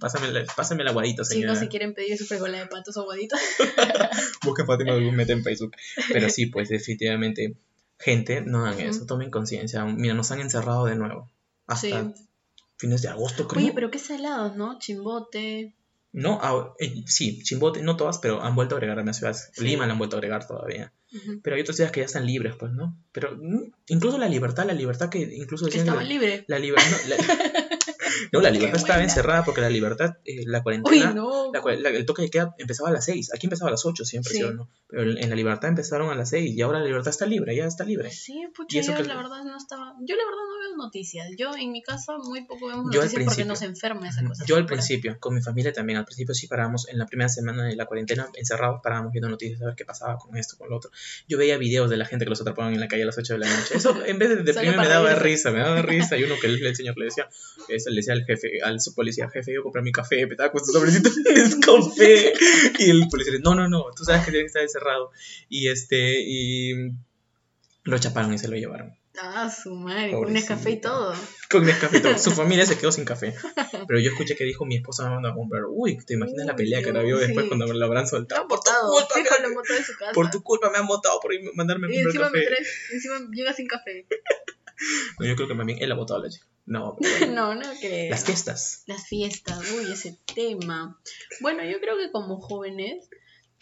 pásame, 0.00 0.30
la, 0.32 0.44
pásame 0.44 0.82
el 0.82 0.88
aguadito, 0.88 1.24
señora. 1.24 1.52
Chicos, 1.52 1.60
si 1.64 1.68
quieren 1.68 1.94
pedir 1.94 2.16
su 2.18 2.24
frijola 2.26 2.58
de 2.58 2.66
patos 2.66 2.96
aguaditos. 2.96 3.38
Busca 4.44 4.64
Fátima 4.64 4.94
Gourmet 4.94 5.28
en 5.30 5.42
Facebook. 5.42 5.74
Pero 6.12 6.28
sí, 6.30 6.46
pues 6.46 6.68
definitivamente, 6.68 7.56
gente, 7.98 8.40
no 8.42 8.66
hagan 8.66 8.80
eso, 8.80 8.98
Ujú. 8.98 9.06
tomen 9.06 9.30
conciencia. 9.30 9.84
Mira, 9.84 10.14
nos 10.14 10.30
han 10.30 10.40
encerrado 10.40 10.86
de 10.86 10.96
nuevo. 10.96 11.30
Hasta 11.66 11.86
Sí. 12.04 12.14
fines 12.78 13.02
de 13.02 13.08
agosto, 13.08 13.48
creo. 13.48 13.62
Oye, 13.64 13.72
pero 13.74 13.90
qué 13.90 13.98
salados, 13.98 14.56
¿no? 14.56 14.78
Chimbote. 14.78 15.74
No, 16.12 16.38
ah, 16.42 16.74
eh, 16.78 17.02
sí, 17.06 17.42
Chimbote, 17.42 17.82
no 17.82 17.96
todas, 17.96 18.18
pero 18.18 18.42
han 18.42 18.54
vuelto 18.54 18.74
a 18.74 18.78
agregar 18.78 18.98
a 18.98 19.02
más 19.04 19.18
ciudades. 19.18 19.50
Sí. 19.52 19.64
Lima 19.64 19.86
la 19.86 19.92
han 19.92 19.98
vuelto 19.98 20.16
a 20.16 20.18
agregar 20.18 20.46
todavía. 20.46 20.92
Pero 21.42 21.56
hay 21.56 21.62
otras 21.62 21.76
ciudades 21.76 21.92
que 21.92 22.00
ya 22.00 22.06
están 22.06 22.26
libres, 22.26 22.56
pues, 22.58 22.72
¿no? 22.72 22.98
Pero 23.12 23.36
mm, 23.36 23.72
incluso 23.88 24.18
la 24.18 24.28
libertad, 24.28 24.66
la 24.66 24.74
libertad 24.74 25.08
que 25.08 25.20
incluso 25.20 25.64
Que 25.64 25.70
decían 25.78 25.84
que 25.96 26.02
estaba 26.02 26.02
la, 26.02 26.44
la 26.46 26.58
libertad... 26.58 26.90
No, 26.90 27.08
la, 27.08 27.16
no, 28.32 28.40
la 28.40 28.50
libertad 28.50 28.76
estaba 28.76 29.02
encerrada 29.02 29.44
porque 29.44 29.60
la 29.60 29.70
libertad, 29.70 30.16
eh, 30.24 30.44
la 30.46 30.58
Uy, 30.58 30.62
cuarentena... 30.62 31.14
no. 31.14 31.50
La 31.52 31.62
cua- 31.62 31.78
la- 31.78 31.90
el 31.90 32.06
toque 32.06 32.22
de 32.22 32.30
queda 32.30 32.54
empezaba 32.58 32.88
a 32.90 32.92
las 32.92 33.04
6. 33.04 33.32
Aquí 33.34 33.46
empezaba 33.46 33.68
a 33.68 33.72
las 33.72 33.84
8 33.84 34.04
siempre, 34.04 34.32
Sí. 34.32 34.38
¿sí 34.38 34.44
o 34.44 34.52
no? 34.52 34.68
Pero 34.88 35.02
en 35.02 35.28
la 35.30 35.36
libertad 35.36 35.68
empezaron 35.68 36.10
a 36.10 36.14
las 36.14 36.30
6 36.30 36.52
y 36.54 36.62
ahora 36.62 36.78
la 36.78 36.84
libertad 36.86 37.10
está 37.10 37.26
libre, 37.26 37.56
ya 37.56 37.64
está 37.66 37.84
libre. 37.84 38.10
Sí, 38.10 38.42
Y 38.44 38.52
pucha, 38.52 38.78
eso 38.80 38.92
yo 38.92 38.98
que- 38.98 39.04
la 39.04 39.16
verdad 39.16 39.42
no 39.44 39.56
estaba. 39.56 39.94
Yo 40.00 40.14
la 40.16 40.22
verdad 40.24 40.42
no 40.48 40.68
veo 40.68 40.76
noticias. 40.76 41.28
Yo 41.36 41.54
en 41.56 41.72
mi 41.72 41.82
casa 41.82 42.16
muy 42.18 42.44
poco 42.46 42.68
vemos 42.68 42.92
Yo 42.94 43.00
noticias 43.02 43.24
porque 43.24 43.44
nos 43.44 43.62
enferma 43.62 44.08
esa 44.08 44.24
cosa. 44.24 44.44
Yo 44.46 44.56
al 44.56 44.66
principio, 44.66 45.16
con 45.20 45.34
mi 45.34 45.40
familia 45.42 45.72
también, 45.72 45.98
al 45.98 46.04
principio 46.04 46.34
sí 46.34 46.46
parábamos, 46.46 46.88
en 46.88 46.98
la 46.98 47.06
primera 47.06 47.28
semana 47.28 47.64
de 47.64 47.76
la 47.76 47.86
cuarentena, 47.86 48.28
encerrados, 48.34 48.80
parábamos 48.82 49.12
viendo 49.12 49.28
noticias, 49.28 49.60
a 49.62 49.66
ver 49.66 49.74
qué 49.74 49.84
pasaba 49.84 50.16
con 50.18 50.36
esto, 50.36 50.56
con 50.56 50.68
lo 50.70 50.76
otro. 50.76 50.90
Yo 51.28 51.38
veía 51.38 51.56
videos 51.58 51.90
de 51.90 51.96
la 51.96 52.04
gente 52.04 52.24
que 52.24 52.30
los 52.30 52.40
atrapaban 52.40 52.72
en 52.74 52.80
la 52.80 52.88
calle 52.88 53.02
a 53.02 53.06
las 53.06 53.18
8 53.18 53.32
de 53.34 53.38
la 53.40 53.46
noche. 53.48 53.76
Eso 53.76 53.96
en 54.04 54.18
vez 54.18 54.28
de 54.28 54.36
deprimirme 54.42 54.82
me 54.82 54.88
daba 54.88 55.14
risa, 55.14 55.50
me 55.50 55.58
daba 55.60 55.82
risa. 55.82 56.16
Y 56.16 56.24
uno 56.24 56.34
que 56.40 56.46
el 56.46 56.76
señor 56.76 56.96
le 56.98 57.06
decía, 57.06 57.28
eso 57.68 57.90
le 57.90 58.02
decía 58.06 58.14
al 58.14 58.24
jefe, 58.24 58.60
al 58.62 58.80
su 58.80 58.94
policía, 58.94 59.28
jefe, 59.28 59.52
yo 59.54 59.62
compré 59.62 59.82
mi 59.82 59.92
café, 59.92 60.24
me 60.26 60.32
estaba 60.32 60.52
con 60.52 60.64
su 60.64 60.72
sobrecito 60.72 61.10
de 61.10 61.60
café. 61.60 62.32
Y 62.78 62.90
el 62.90 63.08
policía 63.08 63.32
le 63.32 63.38
dice, 63.38 63.48
no, 63.48 63.54
no, 63.54 63.68
no, 63.68 63.84
tú 63.96 64.04
sabes 64.04 64.24
que 64.24 64.30
tiene 64.30 64.44
que 64.44 64.48
estar 64.48 64.62
encerrado. 64.62 65.10
Y 65.48 65.68
este, 65.68 66.20
y 66.20 66.92
lo 67.84 67.98
chaparon 67.98 68.32
y 68.34 68.38
se 68.38 68.48
lo 68.48 68.56
llevaron. 68.56 68.96
Ah, 69.18 69.48
su 69.50 69.74
madre, 69.74 70.10
con 70.10 70.18
un 70.20 70.26
Pobrecito. 70.26 70.48
café 70.54 70.70
y 70.72 70.76
todo. 70.80 71.14
Con 71.50 71.64
Nescafé 71.64 71.98
y 71.98 72.02
todo. 72.02 72.18
Su 72.18 72.32
familia 72.32 72.66
se 72.66 72.76
quedó 72.76 72.92
sin 72.92 73.06
café. 73.06 73.34
Pero 73.88 73.98
yo 73.98 74.10
escuché 74.10 74.36
que 74.36 74.44
dijo 74.44 74.66
mi 74.66 74.76
esposa 74.76 75.04
me 75.04 75.10
mandó 75.14 75.30
a 75.30 75.34
comprar. 75.34 75.62
Uy, 75.70 75.96
¿te 76.04 76.12
imaginas 76.14 76.44
la 76.44 76.52
Uy, 76.52 76.58
pelea 76.58 76.80
que 76.80 76.84
Dios, 76.86 76.96
ahora 76.96 77.06
vio 77.06 77.16
después 77.18 77.44
sí. 77.44 77.48
cuando 77.48 77.72
la 77.72 77.86
habrán 77.86 78.06
soltado? 78.06 78.46
Por 78.46 78.60
tu 78.60 78.70
culpa, 78.70 79.14
me- 79.40 79.74
de 79.74 79.84
su 79.84 79.92
casa. 79.98 80.12
por 80.12 80.30
tu 80.30 80.42
culpa 80.42 80.70
me 80.70 80.76
han 80.78 80.86
votado 80.86 81.18
por 81.20 81.32
mandarme 81.54 81.86
a 81.86 81.90
y 81.90 81.94
comprar 82.02 82.08
encima 82.08 82.30
me 82.30 82.44
café. 82.44 82.46
traes, 82.46 82.68
encima 82.92 83.14
llega 83.32 83.52
sin 83.54 83.66
café. 83.68 84.06
No, 85.18 85.26
yo 85.26 85.36
creo 85.36 85.48
que 85.48 85.54
más 85.54 85.66
bien 85.66 85.78
él 85.80 85.92
ha 85.92 85.96
votado 85.96 86.20
a 86.20 86.24
la 86.24 86.30
chica. 86.30 86.46
No, 86.66 86.96
no, 87.30 87.54
no 87.54 87.68
creo. 87.80 88.10
Las 88.10 88.24
fiestas. 88.24 88.82
Las 88.86 89.06
fiestas, 89.06 89.58
uy, 89.72 89.92
ese 89.92 90.18
tema. 90.34 91.00
Bueno, 91.40 91.64
yo 91.64 91.80
creo 91.80 91.96
que 91.96 92.10
como 92.10 92.40
jóvenes 92.40 93.08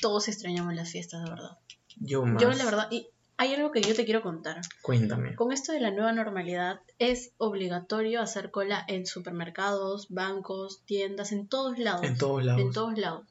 todos 0.01 0.29
extrañamos 0.29 0.75
las 0.75 0.91
fiestas, 0.91 1.23
de 1.25 1.31
verdad. 1.31 1.59
Yo 1.97 2.25
más. 2.25 2.43
Yo, 2.43 2.51
la 2.51 2.65
verdad, 2.65 2.89
y 2.91 3.09
hay 3.37 3.53
algo 3.55 3.73
que 3.73 3.83
yo 3.83 3.95
te 3.95 4.05
quiero 4.05 4.23
contar. 4.23 4.61
Cuéntame. 4.83 5.35
Con 5.35 5.53
esto 5.53 5.73
de 5.73 5.81
la 5.81 5.91
nueva 5.91 6.13
normalidad, 6.13 6.81
es 6.99 7.33
obligatorio 7.37 8.21
hacer 8.21 8.51
cola 8.51 8.85
en 8.89 9.07
supermercados, 9.07 10.09
bancos, 10.09 10.83
tiendas, 10.87 11.33
en 11.33 11.49
todos 11.49 11.79
lados. 11.79 12.05
En 12.05 12.17
todos 12.17 12.45
lados. 12.45 12.63
En 12.63 12.73
todos 12.73 12.99
lados. 12.99 13.27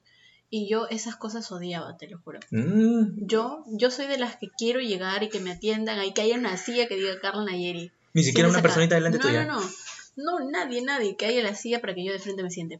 Y 0.56 0.70
yo 0.70 0.88
esas 0.88 1.16
cosas 1.16 1.52
odiaba, 1.52 1.98
te 1.98 2.08
lo 2.08 2.20
juro. 2.20 2.40
Mm, 2.52 3.26
Yo, 3.26 3.64
yo 3.72 3.90
soy 3.90 4.06
de 4.06 4.20
las 4.20 4.36
que 4.36 4.50
quiero 4.56 4.82
llegar 4.82 5.24
y 5.24 5.30
que 5.30 5.40
me 5.40 5.54
atiendan, 5.54 5.98
ahí 5.98 6.14
que 6.14 6.22
haya 6.22 6.36
una 6.36 6.58
silla 6.58 6.88
que 6.88 6.96
diga 6.96 7.20
Carla 7.20 7.44
Nayeri. 7.44 7.92
Ni 8.14 8.24
siquiera 8.24 8.50
una 8.50 8.62
personita 8.62 8.94
delante 8.94 9.18
no, 9.18 9.24
tuya. 9.24 9.46
No, 9.46 9.60
no, 9.60 10.40
no, 10.40 10.52
nadie, 10.52 10.84
nadie, 10.84 11.16
que 11.16 11.26
haya 11.26 11.42
la 11.42 11.56
silla 11.56 11.82
para 11.82 11.96
que 11.96 12.06
yo 12.06 12.14
de 12.14 12.20
frente 12.20 12.44
me 12.44 12.52
siente. 12.52 12.80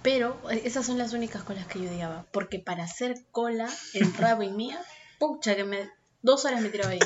Pero 0.00 0.34
eh, 0.50 0.62
esas 0.64 0.86
son 0.86 0.96
las 0.96 1.12
únicas 1.12 1.42
colas 1.42 1.66
que 1.66 1.82
yo 1.82 1.90
odiaba. 1.90 2.24
Porque 2.32 2.58
para 2.58 2.84
hacer 2.84 3.16
cola 3.32 3.68
en 3.92 4.14
Rabo 4.14 4.42
y 4.42 4.50
mía, 4.50 4.80
pucha, 5.18 5.54
que 5.56 5.64
me. 5.64 5.90
Dos 6.22 6.46
horas 6.46 6.62
me 6.62 6.70
tiraba 6.70 6.92
ahí. 6.92 7.00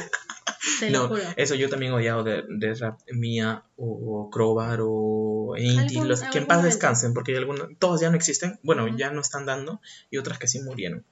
Te 0.81 0.91
lo 0.91 1.03
No, 1.03 1.09
juro. 1.09 1.23
eso 1.37 1.55
yo 1.55 1.69
también 1.69 1.93
he 1.93 1.97
odiado 1.97 2.25
de, 2.25 2.43
de 2.49 2.75
Rap 2.75 3.01
Mía 3.13 3.65
o 3.77 4.31
Crowbar 4.31 4.79
o 4.83 5.55
Inti, 5.57 5.95
Algún- 5.97 6.09
los 6.09 6.23
que 6.23 6.39
en 6.39 6.47
paz 6.47 6.59
momento. 6.59 6.75
descansen, 6.75 7.15
porque 7.15 7.33
hay 7.33 7.39
algunos, 7.39 7.69
todos 7.79 8.01
ya 8.01 8.11
no 8.11 8.17
existen, 8.17 8.59
bueno, 8.63 8.89
ya 8.97 9.11
no 9.11 9.21
están 9.21 9.47
dando, 9.47 9.81
y 10.11 10.19
otras 10.19 10.39
que 10.39 10.49
sí 10.49 10.61
murieron. 10.61 11.05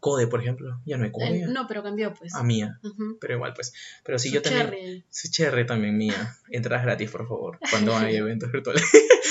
Code, 0.00 0.26
por 0.26 0.40
ejemplo, 0.40 0.80
ya 0.84 0.96
no 0.96 1.04
hay 1.04 1.12
Code. 1.12 1.26
Eh, 1.44 1.46
no, 1.48 1.66
pero 1.68 1.82
cambió, 1.82 2.12
pues. 2.14 2.34
A 2.34 2.42
Mía, 2.42 2.78
Ujú. 2.82 3.18
pero 3.20 3.34
igual, 3.34 3.54
pues. 3.54 3.72
Pero 4.04 4.18
sí, 4.18 4.28
Su 4.28 4.34
yo 4.34 4.42
también. 4.42 5.04
Sí, 5.08 5.30
Cherry 5.30 5.66
también, 5.66 5.96
Mía. 5.96 6.36
Entradas 6.50 6.84
gratis, 6.84 7.10
por 7.10 7.26
favor, 7.28 7.58
cuando 7.70 7.94
hay 7.96 8.16
eventos 8.16 8.50
virtuales. 8.52 8.84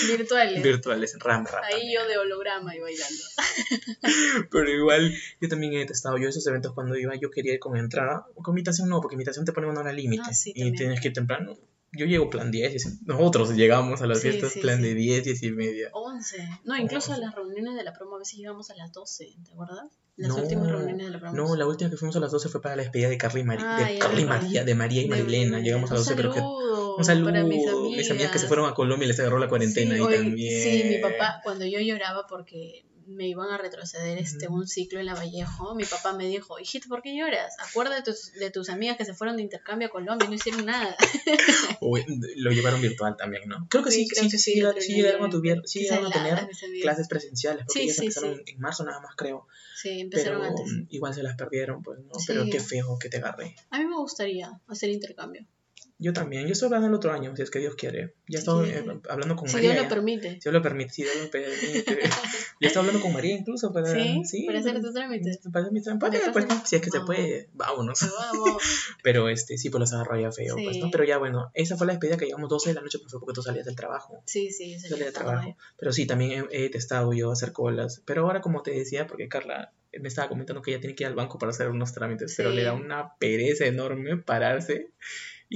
virtuales. 0.08 0.64
virtuales, 0.64 1.18
RAM, 1.20 1.46
RAM. 1.46 1.64
Ahí 1.66 1.94
yo 1.94 2.08
de 2.08 2.18
holograma 2.18 2.76
y 2.76 2.80
bailando. 2.80 3.24
Pero 4.52 4.70
igual, 4.70 5.14
yo 5.42 5.50
también 5.50 5.74
he 5.74 5.80
detestado 5.80 6.18
yo 6.18 6.30
esos 6.30 6.46
eventos 6.48 6.74
cuando 6.74 6.96
iba, 6.98 7.16
yo 7.16 7.30
quería 7.32 7.54
ir 7.54 7.60
con 7.60 7.78
entrada, 7.78 8.26
o 8.36 8.42
con 8.44 8.54
invitación 8.54 8.90
no, 8.90 9.02
porque 9.02 9.16
invitación 9.16 9.46
te 9.46 9.54
pone 9.54 9.68
una 9.68 9.82
hora 9.82 9.94
límite 9.94 10.24
Ah, 10.26 10.34
sí, 10.34 10.52
y 10.52 10.60
también. 10.60 10.76
tienes 10.76 11.02
que 11.02 11.08
ir 11.10 11.14
temprano. 11.14 11.58
Yo 11.96 12.08
llego 12.08 12.28
plan 12.30 12.50
10, 12.50 12.74
y 12.74 13.06
nosotros 13.06 13.52
llegamos 13.56 14.02
a 14.02 14.08
las 14.08 14.20
Sí, 14.22 14.30
fiestas 14.32 14.54
sí, 14.54 14.62
plan 14.62 14.78
sí. 14.78 14.84
de 14.84 14.96
10, 14.96 15.24
10 15.26 15.44
y 15.44 15.52
media. 15.52 15.90
11. 15.94 16.38
No, 16.64 16.76
incluso 16.76 17.14
a 17.14 17.18
las 17.18 17.36
reuniones 17.36 17.76
de 17.76 17.84
la 17.84 17.94
promo 17.94 18.16
a 18.16 18.20
veces 18.20 18.40
llegamos 18.40 18.72
a 18.72 18.76
las 18.76 18.92
12, 18.92 19.28
¿te 19.46 19.52
acuerdas? 19.52 19.92
Las 20.16 20.30
No, 20.30 20.36
últimas 20.38 20.68
reuniones 20.72 21.08
de 21.08 21.12
la 21.12 21.20
promo. 21.20 21.36
No, 21.36 21.56
la 21.56 21.66
última 21.66 21.90
que 21.90 21.98
fuimos 21.98 22.16
a 22.16 22.20
las 22.20 22.32
12 22.32 22.48
fue 22.50 22.62
para 22.62 22.76
la 22.76 22.84
despedida 22.84 23.10
de 23.10 23.18
Carly, 23.18 23.42
y 23.42 23.44
Mari- 23.44 23.64
Ah, 23.66 23.78
de, 23.88 23.94
ya 23.96 24.00
Carly 24.00 24.22
y. 24.22 24.26
María, 24.26 24.64
de 24.64 24.76
María 24.76 25.02
y 25.02 25.08
Marilena. 25.08 25.60
Llegamos 25.60 25.90
a 25.92 25.96
las 25.96 26.06
12, 26.06 26.12
un 26.12 26.18
pero 26.18 26.34
que... 26.34 26.40
Un 26.96 27.04
saludo 27.04 27.26
para 27.32 27.44
mis 27.44 27.68
amigas. 27.68 27.98
mis 27.98 28.12
amigas 28.12 28.32
que 28.32 28.38
se 28.40 28.48
fueron 28.48 28.70
a 28.70 28.76
Colombia 28.76 29.06
y 29.06 29.08
les 29.08 29.20
agarró 29.20 29.40
la 29.40 29.48
cuarentena 29.50 29.96
sí, 29.96 30.02
ahí 30.02 30.06
oye, 30.06 30.18
también. 30.18 30.64
Sí, 30.64 30.84
mi 30.90 30.98
papá, 31.00 31.42
cuando 31.44 31.66
yo 31.66 31.80
lloraba 31.80 32.28
porque 32.30 32.86
me 33.08 33.28
iban 33.28 33.50
a 33.52 33.58
retroceder 33.58 34.18
este 34.18 34.48
un 34.48 34.68
ciclo 34.68 35.00
en 35.00 35.06
la 35.08 35.14
Vallejo, 35.16 35.76
mi 35.76 35.86
papá 35.86 36.14
me 36.14 36.28
dijo, 36.28 36.60
hijito, 36.60 36.88
¿por 36.90 37.02
qué 37.02 37.16
lloras? 37.16 37.54
Acuérdate 37.60 37.98
de 37.98 38.04
tus, 38.18 38.34
de 38.34 38.52
tus 38.52 38.70
amigas 38.70 38.98
que 38.98 39.06
se 39.06 39.14
fueron 39.14 39.38
de 39.38 39.44
intercambio 39.44 39.88
a 39.88 39.92
Colombia 39.92 40.26
y 40.26 40.30
no 40.30 40.36
hicieron 40.36 40.66
nada. 40.66 40.96
Uy, 41.82 42.04
lo 42.38 42.52
llevaron 42.52 42.82
virtual 42.82 43.16
también, 43.18 43.48
¿no? 43.48 43.68
Creo 43.70 43.84
que 43.84 43.92
sí, 43.92 44.08
creo 44.08 44.24
sí, 44.24 44.30
que 44.30 44.38
sí, 44.38 44.52
sí, 44.54 44.60
llegaron- 44.60 44.82
sí 44.82 44.86
a, 44.88 45.62
sí 45.66 45.80
llegaron 45.82 46.06
a 46.08 46.12
tener 46.12 46.48
clases 46.82 47.08
presenciales, 47.08 47.66
porque 47.66 47.80
Sí, 47.80 47.84
ellas 47.86 47.96
sí, 47.98 48.06
empezaron 48.06 48.36
sí. 48.38 48.44
en 48.48 48.60
marzo 48.60 48.84
nada 48.84 49.00
más, 49.02 49.16
creo. 49.16 49.48
Sí, 49.76 50.00
empezaron 50.02 50.42
Pero 50.42 50.50
antes. 50.62 50.74
igual 50.90 51.14
se 51.14 51.24
las 51.24 51.36
perdieron, 51.36 51.84
pues, 51.84 52.00
¿no? 52.00 52.14
Sí. 52.20 52.26
Pero 52.28 52.46
qué 52.52 52.60
feo 52.60 52.98
que 53.00 53.10
te 53.10 53.18
agarré. 53.18 53.56
A 53.70 53.80
mí 53.80 53.86
me 53.86 53.98
gustaría 53.98 54.52
hacer 54.68 54.90
intercambio. 54.90 55.46
Yo 56.04 56.12
también, 56.12 56.48
yo 56.48 56.52
estoy 56.52 56.66
hablando 56.66 56.90
el 56.90 56.94
otro 56.96 57.14
año, 57.14 57.34
si 57.34 57.44
es 57.44 57.50
que 57.50 57.60
Dios 57.60 57.76
quiere. 57.76 58.14
Ya 58.28 58.40
Si 58.40 58.40
estoy 58.40 58.72
eh, 58.72 58.84
hablando 59.10 59.38
con 59.38 59.48
Si 59.48 59.56
María. 59.56 59.72
Dios 59.72 59.84
lo 59.84 59.90
permite. 59.90 60.32
Si 60.34 60.40
Dios 60.42 60.54
lo 60.54 60.62
permite, 60.62 60.94
si 60.94 61.04
Dios 61.04 61.16
lo 61.16 61.32
permite. 61.32 62.00
ya 62.60 62.68
estoy 62.68 62.80
hablando 62.82 63.02
con 63.02 63.14
María 63.14 63.38
incluso 63.38 63.72
para, 63.72 63.88
¿Sí? 64.26 64.44
Para 64.46 64.60
hacer 64.60 64.82
tus 64.82 64.94
trámites. 64.94 65.40
Para 65.54 65.72
mi 65.72 65.82
trámite, 65.82 66.20
pues, 66.34 66.46
si 66.66 66.76
es 66.76 66.82
que 66.82 66.92
se 66.92 67.00
puede, 67.00 67.48
vámonos. 67.54 68.00
Pero 68.02 68.14
vamos. 68.18 68.62
Pero 69.04 69.30
este, 69.30 69.58
sí, 69.58 69.70
pues 69.70 69.80
los 69.80 69.94
agarró 69.94 70.20
ya 70.20 70.30
feo, 70.34 70.56
pues, 70.56 70.78
¿no? 70.80 70.92
Pero 70.92 71.06
ya 71.06 71.18
bueno, 71.20 71.52
esa 71.54 71.78
fue 71.78 71.88
la 71.88 71.94
despedida 71.94 72.18
que 72.18 72.26
llegamos 72.26 72.50
12 72.50 72.72
de 72.72 72.76
la 72.76 72.82
noche, 72.82 73.00
pues 73.00 73.10
fue 73.10 73.22
porque 73.22 73.36
tú 73.36 73.42
salías 73.42 73.66
del 73.66 73.78
trabajo. 73.78 74.22
Sí, 74.26 74.52
sí, 74.52 74.78
Salía 74.78 74.90
sería 74.90 75.06
de 75.06 75.12
tarde. 75.14 75.26
trabajo. 75.30 75.58
Pero 75.78 75.94
sí, 75.94 76.06
también 76.06 76.48
he, 76.52 76.66
he 76.66 76.70
testado 76.70 77.14
yo 77.14 77.32
hacer 77.32 77.54
colas. 77.54 78.02
Pero 78.06 78.24
ahora, 78.24 78.42
como 78.42 78.62
te 78.62 78.72
decía, 78.72 79.08
porque 79.08 79.30
Carla 79.30 79.72
me 80.00 80.08
estaba 80.08 80.28
comentando 80.28 80.62
que 80.62 80.72
ella 80.72 80.82
tiene 80.82 80.96
que 80.96 81.04
ir 81.04 81.08
al 81.08 81.16
banco 81.16 81.38
para 81.38 81.52
hacer 81.52 81.70
unos 81.70 81.94
trámites, 81.94 82.34
pero 82.36 82.50
le 82.50 82.64
da 82.64 82.74
una 82.74 83.16
pereza 83.20 83.66
enorme 83.66 84.18
pararse. 84.18 84.90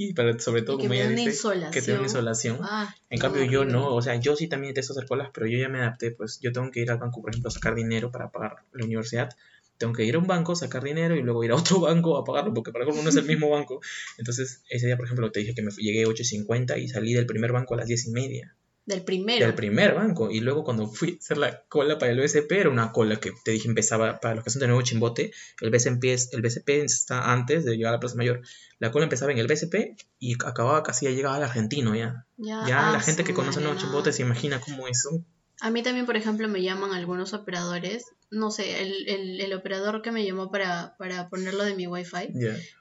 Y 0.00 0.12
para, 0.12 0.38
sobre 0.38 0.62
todo, 0.62 0.76
Y 0.78 0.82
como 0.82 0.92
ella 0.94 1.08
dice, 1.08 1.30
insolación. 1.30 1.72
que 1.72 1.82
te 1.82 1.90
da 1.90 1.96
una 1.98 2.06
insolación. 2.06 2.58
Ah, 2.62 2.94
En 3.10 3.18
no, 3.18 3.22
cambio, 3.22 3.42
yo 3.44 3.64
no, 3.64 3.94
o 3.94 4.00
sea, 4.00 4.14
yo 4.14 4.36
sí 4.36 4.46
también 4.46 4.72
detesto 4.72 4.92
hacer 4.92 5.06
colas, 5.06 5.30
pero 5.34 5.46
yo 5.48 5.58
ya 5.58 5.68
me 5.68 5.78
adapté, 5.80 6.12
pues 6.12 6.38
yo 6.40 6.52
tengo 6.52 6.70
que 6.70 6.80
ir 6.80 6.90
al 6.92 6.98
banco, 6.98 7.20
por 7.20 7.30
ejemplo, 7.30 7.48
a 7.48 7.50
sacar 7.50 7.74
dinero 7.74 8.12
para 8.12 8.30
pagar 8.30 8.58
la 8.72 8.84
universidad. 8.84 9.28
Tengo 9.76 9.92
que 9.92 10.04
ir 10.04 10.14
a 10.14 10.18
un 10.18 10.26
banco, 10.28 10.54
sacar 10.54 10.84
dinero 10.84 11.16
y 11.16 11.22
luego 11.22 11.42
ir 11.42 11.50
a 11.50 11.56
otro 11.56 11.80
banco 11.80 12.16
a 12.16 12.24
pagarlo, 12.24 12.54
porque 12.54 12.70
para 12.70 12.84
colmo 12.84 13.02
no 13.02 13.08
es 13.08 13.16
el 13.16 13.24
mismo 13.24 13.50
banco. 13.50 13.80
Entonces, 14.18 14.62
ese 14.70 14.86
día, 14.86 14.96
por 14.96 15.06
ejemplo, 15.06 15.32
te 15.32 15.40
dije 15.40 15.54
que 15.54 15.62
me 15.62 15.72
fui- 15.72 15.82
llegué 15.82 16.04
a 16.04 16.06
8.50 16.06 16.78
y 16.78 16.86
salí 16.88 17.12
del 17.12 17.26
primer 17.26 17.50
banco 17.50 17.74
a 17.74 17.78
las 17.78 17.86
10 17.88 18.06
y 18.06 18.10
media 18.12 18.54
Del 18.88 19.02
primero. 19.04 19.44
del 19.44 19.54
primer 19.54 19.94
banco. 19.94 20.30
Y 20.30 20.40
luego 20.40 20.64
cuando 20.64 20.86
fui 20.86 21.12
a 21.12 21.16
hacer 21.18 21.36
la 21.36 21.62
cola 21.68 21.98
para 21.98 22.10
el 22.10 22.18
BCP, 22.18 22.50
era 22.60 22.70
una 22.70 22.90
cola 22.90 23.20
que 23.20 23.32
te 23.44 23.50
dije 23.50 23.68
empezaba, 23.68 24.18
para 24.18 24.36
los 24.36 24.44
que 24.44 24.50
son 24.50 24.60
de 24.60 24.66
nuevo 24.66 24.80
chimbote, 24.82 25.30
el 25.60 25.70
BCP, 25.70 26.04
es- 26.14 26.32
el 26.32 26.40
BCP 26.40 26.82
está 26.84 27.30
antes 27.32 27.64
de 27.66 27.76
llegar 27.76 27.90
a 27.90 27.96
la 27.96 28.00
Plaza 28.00 28.16
Mayor. 28.16 28.40
La 28.78 28.90
cola 28.90 29.04
empezaba 29.04 29.30
en 29.32 29.38
el 29.38 29.46
BCP 29.46 29.94
y 30.18 30.34
acababa 30.42 30.82
casi 30.82 31.04
ya 31.04 31.10
llegaba 31.12 31.36
al 31.36 31.42
argentino 31.42 31.94
ya. 31.94 32.26
Ya, 32.38 32.64
Ya 32.66 32.88
ah, 32.88 32.92
la 32.92 33.00
gente 33.00 33.24
que 33.24 33.34
conoce 33.34 33.60
nuevo 33.60 33.76
chimbote 33.78 34.12
se 34.12 34.22
imagina 34.22 34.60
cómo 34.60 34.88
es. 34.88 35.04
un- 35.04 35.26
A 35.60 35.70
mí 35.70 35.82
también, 35.82 36.06
por 36.06 36.16
ejemplo, 36.16 36.48
me 36.48 36.62
llaman 36.62 36.92
algunos 36.92 37.32
operadores. 37.32 38.04
No 38.30 38.50
sé, 38.50 38.82
el, 38.82 39.08
el, 39.08 39.40
el 39.40 39.52
operador 39.54 40.02
que 40.02 40.12
me 40.12 40.24
llamó 40.24 40.50
para, 40.50 40.94
para 40.98 41.28
ponerlo 41.28 41.64
de 41.64 41.74
mi 41.74 41.86
wifi, 41.86 42.28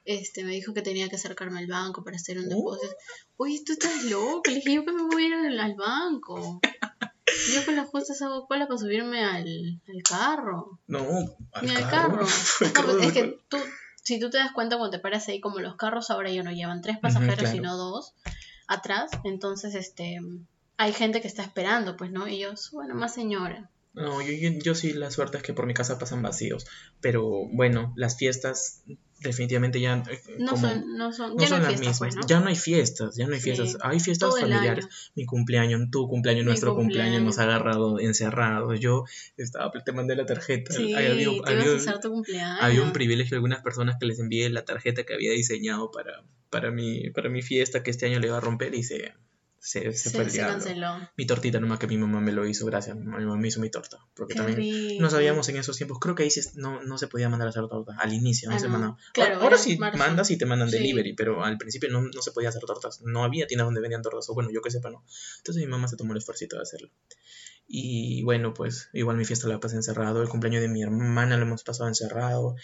este, 0.06 0.44
me 0.44 0.52
dijo 0.52 0.74
que 0.74 0.82
tenía 0.82 1.08
que 1.10 1.16
acercarme 1.16 1.60
al 1.60 1.68
banco 1.68 2.04
para 2.04 2.18
hacer 2.18 2.38
un 2.38 2.46
Oh. 2.46 2.50
depósito. 2.76 2.96
Oye, 3.38 3.62
tú 3.66 3.74
estás 3.74 4.04
loco. 4.06 4.42
Le 4.48 4.56
dije, 4.56 4.74
yo 4.74 4.86
que 4.86 4.92
me 4.92 5.04
voy 5.04 5.24
a 5.24 5.28
ir 5.28 5.34
al, 5.34 5.60
al 5.60 5.76
banco. 5.76 6.60
Yo 7.54 7.66
con 7.66 7.76
las 7.76 7.88
justas 7.88 8.22
hago 8.22 8.46
cola 8.48 8.68
para 8.68 8.78
subirme 8.80 9.24
al, 9.24 9.46
al 9.88 10.04
carro. 10.08 10.80
No, 10.88 11.06
al 11.54 11.66
Ni 11.66 11.76
al 11.76 11.90
carro. 11.90 12.26
No, 12.62 12.84
pues 12.84 13.08
es 13.08 13.14
que 13.14 13.40
tú, 13.48 13.58
si 14.04 14.20
tú 14.20 14.30
te 14.30 14.38
das 14.38 14.52
cuenta 14.52 14.78
cuando 14.78 14.98
te 14.98 15.02
paras 15.02 15.28
ahí, 15.30 15.40
como 15.40 15.60
los 15.60 15.76
carros 15.78 16.10
ahora 16.12 16.30
ya 16.32 16.44
no 16.44 16.52
llevan 16.52 16.82
tres 16.82 16.98
pasajeros, 17.00 17.38
claro. 17.40 17.52
sino 17.56 17.78
dos 17.78 18.14
atrás, 18.68 19.12
entonces 19.24 19.76
este 19.76 20.20
hay 20.78 20.94
gente 20.94 21.22
que 21.22 21.28
está 21.28 21.44
esperando, 21.44 21.98
pues, 21.98 22.12
¿no? 22.12 22.28
Y 22.28 22.40
yo, 22.40 22.54
bueno, 22.74 22.96
más 22.96 23.14
señora. 23.14 23.70
No, 23.94 24.22
yo, 24.22 24.32
yo, 24.32 24.52
yo 24.64 24.76
sí, 24.76 24.94
la 24.94 25.10
suerte 25.10 25.38
es 25.38 25.44
que 25.44 25.54
por 25.54 25.66
mi 25.66 25.74
casa 25.74 25.98
pasan 25.98 26.22
vacíos. 26.22 26.68
Pero 27.02 27.24
bueno, 27.52 27.94
las 27.96 28.16
fiestas 28.16 28.84
definitivamente 29.22 29.82
ya... 29.82 30.04
eh, 30.08 30.22
No 30.38 30.52
como- 30.52 30.70
son, 30.70 30.98
no 30.98 31.12
son, 31.12 31.36
no 31.36 31.42
ya 31.42 31.48
son 31.48 31.62
no 31.62 31.66
hay 31.66 31.72
las 31.72 31.82
fiestas, 31.82 31.82
mismas. 31.82 31.98
pues, 31.98 32.16
¿no? 32.16 32.28
Ya 32.28 32.40
no 32.40 32.48
hay 32.50 32.56
fiestas, 32.56 33.16
ya 33.16 33.26
no 33.26 33.34
hay 33.34 33.40
Sí, 33.40 33.52
fiestas. 33.56 33.78
Hay 33.82 34.00
fiestas 34.00 34.40
familiares. 34.40 34.88
Mi 35.16 35.26
cumpleaños, 35.26 35.90
tu 35.90 36.08
cumpleaños, 36.08 36.44
Mi 36.44 36.50
nuestro 36.50 36.76
cumpleaños, 36.76 37.24
nos 37.24 37.40
ha 37.40 37.44
agarrado 37.44 38.00
encerrados. 38.00 38.80
Yo 38.80 39.06
estaba, 39.36 39.72
te 39.84 39.92
mandé 39.94 40.16
la 40.16 40.28
tarjeta. 40.28 40.72
Sí, 40.76 40.94
Había- 40.94 41.16
te 41.16 41.22
ibas 41.24 41.50
había- 41.50 41.92
a 41.96 42.00
tu 42.00 42.12
cumpleaños. 42.12 42.58
había 42.62 42.84
un 42.84 42.94
privilegio 42.94 43.32
de 43.32 43.38
algunas 43.38 43.64
personas 43.64 43.96
que 44.00 44.06
les 44.06 44.20
envié 44.20 44.48
la 44.52 44.64
tarjeta 44.64 45.06
que 45.06 45.16
había 45.16 45.32
diseñado 45.32 45.90
para, 45.90 46.24
para, 46.52 46.70
mi, 46.70 47.10
para 47.10 47.30
mi 47.30 47.42
fiesta 47.42 47.82
que 47.82 47.90
este 47.90 48.06
año 48.06 48.20
le 48.20 48.28
iba 48.28 48.38
a 48.38 48.42
romper 48.42 48.76
y 48.76 48.84
se, 48.84 49.16
se, 49.60 49.92
se 49.94 50.10
fue 50.12 50.24
el 50.24 50.32
se 50.32 50.38
canceló. 50.40 50.98
Mi 51.18 51.26
tortita 51.26 51.60
nomás 51.60 51.80
que 51.80 51.88
mi 51.88 51.98
mamá 51.98 52.22
me 52.22 52.32
lo 52.32 52.46
hizo, 52.46 52.66
gracias. 52.66 52.96
Mi 52.96 53.04
mamá 53.06 53.36
me 53.36 53.48
hizo 53.48 53.60
mi 53.60 53.70
torta. 53.70 53.98
Porque 54.16 54.34
Qué 54.34 54.38
también 54.38 54.58
rico. 54.58 55.02
no 55.02 55.10
sabíamos 55.10 55.50
en 55.50 55.58
esos 55.58 55.76
tiempos. 55.78 55.98
Creo 56.00 56.16
que 56.16 56.24
ahí 56.24 56.30
no, 56.56 56.84
no 56.84 56.98
se 56.98 57.08
podía 57.08 57.28
mandar 57.30 57.48
a 57.48 57.50
hacer 57.50 57.68
tortas. 57.68 57.96
Al 58.00 58.14
inicio 58.14 58.50
no 58.50 58.56
Ah, 58.56 58.60
se 58.60 58.68
no. 58.68 58.74
mandaba. 58.74 58.98
Claro, 59.14 59.36
ahora 59.36 59.44
ahora 59.46 59.58
sí 59.58 59.78
marzo. 59.78 59.98
mandas 59.98 60.32
y 60.32 60.38
te 60.38 60.46
mandan 60.46 60.70
Sí. 60.70 60.78
delivery, 60.78 61.14
pero 61.14 61.44
al 61.44 61.58
principio 61.58 61.90
no, 61.90 62.02
no 62.02 62.22
se 62.22 62.32
podía 62.32 62.50
hacer 62.50 62.62
tortas. 62.64 63.02
No 63.02 63.24
había 63.24 63.48
tiendas 63.48 63.66
donde 63.68 63.82
vendían 63.82 64.02
tortas. 64.02 64.30
O 64.30 64.34
bueno, 64.34 64.50
yo 64.52 64.62
que 64.62 64.72
sepa, 64.72 64.90
no. 64.90 65.04
Entonces 65.40 65.64
mi 65.64 65.70
mamá 65.70 65.88
se 65.88 65.98
tomó 65.98 66.14
el 66.14 66.20
esfuerzo 66.20 66.46
de 66.50 66.62
hacerlo. 66.62 66.90
Y 67.68 68.24
bueno, 68.24 68.54
pues 68.54 68.90
igual 68.94 69.18
mi 69.18 69.26
fiesta 69.26 69.48
la 69.48 69.60
pasé 69.60 69.76
encerrado. 69.76 70.22
El 70.22 70.30
cumpleaños 70.30 70.62
de 70.62 70.70
mi 70.70 70.84
hermana 70.84 71.36
lo 71.36 71.44
hemos 71.44 71.64
pasado 71.64 71.90
encerrado. 71.90 72.56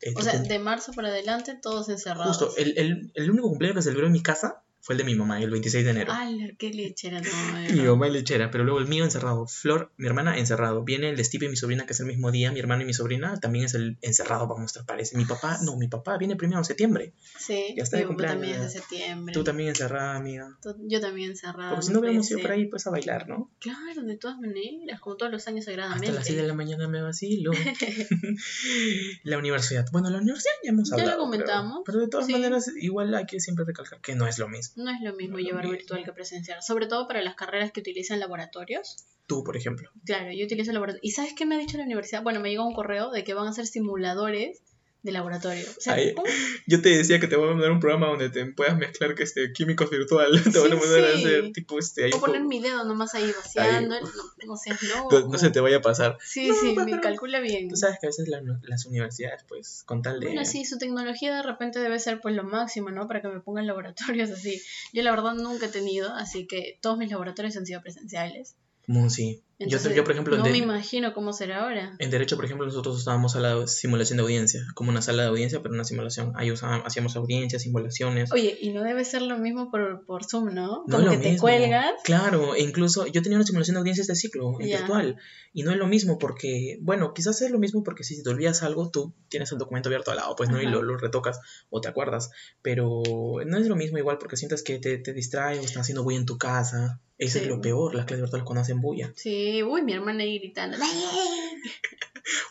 Eh, 0.00 0.12
O 0.16 0.22
sea, 0.22 0.38
de 0.38 0.58
marzo 0.58 0.92
para 0.92 1.08
adelante 1.08 1.58
todos 1.60 1.88
encerrados. 1.88 2.36
Justo, 2.38 2.56
el, 2.56 2.78
el, 2.78 3.10
el 3.14 3.30
único 3.30 3.48
cumpleaños 3.48 3.76
que 3.78 3.82
celebró 3.82 4.06
en 4.06 4.12
mi 4.12 4.22
casa 4.22 4.62
fue 4.84 4.94
el 4.94 4.98
de 4.98 5.04
mi 5.04 5.14
mamá, 5.14 5.40
el 5.40 5.48
26 5.48 5.84
de 5.84 5.90
enero. 5.92 6.12
¡Hala, 6.12 6.50
qué 6.58 6.70
lechera! 6.74 7.20
No, 7.20 7.28
Mi 7.72 7.80
mamá 7.82 8.08
es 8.08 8.12
lechera, 8.12 8.50
pero 8.50 8.64
luego 8.64 8.80
el 8.80 8.86
mío 8.88 9.04
encerrado. 9.04 9.46
Flor, 9.46 9.92
mi 9.96 10.06
hermana, 10.06 10.36
encerrado. 10.38 10.82
Viene 10.82 11.08
el 11.10 11.16
de 11.16 11.22
Steve 11.24 11.46
y 11.46 11.48
mi 11.50 11.56
sobrina, 11.56 11.86
que 11.86 11.92
es 11.92 12.00
el 12.00 12.06
mismo 12.06 12.32
día. 12.32 12.50
Mi 12.50 12.58
hermano 12.58 12.82
y 12.82 12.84
mi 12.86 12.92
sobrina 12.92 13.38
también 13.38 13.64
es 13.66 13.74
el 13.74 13.96
encerrado 14.02 14.48
para 14.48 14.60
mostrar 14.60 14.84
parece. 14.84 15.16
Mi 15.16 15.24
papá, 15.24 15.58
no, 15.62 15.76
mi 15.76 15.86
papá 15.86 16.18
viene 16.18 16.34
primero 16.34 16.58
en 16.58 16.64
septiembre. 16.64 17.12
Sí, 17.38 17.74
Ya 17.76 17.84
está 17.84 17.96
de 17.98 18.06
mi 18.06 18.16
papá 18.16 18.26
también 18.30 18.54
es 18.56 18.60
de 18.62 18.80
septiembre. 18.80 19.32
Tú 19.32 19.44
también 19.44 19.68
encerrada, 19.68 20.16
amiga. 20.16 20.58
Yo 20.80 21.00
también 21.00 21.30
encerrada. 21.30 21.70
Porque 21.70 21.86
si 21.86 21.92
no 21.92 22.00
hubiéramos 22.00 22.28
ido 22.30 22.40
por 22.40 22.50
ahí, 22.50 22.66
pues 22.66 22.84
a 22.86 22.90
bailar, 22.90 23.28
¿no? 23.28 23.52
Claro, 23.60 24.02
de 24.02 24.16
todas 24.16 24.38
maneras, 24.38 25.00
como 25.00 25.16
todos 25.16 25.30
los 25.30 25.46
años 25.46 25.64
sagradamente. 25.64 26.08
Hasta 26.08 26.18
las 26.18 26.26
6 26.26 26.38
de 26.38 26.46
la 26.48 26.54
mañana 26.54 26.88
me 26.88 27.00
vacilo. 27.00 27.52
la 29.24 29.38
universidad. 29.38 29.86
Bueno, 29.92 30.10
la 30.10 30.18
universidad 30.18 30.52
ya 30.64 30.70
hemos 30.70 30.90
Ya 30.90 30.96
lo 30.96 31.02
hablado. 31.02 31.18
pero- 31.30 31.30
comentamos. 31.30 31.82
Pero, 31.86 31.98
de 32.00 32.08
todas 32.08 32.26
Sí. 32.26 32.32
maneras, 32.32 32.70
igual 32.80 33.14
hay 33.14 33.26
que 33.26 33.40
siempre 33.40 33.64
recalcar 33.64 34.00
que 34.00 34.14
no 34.14 34.26
es 34.26 34.38
lo 34.38 34.48
mismo. 34.48 34.71
No 34.76 34.90
es 34.90 35.00
lo 35.00 35.14
mismo 35.14 35.34
No 35.34 35.38
es 35.38 35.44
lo 35.44 35.48
llevar 35.48 35.64
mismo. 35.64 35.78
virtual 35.78 36.04
que 36.04 36.12
presencial, 36.12 36.62
sobre 36.62 36.86
todo 36.86 37.06
para 37.06 37.22
las 37.22 37.34
carreras 37.34 37.72
que 37.72 37.80
utilizan 37.80 38.20
laboratorios. 38.20 39.04
Tú, 39.26 39.44
por 39.44 39.56
ejemplo. 39.56 39.90
Claro, 40.04 40.32
yo 40.32 40.44
utilizo 40.44 40.72
laboratorio. 40.72 41.00
¿Y 41.02 41.12
sabes 41.12 41.34
qué 41.34 41.46
me 41.46 41.54
ha 41.54 41.58
dicho 41.58 41.78
la 41.78 41.84
universidad? 41.84 42.22
Bueno, 42.22 42.40
me 42.40 42.50
llegó 42.50 42.66
un 42.66 42.74
correo 42.74 43.10
de 43.10 43.24
que 43.24 43.34
van 43.34 43.46
a 43.46 43.50
hacer 43.50 43.66
simuladores 43.66 44.62
de 45.02 45.10
laboratorio. 45.12 45.64
O 45.76 45.80
sea, 45.80 45.94
Ay, 45.94 46.14
¿cómo? 46.14 46.28
Yo 46.66 46.80
te 46.80 46.90
decía 46.90 47.18
que 47.18 47.26
te 47.26 47.34
voy 47.36 47.48
a 47.48 47.52
mandar 47.52 47.72
un 47.72 47.80
programa 47.80 48.06
donde 48.06 48.30
te 48.30 48.44
puedas 48.46 48.76
mezclar 48.78 49.14
que 49.16 49.24
este 49.24 49.52
químicos 49.52 49.90
virtual. 49.90 50.30
Te 50.52 50.58
van 50.60 50.72
a 50.72 50.76
Sí, 50.76 50.80
mandar 50.80 51.04
a 51.10 51.16
sí. 51.16 51.24
hacer 51.24 51.52
tipo 51.52 51.78
este 51.78 52.04
ahí. 52.04 52.10
O 52.14 52.20
poner 52.20 52.42
po- 52.42 52.48
mi 52.48 52.60
dedo 52.60 52.84
nomás 52.84 53.14
ahí 53.14 53.32
vaciando. 53.36 54.00
No, 54.00 54.06
no 54.46 54.56
seas 54.56 54.80
loco. 54.84 55.08
no, 55.20 55.28
no 55.28 55.38
se 55.38 55.50
te 55.50 55.58
vaya 55.60 55.78
a 55.78 55.80
pasar. 55.82 56.18
Sí, 56.24 56.48
No, 56.48 56.54
sí, 56.54 56.76
me 56.76 57.00
calcula 57.00 57.40
bien. 57.40 57.68
Tú 57.68 57.76
sabes 57.76 57.98
que 58.00 58.06
a 58.06 58.10
veces 58.10 58.28
la- 58.28 58.42
las 58.62 58.86
universidades, 58.86 59.42
pues, 59.48 59.82
con 59.86 60.02
tal 60.02 60.20
de. 60.20 60.26
Bueno, 60.26 60.44
sí, 60.44 60.64
su 60.64 60.78
tecnología 60.78 61.34
de 61.34 61.42
repente 61.42 61.80
debe 61.80 61.98
ser 61.98 62.20
pues 62.20 62.34
lo 62.36 62.44
máximo, 62.44 62.90
¿no? 62.90 63.08
Para 63.08 63.20
que 63.22 63.28
me 63.28 63.40
pongan 63.40 63.66
laboratorios 63.66 64.30
así. 64.30 64.62
Yo 64.92 65.02
la 65.02 65.10
verdad 65.10 65.34
nunca 65.34 65.66
he 65.66 65.70
tenido, 65.70 66.12
así 66.14 66.46
que 66.46 66.78
todos 66.80 66.96
mis 66.96 67.10
laboratorios 67.10 67.56
han 67.56 67.66
sido 67.66 67.80
presenciales. 67.82 68.54
Como 68.86 69.08
sí. 69.10 69.42
Yo, 69.62 69.76
Entonces, 69.78 69.94
yo, 69.96 70.04
por 70.04 70.12
ejemplo, 70.12 70.36
no 70.36 70.44
de- 70.44 70.50
me 70.50 70.58
imagino 70.58 71.14
cómo 71.14 71.32
será 71.32 71.64
ahora. 71.64 71.94
en 71.98 72.10
Derecho, 72.10 72.36
por 72.36 72.44
ejemplo, 72.44 72.66
nosotros 72.66 72.96
usábamos 72.96 73.36
a 73.36 73.40
la 73.40 73.66
simulación 73.66 74.16
de 74.18 74.22
audiencia, 74.22 74.62
como 74.74 74.90
una 74.90 75.02
sala 75.02 75.22
de 75.22 75.28
audiencia, 75.28 75.60
pero 75.62 75.74
una 75.74 75.84
simulación. 75.84 76.32
Ahí 76.36 76.50
usábamos, 76.50 76.86
hacíamos 76.86 77.16
audiencias, 77.16 77.62
simulaciones. 77.62 78.32
Oye, 78.32 78.56
y 78.60 78.72
no 78.72 78.82
debe 78.82 79.04
ser 79.04 79.22
lo 79.22 79.38
mismo 79.38 79.70
por, 79.70 80.04
por 80.06 80.24
Zoom, 80.24 80.54
¿no? 80.54 80.84
No 80.86 80.96
Como 80.96 80.98
lo 80.98 81.10
que 81.12 81.18
te 81.18 81.28
mismo. 81.30 81.40
cuelgas. 81.42 81.92
Claro, 82.04 82.54
e 82.54 82.62
incluso 82.62 83.06
yo 83.06 83.22
tenía 83.22 83.36
una 83.38 83.46
simulación 83.46 83.74
de 83.74 83.78
audiencias 83.80 84.06
de 84.06 84.14
ciclo 84.16 84.60
en 84.60 84.68
Ya. 84.68 84.78
virtual 84.78 85.16
y 85.52 85.62
no 85.62 85.70
es 85.70 85.76
lo 85.76 85.86
mismo 85.86 86.18
porque, 86.18 86.78
bueno, 86.80 87.12
quizás 87.14 87.40
es 87.42 87.50
lo 87.50 87.58
mismo 87.58 87.82
porque 87.82 88.04
si 88.04 88.22
te 88.22 88.30
olvidas 88.30 88.62
algo, 88.62 88.90
tú 88.90 89.14
tienes 89.28 89.52
el 89.52 89.58
documento 89.58 89.88
abierto 89.88 90.10
al 90.10 90.16
lado, 90.18 90.34
pues 90.36 90.48
no, 90.50 90.60
y 90.60 90.64
Ajá. 90.66 90.72
lo, 90.74 90.82
lo 90.82 90.96
retocas 90.96 91.38
o 91.70 91.80
te 91.80 91.88
acuerdas, 91.88 92.30
pero 92.62 93.02
no 93.46 93.58
es 93.58 93.66
lo 93.66 93.76
mismo 93.76 93.98
igual 93.98 94.18
porque 94.18 94.36
sientes 94.36 94.62
que 94.62 94.78
te, 94.78 94.98
te 94.98 95.12
distrae 95.12 95.58
o 95.58 95.62
estás 95.62 95.82
haciendo 95.82 96.02
bulla 96.04 96.18
en 96.18 96.26
tu 96.26 96.38
casa. 96.38 97.00
Eso 97.18 97.38
Sí. 97.38 97.44
es 97.44 97.50
lo 97.50 97.60
peor, 97.60 97.94
las 97.94 98.06
clases 98.06 98.22
virtuales 98.22 98.44
cuando 98.44 98.62
hacen 98.62 98.80
bulla. 98.80 99.12
Sí, 99.14 99.51
uy, 99.62 99.82
mi 99.82 99.92
hermana 99.92 100.22
ahí 100.22 100.38
gritando. 100.38 100.76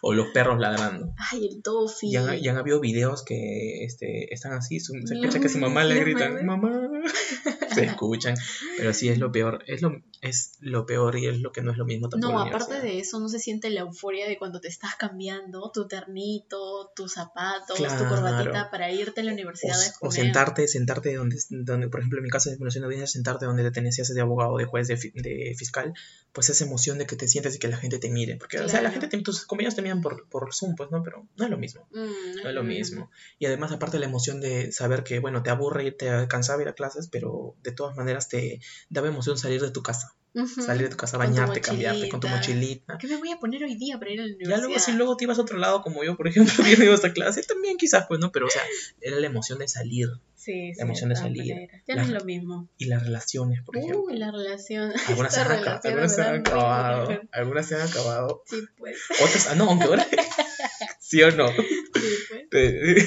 O 0.01 0.13
los 0.13 0.27
perros 0.33 0.59
ladrando. 0.59 1.13
Ay, 1.31 1.47
el 1.47 1.63
Tofi. 1.63 2.07
Y 2.11 2.15
han, 2.17 2.37
y 2.37 2.47
han 2.49 2.57
habido 2.57 2.79
videos 2.81 3.23
que 3.23 3.83
este, 3.85 4.33
están 4.33 4.53
así, 4.53 4.79
su- 4.79 4.93
se 5.05 5.15
escucha 5.15 5.39
que 5.39 5.49
su 5.49 5.59
mamá 5.59 5.83
le 5.83 6.03
mueve. 6.05 6.43
mamá. 6.43 6.89
Se 7.75 7.85
escuchan, 7.85 8.35
pero 8.77 8.93
sí 8.93 9.09
es 9.09 9.17
lo 9.19 9.31
peor, 9.31 9.63
es 9.67 9.81
lo, 9.81 9.91
es 10.21 10.53
lo 10.59 10.85
peor 10.85 11.17
y 11.17 11.27
es 11.27 11.39
lo 11.39 11.51
que 11.51 11.61
no 11.61 11.71
es 11.71 11.77
lo 11.77 11.85
mismo 11.85 12.09
tampoco. 12.09 12.33
No, 12.33 12.39
aparte 12.41 12.79
de 12.81 12.99
eso, 12.99 13.19
no 13.19 13.29
se 13.29 13.39
siente 13.39 13.69
la 13.69 13.81
euforia 13.81 14.27
de 14.27 14.37
cuando 14.37 14.59
te 14.61 14.67
estás 14.67 14.95
cambiando 14.95 15.71
tu 15.73 15.87
ternito, 15.87 16.91
tus 16.95 17.13
zapatos, 17.13 17.75
tu 17.77 17.83
Claro. 17.83 18.07
corbatita 18.07 18.69
para 18.69 18.91
irte 18.91 19.21
a 19.21 19.23
la 19.23 19.33
universidad 19.33 19.75
O, 19.77 19.79
o 19.79 19.85
exponer. 19.85 20.15
sentarte, 20.25 20.67
sentarte 20.67 21.15
donde, 21.15 21.37
donde, 21.49 21.87
por 21.89 21.99
ejemplo, 22.01 22.19
en 22.19 22.23
mi 22.23 22.29
caso 22.29 22.49
de 22.49 22.57
de 22.57 22.85
audiencia, 22.85 23.07
sentarte 23.07 23.45
donde 23.45 23.63
te 23.63 23.71
tenías 23.71 23.95
de 24.13 24.21
abogado, 24.21 24.57
de 24.57 24.65
juez, 24.65 24.87
de, 24.87 24.95
de 25.15 25.53
fiscal, 25.57 25.93
pues 26.31 26.49
esa 26.49 26.63
emoción 26.65 26.97
de 26.97 27.05
que 27.05 27.15
te 27.15 27.27
sientes 27.27 27.55
y 27.55 27.59
que 27.59 27.67
la 27.67 27.77
gente 27.77 27.99
te 27.99 28.09
mire. 28.09 28.37
Porque, 28.37 28.59
o 28.59 28.67
sea, 28.69 28.81
la 28.81 28.89
Claro. 28.89 29.01
gente, 29.01 29.17
te- 29.17 29.23
tus 29.23 29.45
compañeros 29.45 29.75
te 29.75 29.81
miran 29.81 30.01
por, 30.01 30.27
por 30.29 30.53
Zoom, 30.53 30.75
pues, 30.75 30.89
¿no? 30.91 31.03
Pero 31.03 31.27
no 31.37 31.43
es 31.45 31.49
lo 31.49 31.57
mismo. 31.57 31.87
Mm, 31.91 32.41
No 32.43 32.49
es 32.49 32.55
lo 32.55 32.63
mismo. 32.63 33.09
Y 33.39 33.45
además, 33.45 33.71
aparte 33.71 33.99
la 33.99 34.05
emoción 34.05 34.39
de 34.41 34.71
saber 34.71 35.03
que, 35.03 35.19
bueno, 35.19 35.43
te 35.43 35.49
aburre 35.49 35.85
y 35.85 35.91
te 35.91 36.27
cansaba 36.27 36.61
ir 36.61 36.67
a 36.69 36.73
clases, 36.73 37.07
pero 37.11 37.55
de 37.63 37.71
todas 37.71 37.95
maneras 37.95 38.29
te 38.29 38.59
daba 38.89 39.07
emoción 39.07 39.37
salir 39.37 39.61
de 39.61 39.71
tu 39.71 39.83
casa. 39.83 40.13
Salir 40.33 40.83
de 40.83 40.89
tu 40.89 40.97
casa, 40.97 41.17
Con 41.17 41.27
tu 41.27 41.33
bañarte, 41.33 41.59
cambiarte 41.59 42.07
con 42.07 42.21
tu 42.21 42.29
mochilita. 42.29 42.97
¿Qué 42.97 43.07
me 43.07 43.17
voy 43.17 43.31
a 43.31 43.37
poner 43.37 43.63
hoy 43.63 43.75
día 43.75 43.99
para 43.99 44.11
ir 44.11 44.21
a 44.21 44.25
la 44.25 44.33
Ya 44.39 44.57
luego, 44.57 44.79
si 44.79 44.93
luego 44.93 45.17
te 45.17 45.25
ibas 45.25 45.37
a 45.39 45.41
otro 45.41 45.57
lado, 45.57 45.81
como 45.81 46.03
yo, 46.05 46.15
por 46.15 46.27
ejemplo, 46.27 46.53
que 46.63 46.77
no 46.77 46.83
iba 46.85 46.93
a 46.93 46.95
esta 46.95 47.11
clase, 47.11 47.43
también 47.43 47.77
quizás, 47.77 48.05
pues, 48.07 48.19
¿no? 48.19 48.31
Pero, 48.31 48.47
o 48.47 48.49
sea, 48.49 48.61
era 49.01 49.19
la 49.19 49.27
emoción 49.27 49.59
de 49.59 49.67
salir. 49.67 50.07
Sí, 50.41 50.73
sí, 50.73 50.81
salir. 51.15 51.53
maneras. 51.53 51.83
Ya 51.87 51.95
no 51.95 52.01
es 52.01 52.09
lo 52.09 52.25
mismo. 52.25 52.67
Y 52.79 52.85
las 52.85 53.03
relaciones, 53.03 53.61
por 53.61 53.77
ejemplo. 53.77 54.05
Uy, 54.07 54.17
la 54.17 54.31
relación. 54.31 54.91
Algunas 55.07 55.35
se 55.35 55.41
han, 55.41 55.51
algunas 55.51 56.15
se 56.15 56.21
han 56.23 56.35
acabado. 56.39 57.21
Algunas 57.31 57.67
se 57.67 57.75
han 57.75 57.81
acabado. 57.87 58.43
Sí, 58.47 58.57
pues. 58.75 58.97
Otras, 59.23 59.47
ah, 59.51 59.55
no, 59.55 59.69
aunque 59.69 59.85
ahora. 59.85 60.07
¿Sí 60.99 61.21
o 61.21 61.29
no? 61.29 61.47
Sí, 61.49 62.47
pues. 62.49 62.97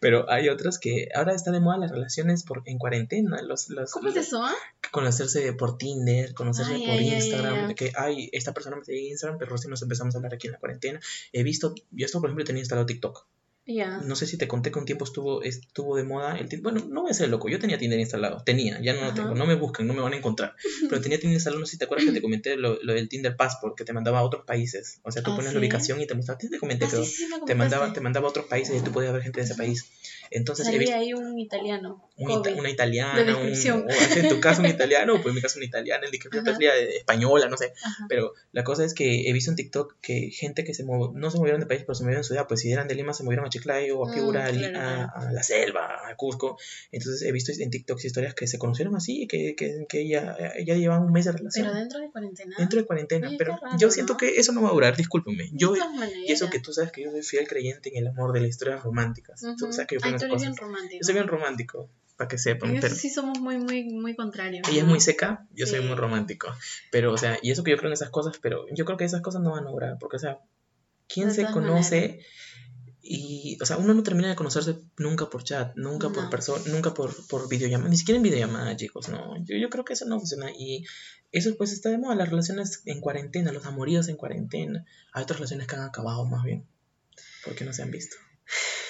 Pero 0.00 0.28
hay 0.28 0.48
otras 0.48 0.80
que 0.80 1.10
ahora 1.14 1.32
está 1.32 1.52
de 1.52 1.60
moda 1.60 1.78
las 1.78 1.92
relaciones 1.92 2.42
por, 2.42 2.64
en 2.64 2.78
cuarentena. 2.78 3.40
Los, 3.42 3.68
los, 3.68 3.92
¿Cómo 3.92 4.08
es 4.08 4.16
eso? 4.16 4.42
Conocerse 4.90 5.52
por 5.52 5.78
Tinder, 5.78 6.34
conocerse 6.34 6.74
Ay, 6.74 6.86
por 6.86 6.90
ay, 6.90 7.14
Instagram. 7.14 7.68
ay. 7.68 7.74
Que, 7.76 7.92
ay, 7.94 8.30
esta 8.32 8.52
persona 8.52 8.74
me 8.74 8.84
sigue 8.84 8.98
en 8.98 9.10
Instagram, 9.10 9.38
pero 9.38 9.52
recién 9.52 9.70
nos 9.70 9.82
empezamos 9.82 10.16
a 10.16 10.18
hablar 10.18 10.34
aquí 10.34 10.48
en 10.48 10.54
la 10.54 10.58
cuarentena. 10.58 10.98
He 11.32 11.44
visto, 11.44 11.72
yo 11.92 12.04
esto, 12.04 12.20
por 12.20 12.30
ejemplo, 12.30 12.44
tenía 12.44 12.62
instalado 12.62 12.86
TikTok. 12.86 13.26
Ya. 13.72 13.98
No 13.98 14.16
sé 14.16 14.26
si 14.26 14.36
te 14.36 14.48
conté 14.48 14.70
que 14.72 14.78
un 14.78 14.84
tiempo 14.84 15.04
estuvo, 15.04 15.42
estuvo 15.42 15.96
de 15.96 16.04
moda 16.04 16.36
el 16.38 16.48
Tinder. 16.48 16.62
Bueno, 16.72 16.86
no 16.90 17.02
voy 17.02 17.10
a 17.10 17.14
ser 17.14 17.28
loco, 17.28 17.48
yo 17.48 17.58
tenía 17.58 17.78
Tinder 17.78 17.98
instalado. 18.00 18.42
Tenía, 18.44 18.80
ya 18.80 18.94
no 18.94 19.04
lo 19.04 19.14
tengo. 19.14 19.34
No 19.34 19.46
me 19.46 19.54
buscan, 19.54 19.86
no 19.86 19.94
me 19.94 20.00
van 20.00 20.12
a 20.12 20.16
encontrar. 20.16 20.54
Pero 20.88 21.00
tenía 21.00 21.18
Tinder 21.18 21.34
instalado, 21.36 21.60
no 21.60 21.66
sé 21.66 21.72
si 21.72 21.78
te 21.78 21.84
acuerdas 21.84 22.06
que 22.06 22.12
te 22.12 22.22
comenté 22.22 22.56
lo, 22.56 22.82
lo 22.82 22.94
del 22.94 23.08
Tinder 23.08 23.36
Passport, 23.36 23.76
que 23.76 23.84
te 23.84 23.92
mandaba 23.92 24.18
a 24.18 24.22
otros 24.22 24.44
países. 24.44 25.00
O 25.02 25.12
sea, 25.12 25.22
tú 25.22 25.30
¿Ah, 25.32 25.36
pones 25.36 25.50
sí? 25.50 25.54
la 25.54 25.60
ubicación 25.60 26.00
y 26.00 26.06
te 26.06 26.14
mostraba. 26.14 26.38
Te 26.38 26.58
comenté, 26.58 26.86
Ah, 26.86 26.88
creo. 26.90 27.04
sí, 27.04 27.10
sí, 27.12 27.26
me 27.28 27.40
te 27.46 27.54
mandaba, 27.54 27.92
te 27.92 28.00
mandaba 28.00 28.26
a 28.26 28.30
otros 28.30 28.46
países 28.46 28.80
y 28.80 28.84
tú 28.84 28.90
podías 28.92 29.12
ver 29.12 29.22
gente 29.22 29.40
de 29.40 29.44
ese 29.46 29.54
país. 29.54 29.84
Entonces 30.30 30.64
he 30.66 30.70
Salía 30.72 30.80
visto 30.80 30.96
ahí 30.96 31.14
un 31.14 31.38
italiano. 31.38 32.09
Un 32.20 32.30
ita- 32.30 32.54
una 32.54 32.70
italiana, 32.70 33.36
un, 33.38 33.48
o 33.48 34.16
en 34.16 34.28
tu 34.28 34.40
caso 34.40 34.60
un 34.62 34.66
italiano, 34.68 35.14
pues 35.22 35.26
en 35.28 35.34
mi 35.34 35.40
caso 35.40 35.58
una 35.58 35.66
italiana, 35.66 36.04
en 36.04 36.10
mi 36.10 36.18
caso 36.18 36.58
española, 36.98 37.48
no 37.48 37.56
sé. 37.56 37.72
Ajá. 37.82 38.06
Pero 38.08 38.32
la 38.52 38.64
cosa 38.64 38.84
es 38.84 38.94
que 38.94 39.28
he 39.28 39.32
visto 39.32 39.50
en 39.50 39.56
TikTok 39.56 39.96
que 40.00 40.30
gente 40.30 40.64
que 40.64 40.74
se 40.74 40.84
no 40.84 41.30
se 41.30 41.38
movieron 41.38 41.60
de 41.60 41.66
país, 41.66 41.82
pero 41.82 41.94
se 41.94 42.02
movieron 42.04 42.22
de 42.22 42.26
ciudad, 42.28 42.46
pues 42.46 42.60
si 42.60 42.70
eran 42.72 42.88
de 42.88 42.94
Lima 42.94 43.12
se 43.14 43.24
movieron 43.24 43.46
a 43.46 43.48
Chiclayo, 43.48 44.04
a 44.04 44.08
Mm, 44.08 44.12
Piura, 44.12 44.46
a, 44.46 44.50
Li- 44.52 44.68
claro, 44.70 44.78
a- 45.14 45.28
a 45.28 45.32
la 45.32 45.42
selva, 45.42 46.08
a 46.08 46.14
Cusco. 46.16 46.58
Entonces 46.92 47.22
he 47.26 47.32
visto 47.32 47.52
en 47.58 47.70
TikTok 47.70 48.02
historias 48.04 48.34
que 48.34 48.46
se 48.46 48.58
conocieron 48.58 48.94
así, 48.96 49.26
que, 49.26 49.54
que, 49.56 49.86
que 49.88 50.08
ya, 50.08 50.36
ya 50.64 50.74
llevaban 50.74 51.04
un 51.04 51.12
mes 51.12 51.24
de 51.24 51.32
relación. 51.32 51.66
Pero 51.66 51.78
dentro 51.78 52.00
de 52.00 52.10
cuarentena. 52.10 52.54
Dentro 52.58 52.80
de 52.80 52.86
cuarentena, 52.86 53.28
Oye, 53.28 53.36
pero 53.38 53.56
raro, 53.60 53.76
yo 53.78 53.90
siento 53.90 54.14
¿no? 54.14 54.16
que 54.18 54.36
eso 54.36 54.52
no 54.52 54.62
va 54.62 54.68
a 54.70 54.72
durar, 54.72 54.96
discúlpenme. 54.96 55.48
Yo, 55.52 55.74
y 56.26 56.32
eso 56.32 56.50
que 56.50 56.60
tú 56.60 56.72
sabes 56.72 56.92
que 56.92 57.02
yo 57.02 57.10
soy 57.10 57.22
fiel 57.22 57.46
creyente 57.48 57.90
en 57.90 57.96
el 57.96 58.08
amor 58.08 58.32
de 58.32 58.40
las 58.40 58.50
historias 58.50 58.82
románticas. 58.82 59.40
Tú 59.40 59.64
Ujú. 59.66 59.72
sabes 59.72 59.86
que 59.86 59.94
yo 59.96 60.00
Ay, 60.02 60.16
tú 60.18 60.24
eres 60.26 60.40
bien 60.42 60.56
romántico. 60.56 60.98
Yo 61.00 61.04
soy 61.04 61.14
bien 61.14 61.28
romántico, 61.28 61.88
para 62.20 62.28
que 62.28 62.36
sepan. 62.36 62.76
Pero- 62.82 62.94
sí 62.94 63.08
somos 63.08 63.38
muy, 63.40 63.56
muy, 63.56 63.84
muy 63.84 64.14
contrarios. 64.14 64.68
ella 64.68 64.80
es 64.80 64.84
¿no? 64.84 64.90
muy 64.90 65.00
seca, 65.00 65.46
yo 65.52 65.66
soy 65.66 65.80
Sí. 65.80 65.86
muy 65.86 65.96
romántico. 65.96 66.48
Pero, 66.92 67.14
o 67.14 67.16
sea, 67.16 67.38
y 67.40 67.50
eso 67.50 67.64
que 67.64 67.70
yo 67.70 67.78
creo 67.78 67.88
en 67.88 67.94
esas 67.94 68.10
cosas, 68.10 68.36
pero 68.42 68.66
yo 68.74 68.84
creo 68.84 68.98
que 68.98 69.06
esas 69.06 69.22
cosas 69.22 69.40
no 69.40 69.52
van 69.52 69.66
a 69.66 69.70
durar, 69.70 69.96
porque, 69.98 70.16
o 70.16 70.20
sea, 70.20 70.38
¿quién 71.08 71.32
se 71.32 71.46
conoce? 71.46 72.20
Y, 73.00 73.56
o 73.62 73.64
sea, 73.64 73.78
uno 73.78 73.94
no 73.94 74.02
termina 74.02 74.28
de 74.28 74.34
conocerse 74.36 74.76
nunca 74.98 75.30
por 75.30 75.44
chat, 75.44 75.74
nunca 75.76 76.10
por 76.10 76.24
No. 76.24 76.30
persona, 76.30 76.62
nunca 76.66 76.92
por, 76.92 77.10
por 77.28 77.48
videollamada, 77.48 77.88
ni 77.88 77.96
siquiera 77.96 78.18
en 78.18 78.22
videollamada, 78.22 78.76
chicos, 78.76 79.08
no. 79.08 79.42
Yo, 79.42 79.56
yo 79.56 79.70
creo 79.70 79.86
que 79.86 79.94
eso 79.94 80.04
no 80.04 80.18
funciona. 80.18 80.50
Y 80.50 80.84
eso, 81.32 81.56
pues, 81.56 81.72
está 81.72 81.88
de 81.88 81.96
moda, 81.96 82.14
las 82.16 82.28
relaciones 82.28 82.82
en 82.84 83.00
cuarentena, 83.00 83.50
los 83.50 83.64
amoríos 83.64 84.08
en 84.08 84.16
cuarentena. 84.16 84.84
Hay 85.14 85.22
otras 85.22 85.38
relaciones 85.38 85.66
que 85.66 85.76
han 85.76 85.82
acabado, 85.84 86.26
más 86.26 86.44
bien, 86.44 86.66
porque 87.46 87.64
no 87.64 87.72
se 87.72 87.82
han 87.82 87.90
visto. 87.90 88.16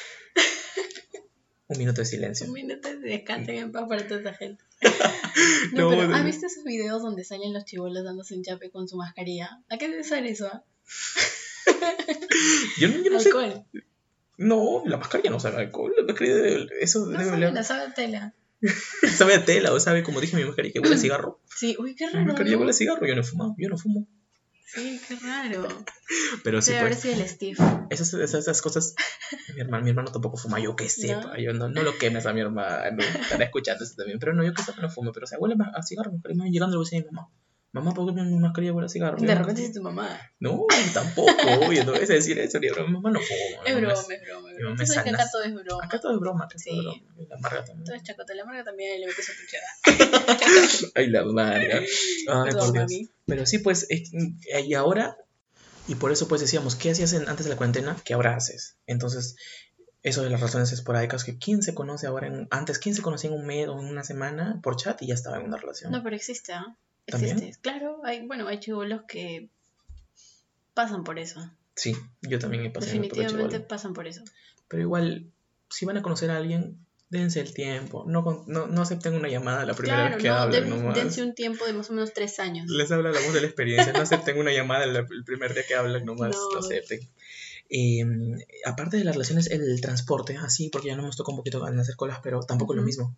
Un 1.70 1.78
minuto 1.78 2.00
de 2.00 2.04
silencio. 2.04 2.46
Un 2.46 2.52
minuto 2.52 2.88
de 2.88 2.96
descansen 2.98 3.54
en 3.56 3.72
paz 3.72 3.84
para 3.88 4.06
toda 4.06 4.20
esa 4.20 4.34
gente. 4.34 4.62
No, 5.72 5.82
No, 5.82 5.90
pero 5.90 6.14
¿has 6.14 6.24
visto 6.24 6.46
esos 6.46 6.64
videos 6.64 7.00
donde 7.02 7.22
salen 7.24 7.52
los 7.52 7.64
chibolos 7.64 8.02
dándose 8.04 8.34
un 8.34 8.42
chape 8.42 8.70
con 8.70 8.88
su 8.88 8.96
mascarilla? 8.96 9.60
¿A 9.70 9.78
qué 9.78 9.88
debe 9.88 10.02
ser 10.02 10.26
eso? 10.26 10.48
ah? 10.52 10.64
Yo, 12.78 12.88
no- 12.88 13.02
yo 13.04 13.10
no 13.12 13.20
sé. 13.20 13.28
Alcohol. 13.28 13.64
No, 14.38 14.82
la 14.86 14.96
mascarilla 14.96 15.30
no 15.30 15.38
sabe 15.38 15.58
alcohol. 15.58 15.92
La 15.96 16.04
mascarilla 16.04 16.66
eso 16.80 17.06
No 17.06 17.18
debe 17.18 17.24
sabe, 17.30 17.52
la 17.52 17.62
sabe 17.62 17.82
a 17.82 17.94
tela. 17.94 18.34
sabe 19.16 19.34
a 19.34 19.44
tela, 19.44 19.72
o 19.72 19.78
sabe, 19.80 20.02
como 20.02 20.20
dije 20.20 20.36
mi 20.36 20.44
mascarilla, 20.44 20.72
que 20.72 20.80
huele 20.80 20.96
a 20.96 20.98
cigarro. 20.98 21.40
Sí, 21.54 21.76
uy, 21.78 21.94
qué 21.94 22.06
Mi 22.08 22.12
raro. 22.14 22.26
mascarilla 22.26 22.56
¿no? 22.56 22.60
huele 22.60 22.70
a 22.70 22.74
cigarro, 22.74 23.06
yo 23.06 23.14
no 23.14 23.20
he 23.20 23.24
fumado, 23.24 23.54
yo 23.58 23.68
no 23.68 23.78
fumo. 23.78 24.06
Sí, 24.72 25.00
qué 25.08 25.16
raro. 25.16 25.66
Pero 26.44 26.62
sí, 26.62 26.70
Debe 26.70 26.80
haber 26.80 26.92
pues, 26.92 27.02
sido 27.02 27.14
el 27.14 27.28
Steve. 27.28 27.56
esas, 27.90 28.14
esas, 28.14 28.42
esas 28.42 28.62
cosas, 28.62 28.94
mi 29.54 29.60
hermano, 29.60 29.84
mi 29.84 29.90
hermano 29.90 30.12
tampoco 30.12 30.36
fuma, 30.36 30.60
yo 30.60 30.76
que 30.76 30.88
sepa, 30.88 31.38
yo 31.38 31.52
no, 31.52 31.68
no 31.68 31.82
lo 31.82 31.98
quemes 31.98 32.26
a 32.26 32.32
mi 32.32 32.40
hermano, 32.40 33.02
estará 33.02 33.44
escuchando 33.44 33.84
eso 33.84 33.94
también, 33.96 34.18
pero 34.20 34.32
no, 34.32 34.44
yo 34.44 34.54
que 34.54 34.62
sepa 34.62 34.80
no 34.80 34.88
fumo, 34.88 35.12
pero 35.12 35.24
o 35.24 35.26
sea, 35.26 35.38
huele 35.38 35.56
a 35.74 35.82
cigarro, 35.82 36.12
mascarilla, 36.12 36.44
me 36.44 36.50
llegando 36.50 36.76
le 36.76 36.78
voy 36.78 36.84
a 36.84 36.86
decir 36.86 37.02
a 37.02 37.10
mi 37.10 37.16
mamá, 37.16 37.28
mamá, 37.72 37.92
¿por 37.94 38.06
qué 38.14 38.20
mi 38.20 38.36
mascarilla 38.38 38.72
huele 38.72 38.86
a 38.86 38.88
cigarro? 38.88 39.16
De 39.18 39.34
repente 39.34 39.64
es 39.64 39.72
tu 39.72 39.80
mamá. 39.82 40.18
No, 40.40 40.66
tampoco, 40.92 41.30
oye, 41.68 41.84
no 41.84 41.94
a 41.94 41.98
decir 41.98 42.38
eso, 42.38 42.58
mi 42.58 42.68
mamá 42.70 43.10
no 43.10 43.20
fuma. 43.20 43.62
Es 43.64 43.76
broma, 43.76 43.92
es 43.92 44.20
broma. 44.26 44.48
mi 44.52 44.62
mamá 44.64 45.00
acá 45.12 45.28
todo 45.30 45.42
es 45.44 45.54
broma. 45.54 45.84
Acá 45.84 46.00
todo 46.00 46.12
es 46.14 46.18
broma, 46.20 46.44
acá 46.46 46.56
todo 46.56 46.58
Sí. 46.64 46.70
es 46.78 46.84
broma, 46.84 47.26
la 47.28 47.36
amarga 47.36 47.64
también. 47.64 47.84
Todo 47.84 47.94
es 47.96 48.02
chacota. 48.02 48.34
La 48.34 48.44
marca 48.44 48.64
también 48.64 49.00
le 49.00 49.06
metes 49.06 49.28
a 49.30 49.32
tu. 49.32 50.90
Ay, 50.94 51.08
la 51.10 51.20
amarga. 51.20 51.78
Ay, 52.28 52.50
Todo, 52.50 52.72
por 52.72 52.86
Dios. 52.88 53.10
Pero 53.26 53.46
sí, 53.46 53.58
pues, 53.58 53.86
es- 53.88 54.10
y 54.12 54.74
ahora, 54.74 55.16
y 55.86 55.94
por 55.94 56.10
eso 56.12 56.26
pues 56.28 56.40
decíamos, 56.40 56.74
¿qué 56.76 56.90
hacías 56.90 57.12
antes 57.14 57.44
de 57.44 57.50
la 57.50 57.56
cuarentena? 57.56 57.96
¿Qué 58.04 58.14
ahora 58.14 58.34
haces? 58.36 58.76
Entonces, 58.86 59.36
eso 60.02 60.22
de 60.22 60.30
las 60.30 60.40
razones 60.40 60.72
esporádicas, 60.72 61.24
que 61.24 61.38
quién 61.38 61.62
se 61.62 61.74
conoce 61.74 62.06
ahora 62.06 62.26
en, 62.26 62.48
antes, 62.50 62.78
quién 62.78 62.94
se 62.94 63.02
conocía 63.02 63.30
en 63.30 63.36
un 63.36 63.46
mes 63.46 63.68
o 63.68 63.78
en 63.78 63.86
una 63.86 64.02
semana 64.02 64.58
por 64.62 64.76
chat 64.76 65.00
y 65.02 65.06
ya 65.08 65.14
estaba 65.14 65.38
en 65.38 65.44
una 65.44 65.56
relación. 65.58 65.92
No, 65.92 66.02
pero 66.02 66.16
existe, 66.16 66.52
¿ah? 66.52 66.76
¿También? 67.10 67.52
Claro, 67.60 68.00
hay, 68.04 68.26
bueno, 68.26 68.46
hay 68.48 68.58
chibolos 68.60 69.02
que 69.08 69.48
pasan 70.74 71.04
por 71.04 71.18
eso. 71.18 71.40
Sí, 71.74 71.96
yo 72.22 72.38
también 72.38 72.64
he 72.66 72.70
pasado 72.70 72.92
Definitivamente 72.92 73.60
pasan 73.60 73.92
por 73.94 74.06
eso. 74.06 74.22
Pero 74.68 74.82
igual, 74.82 75.30
si 75.68 75.86
van 75.86 75.96
a 75.96 76.02
conocer 76.02 76.30
a 76.30 76.36
alguien, 76.36 76.84
dense 77.08 77.40
el 77.40 77.52
tiempo. 77.54 78.04
No, 78.06 78.44
no, 78.46 78.66
no 78.66 78.82
acepten 78.82 79.14
una 79.14 79.28
llamada 79.28 79.64
la 79.64 79.74
primera 79.74 79.96
Claro, 79.96 80.14
vez 80.16 80.22
que 80.22 80.28
no, 80.28 80.34
hablan 80.36 80.70
den- 80.70 80.92
dense 80.94 81.22
un 81.22 81.34
tiempo 81.34 81.64
de 81.66 81.72
más 81.72 81.90
o 81.90 81.92
menos 81.94 82.12
tres 82.12 82.38
años. 82.38 82.66
Les 82.68 82.90
habla 82.92 83.10
la 83.10 83.20
voz 83.20 83.32
de 83.34 83.40
la 83.40 83.46
experiencia. 83.46 83.92
No 83.92 84.00
acepten 84.02 84.38
una 84.38 84.52
llamada 84.52 84.86
la- 84.86 85.00
el 85.10 85.24
primer 85.24 85.54
día 85.54 85.64
que 85.66 85.74
hablan 85.74 86.04
nomás. 86.04 86.30
No. 86.36 86.50
No 86.52 86.58
acepten. 86.58 87.00
Eh, 87.72 88.04
aparte 88.64 88.96
de 88.96 89.04
las 89.04 89.14
relaciones, 89.14 89.48
el 89.50 89.80
transporte, 89.80 90.36
así, 90.36 90.70
porque 90.70 90.88
ya 90.88 90.96
no 90.96 91.02
nos 91.02 91.16
toca 91.16 91.30
un 91.30 91.36
poquito 91.38 91.66
en 91.68 91.78
hacer 91.78 91.94
colas, 91.96 92.18
pero 92.22 92.40
tampoco 92.40 92.72
es 92.74 92.78
lo 92.78 92.82
mismo. 92.82 93.16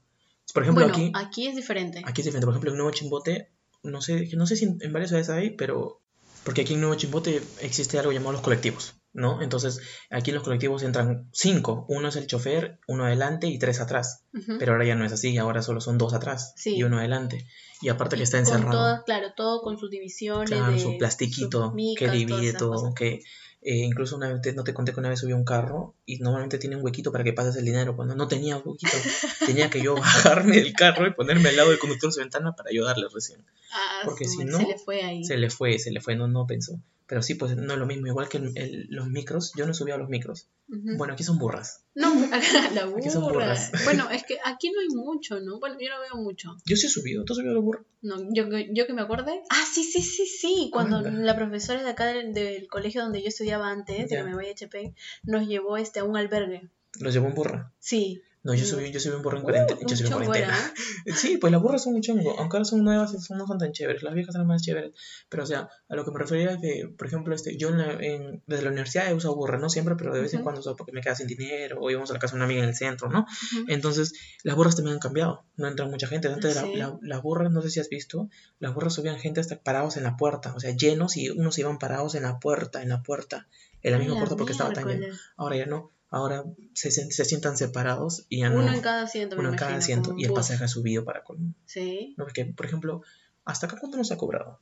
Por 0.52 0.62
ejemplo, 0.62 0.84
bueno, 0.86 0.94
aquí, 0.94 1.12
aquí 1.14 1.46
es 1.48 1.56
diferente. 1.56 2.02
aquí 2.04 2.20
es 2.20 2.26
diferente. 2.26 2.44
Por 2.46 2.52
ejemplo, 2.54 2.70
en 2.72 2.76
Nuevo 2.76 2.90
Chimbote, 2.92 3.48
no 3.82 4.00
sé, 4.02 4.28
no 4.36 4.46
sé 4.46 4.56
si 4.56 4.64
en, 4.66 4.78
en 4.80 4.92
varias 4.92 5.10
ciudades 5.10 5.30
hay, 5.30 5.50
pero 5.50 6.00
porque 6.44 6.62
aquí 6.62 6.74
en 6.74 6.80
Nuevo 6.80 6.96
Chimbote 6.96 7.40
existe 7.60 7.98
algo 7.98 8.10
llamado 8.12 8.32
los 8.32 8.40
colectivos, 8.40 8.94
¿no? 9.12 9.42
Entonces, 9.42 9.80
aquí 10.10 10.30
en 10.30 10.34
los 10.36 10.44
colectivos 10.44 10.82
entran 10.82 11.28
cinco. 11.32 11.86
Uno 11.88 12.08
es 12.08 12.16
el 12.16 12.26
chofer, 12.26 12.80
uno 12.88 13.04
adelante 13.04 13.46
y 13.46 13.58
tres 13.60 13.80
atrás. 13.80 14.24
Pero 14.58 14.72
ahora 14.72 14.84
ya 14.84 14.96
no 14.96 15.04
es 15.04 15.12
así, 15.12 15.36
ahora 15.38 15.62
solo 15.62 15.80
son 15.80 15.98
dos 15.98 16.14
atrás 16.14 16.52
Sí. 16.56 16.74
y 16.76 16.82
uno 16.82 16.98
adelante. 16.98 17.46
Y 17.80 17.90
aparte 17.90 18.16
que 18.16 18.22
está 18.24 18.38
encerrado. 18.38 18.70
todas- 18.72 19.04
claro, 19.04 19.28
todo 19.36 19.62
con 19.62 19.78
sus 19.78 19.90
divisiones. 19.90 20.50
Claro, 20.50 20.72
de 20.72 20.80
su 20.80 20.98
plastiquito 20.98 21.66
sus 21.66 21.74
micas, 21.74 22.10
que 22.10 22.16
divide 22.16 22.52
todo, 22.54 22.92
que 22.94 23.20
eh, 23.62 23.76
incluso 23.76 24.16
una 24.16 24.28
vez, 24.28 24.40
te- 24.42 24.52
no 24.52 24.64
te 24.64 24.74
conté 24.74 24.92
que 24.92 25.00
una 25.00 25.08
vez 25.08 25.20
subí 25.20 25.32
un 25.32 25.44
carro 25.44 25.94
y 26.06 26.18
normalmente 26.18 26.58
tiene 26.58 26.76
un 26.76 26.82
huequito 26.84 27.12
para 27.12 27.24
que 27.24 27.32
pases 27.32 27.56
el 27.56 27.64
dinero, 27.64 27.94
cuando 27.96 28.14
no 28.14 28.28
tenía 28.28 28.56
huequito, 28.58 28.92
tenía 29.46 29.70
que 29.70 29.80
yo 29.82 29.94
bajarme 29.94 30.56
del 30.56 30.72
carro 30.72 31.06
y 31.06 31.12
ponerme 31.12 31.48
al 31.50 31.56
lado 31.56 31.70
del 31.70 31.78
conductor 31.78 32.10
de 32.10 32.14
su 32.14 32.20
ventana 32.20 32.52
para 32.52 32.70
ayudarle 32.70 33.06
recién. 33.12 33.44
Ah, 33.72 34.00
Porque 34.04 34.24
si 34.26 34.44
no, 34.44 34.58
se 34.58 34.66
le 34.66 34.78
fue 34.78 35.02
ahí. 35.02 35.24
Se 35.24 35.36
le 35.36 35.48
fue, 35.50 35.78
se 35.78 35.90
le 35.92 36.00
fue, 36.00 36.16
no, 36.16 36.28
no 36.28 36.46
pensó. 36.46 36.78
Pero 37.12 37.20
sí, 37.20 37.34
pues 37.34 37.54
no 37.58 37.74
es 37.74 37.78
lo 37.78 37.84
mismo, 37.84 38.06
igual 38.06 38.30
que 38.30 38.38
el- 38.38 38.52
el- 38.56 38.86
los 38.88 39.06
micros, 39.10 39.52
yo 39.54 39.66
no 39.66 39.74
subí 39.74 39.90
a 39.90 39.98
los 39.98 40.08
micros. 40.08 40.48
Bueno, 40.66 41.12
aquí 41.12 41.22
son 41.24 41.36
burras. 41.36 41.84
No, 41.94 42.08
acá 42.24 42.40
la 42.74 42.84
Aquí 42.96 43.10
son 43.10 43.24
burra. 43.24 43.34
burras. 43.34 43.70
Bueno, 43.84 44.08
es 44.10 44.24
que 44.24 44.38
aquí 44.42 44.70
no 44.70 44.80
hay 44.80 44.88
mucho, 44.88 45.38
¿no? 45.40 45.60
Bueno, 45.60 45.76
yo 45.78 45.90
no 45.90 46.00
veo 46.00 46.16
mucho. 46.24 46.56
Yo 46.64 46.74
sí 46.74 46.86
he 46.86 46.88
subido, 46.88 47.24
¿tú 47.24 47.34
has 47.34 47.36
subido 47.36 47.52
a 47.52 47.54
los 47.56 47.64
burros? 47.64 47.84
No, 48.00 48.16
yo, 48.32 48.44
yo 48.72 48.86
que 48.86 48.94
me 48.94 49.02
acuerde. 49.02 49.42
Ah, 49.50 49.62
sí, 49.70 49.84
sí, 49.84 50.00
sí, 50.00 50.24
sí. 50.24 50.70
Cuando 50.72 50.96
Anda. 50.96 51.10
la 51.10 51.36
profesora 51.36 51.82
de 51.82 51.90
acá 51.90 52.06
del, 52.06 52.32
del 52.32 52.66
colegio 52.68 53.02
donde 53.02 53.20
yo 53.20 53.28
estudiaba 53.28 53.70
antes, 53.70 54.08
de 54.08 54.16
que 54.16 54.22
me 54.24 54.32
voy 54.32 54.46
a 54.46 54.52
HP, 54.52 54.94
nos 55.24 55.46
llevó 55.46 55.76
este, 55.76 56.00
a 56.00 56.04
un 56.04 56.16
albergue. 56.16 56.70
Los 56.98 57.12
llevó 57.12 57.26
en 57.28 57.34
burra. 57.34 57.74
Sí. 57.78 58.22
No, 58.44 58.54
yo 58.54 58.64
Mm. 58.64 58.66
subí, 58.66 58.90
yo 58.90 58.98
subí 58.98 59.14
en 59.14 59.22
burra 59.22 59.38
en 59.38 59.42
Uh, 59.42 59.46
cuarentena. 59.46 59.80
yo 59.80 59.86
un 59.88 59.96
subí 59.96 60.08
en 60.08 60.24
cuarentena. 60.26 60.74
Sí, 61.16 61.36
pues 61.38 61.52
las 61.52 61.62
burras 61.62 61.82
son 61.84 61.94
un 61.94 62.00
chongo, 62.02 62.38
aunque 62.38 62.56
ahora 62.56 62.64
son 62.64 62.82
nuevas, 62.84 63.12
son, 63.24 63.38
no 63.38 63.46
son 63.46 63.58
tan 63.58 63.72
chéveres, 63.72 64.02
las 64.02 64.14
viejas 64.14 64.34
eran 64.34 64.46
más 64.46 64.62
chéveres, 64.62 64.92
pero 65.28 65.42
o 65.44 65.46
sea, 65.46 65.68
a 65.88 65.94
lo 65.96 66.04
que 66.04 66.10
me 66.10 66.18
refería 66.18 66.52
es 66.52 66.58
que, 66.60 66.88
por 66.96 67.06
ejemplo, 67.06 67.34
este, 67.34 67.56
yo 67.56 67.68
en 67.70 67.78
la- 67.78 67.92
en- 67.92 68.42
desde 68.46 68.64
la 68.64 68.70
universidad 68.70 69.08
he 69.08 69.14
usado 69.14 69.34
burra, 69.36 69.58
no 69.58 69.68
siempre, 69.68 69.94
pero 69.96 70.12
de 70.14 70.20
vez 70.22 70.34
en 70.34 70.42
cuando 70.42 70.60
uso 70.60 70.74
porque 70.76 70.92
me 70.92 71.00
queda 71.00 71.14
sin 71.14 71.26
dinero, 71.26 71.78
o 71.80 71.90
íbamos 71.90 72.10
a 72.10 72.14
la 72.14 72.18
casa 72.18 72.32
de 72.34 72.38
una 72.38 72.44
amiga 72.46 72.62
en 72.62 72.68
el 72.68 72.74
centro, 72.76 73.08
¿no? 73.08 73.26
Entonces, 73.68 74.12
las 74.42 74.56
burras 74.56 74.74
también 74.76 74.94
han 74.94 75.00
cambiado, 75.00 75.44
no 75.56 75.68
entra 75.68 75.86
mucha 75.86 76.06
gente, 76.06 76.28
antes 76.28 76.54
la- 76.56 76.62
Sí. 76.62 76.74
la- 76.76 76.98
las 77.02 77.22
burras, 77.22 77.50
no 77.52 77.62
sé 77.62 77.70
si 77.70 77.80
has 77.80 77.88
visto, 77.88 78.28
las 78.58 78.74
burras 78.74 78.92
subían 78.94 79.18
gente 79.18 79.40
hasta 79.40 79.60
parados 79.60 79.96
en 79.96 80.02
la 80.04 80.16
puerta, 80.16 80.52
o 80.54 80.60
sea, 80.60 80.70
llenos 80.74 81.16
y 81.16 81.30
unos 81.30 81.58
iban 81.58 81.78
parados 81.78 82.14
en 82.16 82.22
la 82.24 82.38
puerta, 82.38 82.82
en 82.82 82.88
la 82.88 83.02
puerta, 83.02 83.46
en 83.82 83.92
la 83.92 83.98
misma 83.98 84.16
puerta 84.18 84.36
porque 84.36 84.52
estaba 84.52 84.72
tan 84.72 84.86
lleno, 84.88 85.06
ahora 85.36 85.56
ya 85.56 85.66
no, 85.66 85.92
ahora 86.12 86.44
se, 86.74 86.90
se 86.92 87.24
sientan 87.24 87.56
separados 87.56 88.26
y 88.28 88.40
ya 88.40 88.50
no, 88.50 88.60
Uno 88.60 88.72
en 88.72 88.80
cada 88.80 89.02
asiento, 89.02 89.36
uno 89.36 89.48
en 89.48 89.56
cada 89.56 89.74
asiento 89.76 90.14
y 90.16 90.24
el 90.24 90.32
pasaje 90.32 90.62
ha 90.62 90.68
subido 90.68 91.04
para 91.04 91.24
colmo. 91.24 91.54
Sí. 91.64 92.14
No, 92.16 92.24
porque, 92.24 92.44
por 92.44 92.66
ejemplo, 92.66 93.02
¿hasta 93.44 93.66
acá 93.66 93.78
cuánto 93.80 93.96
nos 93.96 94.12
ha 94.12 94.16
cobrado? 94.16 94.60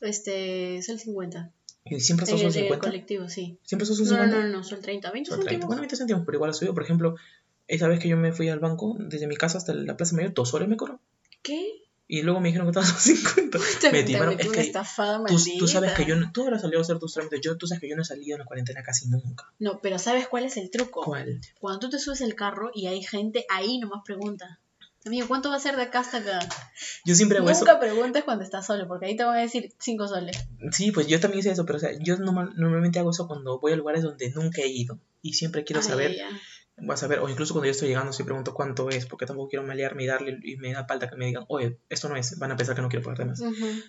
Este 0.00 0.78
es 0.78 0.88
el 0.88 0.98
50. 0.98 1.52
¿Y 1.84 2.00
¿Siempre 2.00 2.26
son 2.26 2.36
el, 2.36 2.40
en 2.42 2.46
el 2.48 2.52
50? 2.54 2.86
colectivo, 2.86 3.28
sí. 3.28 3.58
¿Siempre 3.62 3.86
son 3.86 3.96
No, 3.98 4.04
no, 4.04 4.22
50? 4.24 4.36
no, 4.40 4.48
no, 4.48 4.64
son 4.64 4.80
30. 4.80 5.10
20 5.10 5.30
Son 5.30 5.40
30. 5.40 5.50
céntimos. 5.50 5.66
Bueno, 5.68 5.82
20 5.82 5.96
céntimos, 5.96 6.22
pero 6.26 6.36
igual 6.36 6.50
ha 6.50 6.54
subido. 6.54 6.74
Por 6.74 6.82
ejemplo, 6.82 7.14
esa 7.66 7.86
vez 7.88 8.00
que 8.00 8.08
yo 8.08 8.16
me 8.16 8.32
fui 8.32 8.48
al 8.48 8.58
banco, 8.58 8.96
desde 8.98 9.26
mi 9.26 9.36
casa 9.36 9.58
hasta 9.58 9.74
la 9.74 9.96
Plaza 9.96 10.16
Mayor, 10.16 10.34
dos 10.34 10.48
soles 10.50 10.68
me 10.68 10.76
cobró. 10.76 11.00
¿Qué? 11.42 11.66
Y 12.10 12.22
luego 12.22 12.40
me 12.40 12.48
dijeron 12.48 12.66
que 12.72 12.80
estaban 12.80 13.00
50. 13.00 13.58
Te, 13.80 13.92
Me 13.92 13.98
te 13.98 14.04
timaron. 14.04 14.40
Es 14.40 14.48
que 14.48 14.60
estafada 14.60 15.22
tú, 15.26 15.36
tú 15.58 15.68
sabes 15.68 15.92
que 15.92 16.06
yo 16.06 16.16
no, 16.16 16.32
tú 16.32 16.42
habrás 16.44 16.62
salido 16.62 16.80
a 16.80 16.82
hacer 16.82 16.98
tus 16.98 17.12
trámites. 17.12 17.40
Yo, 17.42 17.56
tú 17.58 17.66
sabes 17.66 17.80
que 17.82 17.88
yo 17.88 17.96
no 17.96 18.02
he 18.02 18.04
salido 18.06 18.34
en 18.36 18.40
la 18.40 18.46
cuarentena 18.46 18.82
casi 18.82 19.08
nunca. 19.08 19.52
No, 19.58 19.78
pero 19.82 19.98
¿sabes 19.98 20.26
cuál 20.26 20.44
es 20.44 20.56
el 20.56 20.70
truco? 20.70 21.02
¿Cuál? 21.02 21.40
Cuando 21.60 21.80
tú 21.80 21.90
te 21.90 21.98
subes 21.98 22.22
el 22.22 22.34
carro 22.34 22.70
y 22.74 22.86
hay 22.86 23.02
gente 23.02 23.44
ahí, 23.50 23.78
nomás 23.78 24.02
pregunta. 24.04 24.58
Amigo, 25.06 25.28
¿cuánto 25.28 25.48
va 25.50 25.56
a 25.56 25.60
ser 25.60 25.76
de 25.76 25.82
acá 25.82 26.00
hasta 26.00 26.18
acá? 26.18 26.40
Yo 27.04 27.14
siempre 27.14 27.38
hago 27.38 27.48
eso. 27.50 27.60
Nunca 27.60 27.78
preguntes 27.78 28.24
cuando 28.24 28.42
estás 28.42 28.66
solo, 28.66 28.88
porque 28.88 29.06
ahí 29.06 29.16
te 29.16 29.24
van 29.24 29.36
a 29.36 29.40
decir 29.40 29.72
5 29.78 30.08
soles. 30.08 30.36
Sí, 30.72 30.90
pues 30.92 31.06
yo 31.06 31.20
también 31.20 31.40
hice 31.40 31.50
eso, 31.52 31.64
pero 31.64 31.76
o 31.76 31.80
sea, 31.80 31.90
yo 32.00 32.16
normal- 32.16 32.52
normalmente 32.56 32.98
hago 32.98 33.10
eso 33.10 33.26
cuando 33.28 33.58
voy 33.60 33.72
a 33.72 33.76
lugares 33.76 34.02
donde 34.02 34.30
nunca 34.30 34.60
he 34.62 34.68
ido. 34.68 34.98
Y 35.22 35.34
siempre 35.34 35.64
quiero 35.64 35.80
Ay, 35.80 35.86
saber 35.86 36.16
ya. 36.16 36.28
Vas 36.80 37.02
a 37.02 37.06
ver, 37.06 37.20
o 37.20 37.28
incluso 37.28 37.54
cuando 37.54 37.66
yo 37.66 37.72
estoy 37.72 37.88
llegando, 37.88 38.12
si 38.12 38.22
pregunto 38.24 38.54
cuánto 38.54 38.88
es, 38.90 39.06
porque 39.06 39.26
tampoco 39.26 39.48
quiero 39.48 39.66
malearme 39.66 40.04
y 40.04 40.06
darle, 40.06 40.38
y 40.42 40.56
me 40.56 40.72
da 40.72 40.86
falta 40.86 41.08
que 41.08 41.16
me 41.16 41.26
digan, 41.26 41.44
oye, 41.48 41.78
esto 41.88 42.08
no 42.08 42.16
es, 42.16 42.38
van 42.38 42.52
a 42.52 42.56
pensar 42.56 42.74
que 42.74 42.82
no 42.82 42.88
quiero 42.88 43.04
pagar 43.04 43.26
más. 43.26 43.42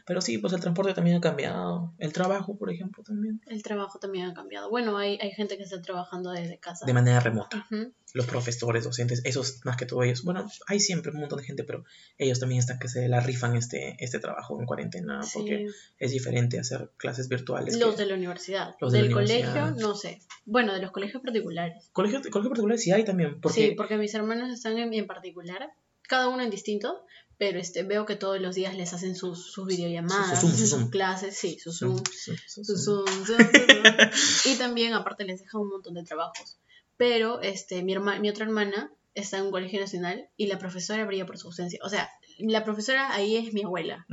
Pero 0.06 0.22
sí, 0.22 0.38
pues 0.38 0.54
el 0.54 0.60
transporte 0.60 0.94
también 0.94 1.18
ha 1.18 1.22
cambiado, 1.22 1.94
el 1.98 2.14
trabajo, 2.14 2.58
por 2.58 2.72
ejemplo, 2.72 3.04
también, 3.04 3.42
El 3.48 3.64
trabajo 3.64 4.00
también 4.00 4.28
ha 4.28 4.34
cambiado. 4.34 4.70
Bueno, 4.70 4.98
hay, 4.98 5.18
hay 5.22 5.32
gente 5.32 5.58
que 5.58 5.64
está 5.64 5.82
trabajando 5.82 6.32
desde 6.32 6.60
casa. 6.60 6.86
de 6.86 6.94
manera 6.94 7.20
remota. 7.20 7.66
Ujú. 7.72 7.94
Los 8.14 8.26
profesores, 8.26 8.84
docentes, 8.84 9.22
esos 9.24 9.60
más 9.66 9.78
que 9.78 9.86
todo 9.86 10.02
ellos, 10.04 10.24
bueno, 10.24 10.48
hay 10.68 10.80
siempre 10.80 11.12
un 11.12 11.20
montón 11.20 11.40
de 11.40 11.46
gente, 11.46 11.64
pero 11.64 11.84
ellos 12.18 12.40
también 12.40 12.60
están 12.60 12.80
que 12.80 12.88
se 12.88 13.08
la 13.08 13.20
rifan 13.20 13.56
este, 13.56 13.96
este 14.00 14.18
trabajo 14.20 14.60
en 14.60 14.66
cuarentena, 14.66 15.22
Sí. 15.22 15.32
porque 15.36 15.68
es 16.00 16.12
diferente 16.12 16.60
hacer 16.60 16.92
clases 16.98 17.28
virtuales. 17.30 17.78
Los 17.78 17.96
que- 17.96 18.02
de 18.04 18.08
la 18.10 18.16
universidad. 18.16 18.76
Los 18.82 18.92
de 18.94 19.00
la 19.00 19.04
Del 19.04 19.14
universidad. 19.16 19.54
colegio, 19.70 19.88
no 19.88 19.96
sé. 19.96 20.20
Bueno, 20.46 20.74
de 20.74 20.82
los 20.82 20.92
colegios 20.92 21.22
particulares. 21.22 21.90
Colegio, 21.94 22.20
colegio 22.32 22.50
particular 22.50 22.78
sí 22.80 22.92
hay 22.92 23.04
también, 23.06 23.40
porque 23.42 23.70
Sí, 23.70 23.76
porque 23.76 23.98
mis 23.98 24.14
hermanos 24.16 24.52
están 24.52 24.78
en, 24.80 24.94
en 24.94 25.06
particular, 25.06 25.70
cada 26.02 26.30
uno 26.30 26.42
en 26.42 26.50
distinto, 26.50 27.06
pero 27.38 27.60
este 27.60 27.84
veo 27.84 28.06
que 28.08 28.16
todos 28.16 28.42
los 28.42 28.56
días 28.56 28.76
les 28.76 28.92
hacen 28.94 29.16
sus, 29.16 29.52
sus 29.52 29.68
videollamadas, 29.68 30.42
Su- 30.42 30.48
su 30.50 30.58
Zoom, 30.58 30.68
su 30.68 30.68
sus 30.80 30.90
clases, 30.90 31.38
sí, 31.38 31.60
sus 31.60 31.78
Zoom, 31.78 31.98
sus 32.06 32.66
Zoom, 32.66 33.06
Zoom, 33.06 33.26
Zoom. 33.26 33.38
y 34.46 34.56
también 34.58 34.94
aparte 34.94 35.24
les 35.26 35.42
dejan 35.42 35.62
un 35.62 35.70
montón 35.70 35.94
de 35.94 36.04
trabajos. 36.04 36.58
Pero 37.00 37.40
este 37.42 37.82
mi 37.82 37.94
herma- 37.96 38.20
mi 38.20 38.30
otra 38.30 38.44
hermana 38.46 38.92
está 39.16 39.38
en 39.38 39.46
un 39.46 39.52
colegio 39.52 39.80
nacional 39.80 40.30
y 40.38 40.48
la 40.48 40.60
profesora 40.60 41.06
brilla 41.06 41.26
por 41.26 41.38
su 41.38 41.48
ausencia. 41.48 41.80
O 41.84 41.90
sea, 41.90 42.10
la 42.40 42.64
profesora 42.66 43.14
ahí 43.14 43.38
es 43.38 43.54
mi 43.54 43.64
abuela, 43.64 44.06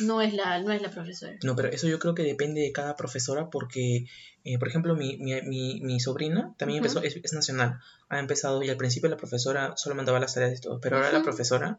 no 0.00 0.20
es 0.22 0.32
la 0.34 0.60
no 0.62 0.72
es 0.72 0.80
la 0.82 0.90
profesora. 0.90 1.36
No, 1.44 1.54
pero 1.54 1.68
eso 1.68 1.86
yo 1.86 1.98
creo 1.98 2.14
que 2.14 2.22
depende 2.24 2.60
de 2.62 2.72
cada 2.72 2.96
profesora 2.96 3.48
porque, 3.50 4.06
eh, 4.44 4.58
por 4.58 4.68
ejemplo, 4.68 4.96
mi, 4.96 5.18
mi, 5.18 5.40
mi, 5.42 5.80
mi 5.82 6.00
sobrina 6.00 6.54
también 6.58 6.78
empezó, 6.78 7.02
es, 7.06 7.20
es 7.22 7.32
nacional, 7.34 7.78
ha 8.08 8.18
empezado 8.18 8.62
y 8.62 8.70
al 8.70 8.76
principio 8.78 9.08
la 9.10 9.16
profesora 9.18 9.74
solo 9.76 9.94
mandaba 9.94 10.18
las 10.18 10.32
tareas 10.34 10.58
y 10.58 10.62
todo, 10.62 10.80
pero 10.80 10.96
ahora 10.96 11.12
la 11.12 11.22
profesora, 11.24 11.78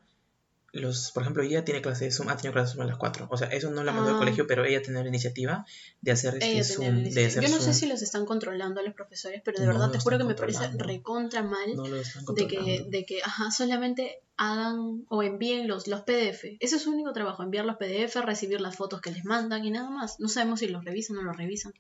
los, 0.74 1.12
por 1.12 1.24
ejemplo, 1.24 1.44
ella 1.44 1.66
tiene 1.66 1.82
clases 1.82 2.00
de 2.08 2.12
Zoom, 2.12 2.30
ha 2.30 2.38
tenido 2.38 2.54
clases 2.54 2.72
de 2.72 2.76
Zoom 2.78 2.88
a 2.88 2.90
las 2.90 2.98
4, 2.98 3.28
o 3.30 3.38
sea, 3.38 3.48
eso 3.50 3.70
no 3.72 3.84
la 3.84 3.92
mandó 3.92 4.10
al 4.12 4.16
Ah. 4.16 4.20
colegio, 4.20 4.48
pero 4.48 4.64
ella 4.64 4.82
tenía 4.82 5.02
la 5.02 5.10
iniciativa 5.10 5.66
de 6.02 6.12
hacer 6.12 6.36
este 6.36 6.64
Zoom, 6.64 7.04
de 7.04 7.26
hacer 7.26 7.44
Yo 7.44 7.50
no 7.50 7.60
sé 7.60 7.74
si 7.74 7.88
los 7.88 8.02
están 8.02 8.26
controlando 8.26 8.80
a 8.80 8.84
los 8.84 8.94
profesores, 8.94 9.42
pero 9.44 9.60
de 9.60 9.66
No 9.66 9.74
verdad 9.74 9.92
te 9.92 10.00
juro 10.00 10.18
que 10.18 10.24
me 10.24 10.36
parece 10.36 10.70
recontra 10.78 11.44
mal 11.44 11.76
No 11.76 11.84
de 11.84 12.48
que, 12.48 12.86
de 12.90 13.06
que 13.06 13.22
ajá, 13.24 13.52
solamente 13.52 14.20
hagan 14.38 15.06
o 15.10 15.22
envíen 15.24 15.68
los, 15.68 15.88
los 15.88 16.02
PDF. 16.02 16.58
Ese 16.60 16.78
es 16.78 16.82
su 16.82 16.92
único 16.92 17.14
trabajo, 17.14 17.44
enviar 17.44 17.66
los 17.66 17.76
PDF, 17.78 18.16
recibir 18.22 18.60
las 18.62 18.76
fotos 18.76 19.02
que 19.02 19.12
les 19.12 19.24
mandan 19.26 19.64
y 19.66 19.72
nada 19.72 19.90
más. 19.90 20.20
No 20.20 20.30
sabemos 20.30 20.62
si 20.62 20.68
los 20.68 20.84
revisan 20.86 21.18
o 21.18 21.22
no 21.22 21.28
los 21.28 21.38
revisan. 21.38 21.74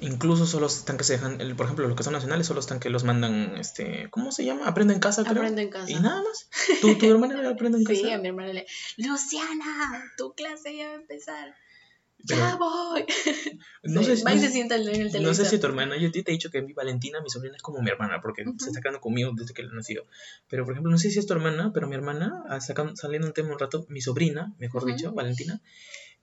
Incluso 0.00 0.46
solo 0.46 0.66
están 0.66 0.96
que 0.98 1.04
se 1.04 1.14
dejan, 1.14 1.40
el- 1.40 1.56
por 1.56 1.66
ejemplo, 1.66 1.86
los 1.88 1.96
que 1.96 2.02
son 2.02 2.12
nacionales 2.12 2.46
solo 2.46 2.60
están 2.60 2.80
que 2.80 2.90
los 2.90 3.04
mandan, 3.04 3.56
este, 3.56 4.08
¿cómo 4.10 4.32
se 4.32 4.44
llama? 4.44 4.66
Aprende 4.66 4.94
en 4.94 5.00
casa, 5.00 5.22
creo. 5.24 5.36
Aprende 5.42 5.62
en 5.62 5.70
casa. 5.70 5.90
Y 5.90 5.94
nada 5.94 6.22
más. 6.22 6.48
¿Tu, 6.80 6.98
tu 6.98 7.06
hermana 7.10 7.38
era 7.40 7.50
aprende 7.50 7.78
en 7.78 7.84
casa? 7.84 8.00
Sí, 8.00 8.10
a 8.10 8.18
mi 8.18 8.28
hermana 8.28 8.52
le, 8.52 8.66
Luciana, 8.96 10.04
tu 10.16 10.34
clase 10.34 10.76
ya 10.76 10.88
va 10.88 10.92
a 10.92 10.96
empezar. 10.96 11.54
Pero- 12.26 12.40
ya 12.40 12.56
voy. 12.56 13.04
No 13.82 14.02
Sí, 14.02 14.16
sé, 14.16 14.24
va 14.24 14.32
y 14.32 14.38
se 14.40 14.48
sienta 14.50 14.76
en 14.76 14.80
el 14.82 14.88
televisor. 15.12 15.20
No 15.22 15.34
sé 15.34 15.44
si 15.44 15.58
tu 15.58 15.66
hermana, 15.66 15.98
yo 15.98 16.10
te 16.10 16.20
he 16.20 16.22
dicho 16.24 16.50
que 16.50 16.62
mi 16.62 16.72
Valentina, 16.72 17.20
mi 17.20 17.28
sobrina, 17.28 17.54
es 17.56 17.62
como 17.62 17.82
mi 17.82 17.90
hermana, 17.90 18.20
porque 18.22 18.42
Ujú. 18.42 18.54
se 18.58 18.70
está 18.70 18.80
quedando 18.80 19.00
conmigo 19.00 19.30
desde 19.36 19.52
que 19.52 19.62
le 19.62 19.68
nació. 19.74 20.06
Pero, 20.48 20.64
por 20.64 20.72
ejemplo, 20.72 20.90
no 20.90 20.96
sé 20.96 21.10
si 21.10 21.18
es 21.18 21.26
tu 21.26 21.34
hermana, 21.34 21.70
pero 21.74 21.86
mi 21.86 21.94
hermana, 21.94 22.42
ah, 22.48 22.60
saliendo 22.60 23.26
un 23.26 23.34
tema 23.34 23.52
un 23.52 23.58
rato, 23.58 23.84
mi 23.90 24.00
sobrina, 24.00 24.54
mejor 24.58 24.84
Ujú. 24.84 24.92
dicho, 24.94 25.12
Valentina, 25.12 25.60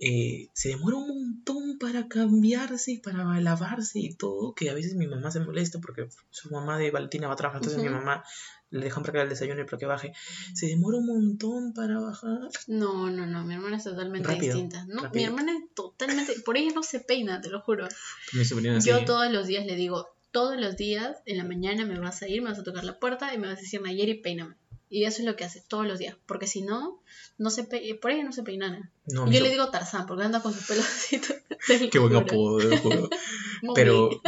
eh, 0.03 0.49
se 0.53 0.69
demora 0.69 0.97
un 0.97 1.07
montón 1.07 1.77
para 1.77 2.07
cambiarse 2.07 2.93
y 2.93 2.97
para 2.97 3.39
lavarse 3.39 3.99
y 3.99 4.15
todo, 4.15 4.55
que 4.55 4.71
a 4.71 4.73
veces 4.73 4.95
mi 4.95 5.05
mamá 5.05 5.29
se 5.29 5.41
molesta 5.41 5.79
porque 5.79 6.09
su 6.31 6.49
mamá 6.49 6.79
de 6.79 6.89
Valentina 6.89 7.27
va 7.27 7.33
a 7.33 7.37
trabajar, 7.37 7.61
entonces 7.61 7.83
mi 7.83 7.89
mamá 7.89 8.23
le 8.71 8.85
dejan 8.85 9.03
preparar 9.03 9.27
el 9.27 9.29
desayuno 9.29 9.61
y 9.61 9.65
para 9.65 9.77
que 9.77 9.85
baje. 9.85 10.13
Se 10.55 10.65
demora 10.65 10.97
un 10.97 11.05
montón 11.05 11.73
para 11.73 11.99
bajar. 11.99 12.49
No, 12.65 13.11
no, 13.11 13.27
no, 13.27 13.45
mi 13.45 13.53
hermana 13.53 13.77
es 13.77 13.83
totalmente 13.83 14.27
Rápido, 14.27 14.55
distinta. 14.55 14.85
No, 14.87 15.07
mi 15.11 15.23
hermana 15.23 15.51
es 15.51 15.71
totalmente, 15.75 16.33
por 16.43 16.57
ella 16.57 16.71
no 16.73 16.81
se 16.81 16.99
peina, 16.99 17.39
te 17.39 17.49
lo 17.49 17.61
juro. 17.61 17.87
Mi 18.33 18.43
sobrina 18.43 18.79
Yo 18.79 19.05
todos 19.05 19.31
los 19.31 19.45
días 19.45 19.67
le 19.67 19.75
digo, 19.75 20.07
todos 20.31 20.59
los 20.59 20.77
días 20.77 21.17
en 21.27 21.37
la 21.37 21.43
mañana 21.43 21.85
me 21.85 21.99
vas 21.99 22.23
a 22.23 22.27
ir, 22.27 22.41
me 22.41 22.49
vas 22.49 22.57
a 22.57 22.63
tocar 22.63 22.85
la 22.85 22.97
puerta 22.97 23.35
y 23.35 23.37
me 23.37 23.45
vas 23.45 23.59
a 23.59 23.61
decir, 23.61 23.79
Nayeri, 23.83 24.15
peíname. 24.15 24.55
Y 24.93 25.05
eso 25.05 25.19
es 25.21 25.25
lo 25.25 25.37
que 25.37 25.45
hace 25.45 25.61
todos 25.67 25.87
los 25.87 25.99
días, 25.99 26.17
porque 26.25 26.47
si 26.47 26.63
no, 26.63 27.01
no 27.37 27.49
se 27.49 27.63
pe- 27.63 27.97
por 28.01 28.11
ella 28.11 28.25
no 28.25 28.33
se 28.33 28.43
peina 28.43 28.69
nada. 28.69 28.91
No, 29.05 29.25
yo 29.31 29.39
le 29.39 29.49
digo 29.49 29.69
Tarzán, 29.71 30.05
porque 30.05 30.25
anda 30.25 30.41
con 30.41 30.53
sus 30.53 30.67
pelos 30.67 30.85
así. 30.85 31.19
Qué 31.91 31.97
buen 31.97 32.15
apodo, 32.17 32.59
juro. 32.81 33.09
Pero. 33.75 34.09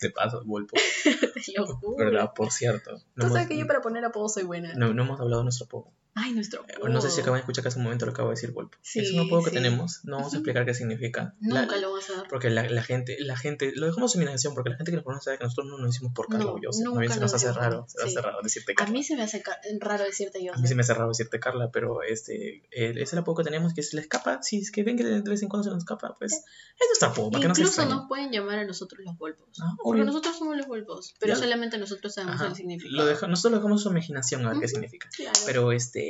Te 0.00 0.10
paso, 0.10 0.42
Volpo. 0.44 0.76
Te 1.02 1.52
lo 1.56 1.66
juro. 1.66 1.96
¿Verdad? 1.96 2.32
Por 2.34 2.50
cierto. 2.52 3.00
Tú 3.14 3.28
sabes 3.28 3.48
que 3.48 3.58
yo 3.58 3.66
para 3.66 3.80
poner 3.80 4.04
apodo 4.04 4.28
soy 4.28 4.44
buena. 4.44 4.74
no, 4.74 4.92
no 4.92 5.02
hemos 5.04 5.20
hablado 5.20 5.40
de 5.40 5.44
nuestro 5.44 5.66
apodo. 5.66 5.92
Ay, 6.18 6.32
nuestro 6.32 6.64
Eh, 6.66 6.74
No 6.88 7.00
sé 7.02 7.10
si 7.10 7.20
acaban 7.20 7.36
de 7.36 7.40
escuchar 7.40 7.62
que 7.62 7.68
hace 7.68 7.78
un 7.78 7.84
momento 7.84 8.06
lo 8.06 8.12
acabo 8.12 8.30
de 8.30 8.36
decir, 8.36 8.50
Volpo. 8.52 8.78
Sí, 8.82 9.00
es 9.00 9.12
un 9.12 9.20
apodo 9.26 9.42
que 9.44 9.50
sí. 9.50 9.56
tenemos. 9.56 10.00
No 10.04 10.16
vamos 10.16 10.32
a 10.32 10.36
explicar 10.38 10.64
qué 10.64 10.72
significa. 10.72 11.34
La- 11.42 11.62
Nunca 11.62 11.76
lo 11.76 11.92
vas 11.92 12.08
a 12.08 12.14
dar. 12.16 12.28
Porque 12.28 12.48
la, 12.48 12.68
la 12.70 12.82
gente, 12.82 13.16
la 13.20 13.36
gente, 13.36 13.72
lo 13.76 13.86
dejamos 13.86 14.14
en 14.14 14.22
imaginación, 14.22 14.54
porque 14.54 14.70
la 14.70 14.76
gente 14.76 14.92
que 14.92 14.96
nos 14.96 15.04
conoce 15.04 15.24
sabe 15.26 15.38
que 15.38 15.44
nosotros 15.44 15.66
no 15.68 15.76
nos 15.78 15.90
decimos 15.92 16.12
por 16.14 16.28
Carla 16.28 16.46
No, 16.46 16.56
yo. 16.60 16.70
Nunca 16.82 17.12
se 17.12 17.20
nos 17.20 17.34
hace 17.34 17.52
raro, 17.52 17.84
se 17.86 17.98
Sí. 18.02 18.08
hace 18.08 18.20
raro 18.22 18.38
decirte 18.42 18.72
A 18.72 18.74
Carla. 18.76 18.92
mí 18.94 19.04
se 19.04 19.14
me 19.14 19.22
hace 19.24 19.42
raro 19.80 20.04
decirte 20.04 20.42
yo. 20.42 20.54
A 20.54 20.56
mí 20.56 20.66
se 20.66 20.74
me 20.74 20.80
hace 20.80 20.94
raro 20.94 21.08
decirte 21.08 21.38
Carla, 21.38 21.70
pero 21.70 22.02
este, 22.02 22.64
eh, 22.70 22.94
es 22.96 23.12
el 23.12 23.18
apodo 23.18 23.36
que 23.36 23.44
tenemos 23.44 23.74
que 23.74 23.82
se 23.82 23.96
le 23.96 24.02
escapa. 24.02 24.42
Si 24.42 24.58
es 24.58 24.70
que 24.72 24.82
ven 24.84 24.96
que 24.96 25.04
de 25.04 25.20
vez 25.20 25.42
en 25.42 25.48
cuando 25.50 25.64
se 25.64 25.70
nos 25.70 25.80
escapa, 25.80 26.14
pues 26.18 26.32
es 26.32 26.40
nuestro 26.88 27.08
apodo, 27.08 27.30
para 27.30 27.42
que 27.42 27.48
no 27.48 27.54
se 27.54 27.60
Incluso 27.60 27.84
nos 27.84 28.08
pueden 28.08 28.30
llamar 28.32 28.58
a 28.60 28.64
nosotros 28.64 29.02
los 29.04 29.18
Volpos. 29.18 29.48
Ah, 29.60 29.74
Porque 29.82 30.00
obvio. 30.00 30.04
nosotros 30.06 30.38
somos 30.38 30.56
los 30.56 30.66
Volpos. 30.66 31.14
Pero 31.20 31.34
Ya. 31.34 31.38
solamente 31.40 31.76
nosotros 31.76 32.14
sabemos 32.14 32.36
Ajá. 32.36 32.46
el 32.48 32.54
significado. 32.54 32.96
Lo 32.96 33.04
deja- 33.04 33.26
nosotros 33.26 33.52
lo 33.52 33.58
dejamos 33.58 33.80
a 33.80 33.84
su 33.84 33.90
imaginación 33.90 34.46
a 34.46 34.50
ver 34.50 34.58
qué 34.60 34.64
Ujú. 34.66 34.74
significa. 34.74 35.08
Claro. 35.14 35.38
Pero 35.44 35.72
este, 35.72 36.05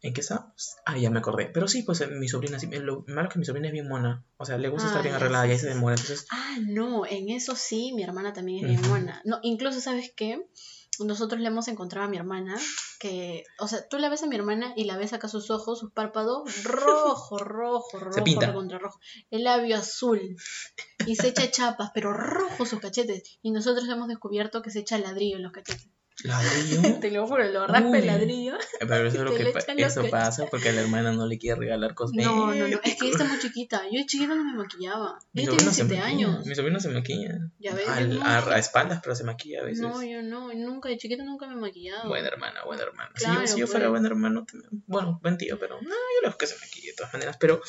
¿en 0.00 0.14
qué 0.14 0.20
estamos? 0.20 0.76
Ah, 0.86 0.96
ya 0.96 1.10
me 1.10 1.18
acordé. 1.18 1.50
Pero 1.52 1.66
sí, 1.68 1.82
pues 1.82 2.00
eh, 2.00 2.06
mi 2.06 2.28
sobrina, 2.28 2.58
sí, 2.58 2.66
lo 2.70 3.04
malo 3.08 3.28
es 3.28 3.32
que 3.32 3.38
mi 3.40 3.44
sobrina 3.44 3.68
es 3.68 3.72
bien 3.72 3.88
mona. 3.88 4.24
O 4.36 4.44
sea, 4.44 4.58
le 4.58 4.68
gusta 4.68 4.86
Ah, 4.86 4.90
estar 4.90 5.02
bien 5.02 5.12
ya, 5.12 5.16
arreglada 5.16 5.44
sí, 5.44 5.48
y 5.50 5.52
ahí 5.52 5.58
se 5.58 5.68
demora. 5.68 5.94
Entonces, 5.96 6.26
Ah, 6.30 6.56
no, 6.66 7.04
en 7.06 7.30
eso 7.30 7.54
sí, 7.56 7.92
mi 7.94 8.02
hermana 8.02 8.32
también 8.32 8.58
es 8.58 8.64
bien 8.68 8.80
Ujú. 8.80 8.90
buena. 8.90 9.20
No, 9.24 9.38
incluso, 9.42 9.80
¿sabes 9.80 10.12
qué? 10.16 10.40
Nosotros 11.00 11.40
le 11.40 11.46
hemos 11.48 11.68
encontrado 11.68 12.06
a 12.06 12.10
mi 12.10 12.16
hermana 12.16 12.56
que, 12.98 13.44
o 13.60 13.68
sea, 13.68 13.86
tú 13.88 13.98
la 13.98 14.08
ves 14.08 14.24
a 14.24 14.26
mi 14.26 14.34
hermana 14.34 14.72
y 14.76 14.84
la 14.84 14.96
ves 14.96 15.12
acá 15.12 15.28
sus 15.28 15.48
ojos, 15.50 15.78
sus 15.78 15.92
párpados, 15.92 16.42
rojo, 16.64 17.38
rojo, 17.38 17.98
rojo, 18.00 18.24
pinta. 18.24 18.52
contra 18.52 18.78
rojo, 18.78 18.98
el 19.30 19.44
labio 19.44 19.76
azul 19.76 20.36
y 21.06 21.14
se 21.14 21.28
echa 21.28 21.48
chapas, 21.50 21.90
pero 21.94 22.12
rojo 22.12 22.66
sus 22.66 22.80
cachetes. 22.80 23.38
Y 23.42 23.52
nosotros 23.52 23.88
hemos 23.88 24.08
descubierto 24.08 24.60
que 24.62 24.70
se 24.70 24.80
echa 24.80 24.98
ladrillo 24.98 25.36
en 25.36 25.44
los 25.44 25.52
cachetes. 25.52 25.86
Ladrillo. 26.24 26.80
Te 27.00 27.10
lo 27.10 27.26
juro, 27.26 27.44
lo 27.44 27.66
raspa 27.66 27.98
el 27.98 28.06
ladrillo. 28.06 28.54
Pero 28.80 29.06
eso, 29.08 29.18
es 29.18 29.22
lo 29.22 29.34
que 29.34 29.46
pa- 29.46 29.60
los 29.74 29.96
eso 29.96 30.10
pasa 30.10 30.46
porque 30.46 30.72
la 30.72 30.80
hermana 30.80 31.12
no 31.12 31.26
le 31.26 31.38
quiere 31.38 31.60
regalar 31.60 31.94
cosméticos. 31.94 32.36
No, 32.36 32.54
no, 32.54 32.68
no, 32.68 32.80
es 32.82 32.96
que 32.96 33.06
ella 33.06 33.12
está 33.12 33.24
muy 33.24 33.38
chiquita. 33.38 33.82
Yo 33.90 33.98
de 33.98 34.06
chiquita 34.06 34.34
no 34.34 34.44
me 34.44 34.54
maquillaba. 34.54 35.18
Ella 35.34 35.50
tiene 35.50 35.64
se 35.72 35.84
7 35.84 35.84
maquilla. 35.94 36.04
años. 36.06 36.46
Mi 36.46 36.54
sobrino 36.54 36.80
se 36.80 36.88
maquilla. 36.88 37.38
Ya 37.58 37.74
ves, 37.74 37.88
Al- 37.88 38.18
no. 38.18 38.24
a, 38.24 38.38
a 38.54 38.58
espaldas, 38.58 39.00
pero 39.02 39.14
se 39.14 39.24
maquilla 39.24 39.60
a 39.60 39.64
veces. 39.64 39.80
No, 39.82 40.02
yo 40.02 40.22
no, 40.22 40.52
nunca, 40.54 40.88
de 40.88 40.98
chiquita 40.98 41.22
nunca 41.24 41.46
me 41.46 41.56
maquillaba. 41.56 42.08
Buena 42.08 42.28
hermana, 42.28 42.64
buena 42.64 42.82
hermana. 42.82 43.10
Claro, 43.14 43.40
si 43.40 43.46
yo, 43.46 43.54
si 43.54 43.60
yo 43.60 43.66
fuera 43.66 43.86
pues. 43.88 44.00
buen 44.00 44.06
hermano, 44.06 44.46
bueno, 44.86 45.20
buen 45.22 45.38
tío, 45.38 45.58
pero 45.58 45.80
no, 45.80 45.88
yo 45.88 46.28
lo 46.28 46.36
que 46.36 46.46
se 46.46 46.56
maquille 46.58 46.88
de 46.90 46.94
todas 46.96 47.12
maneras. 47.12 47.36
Pero 47.38 47.60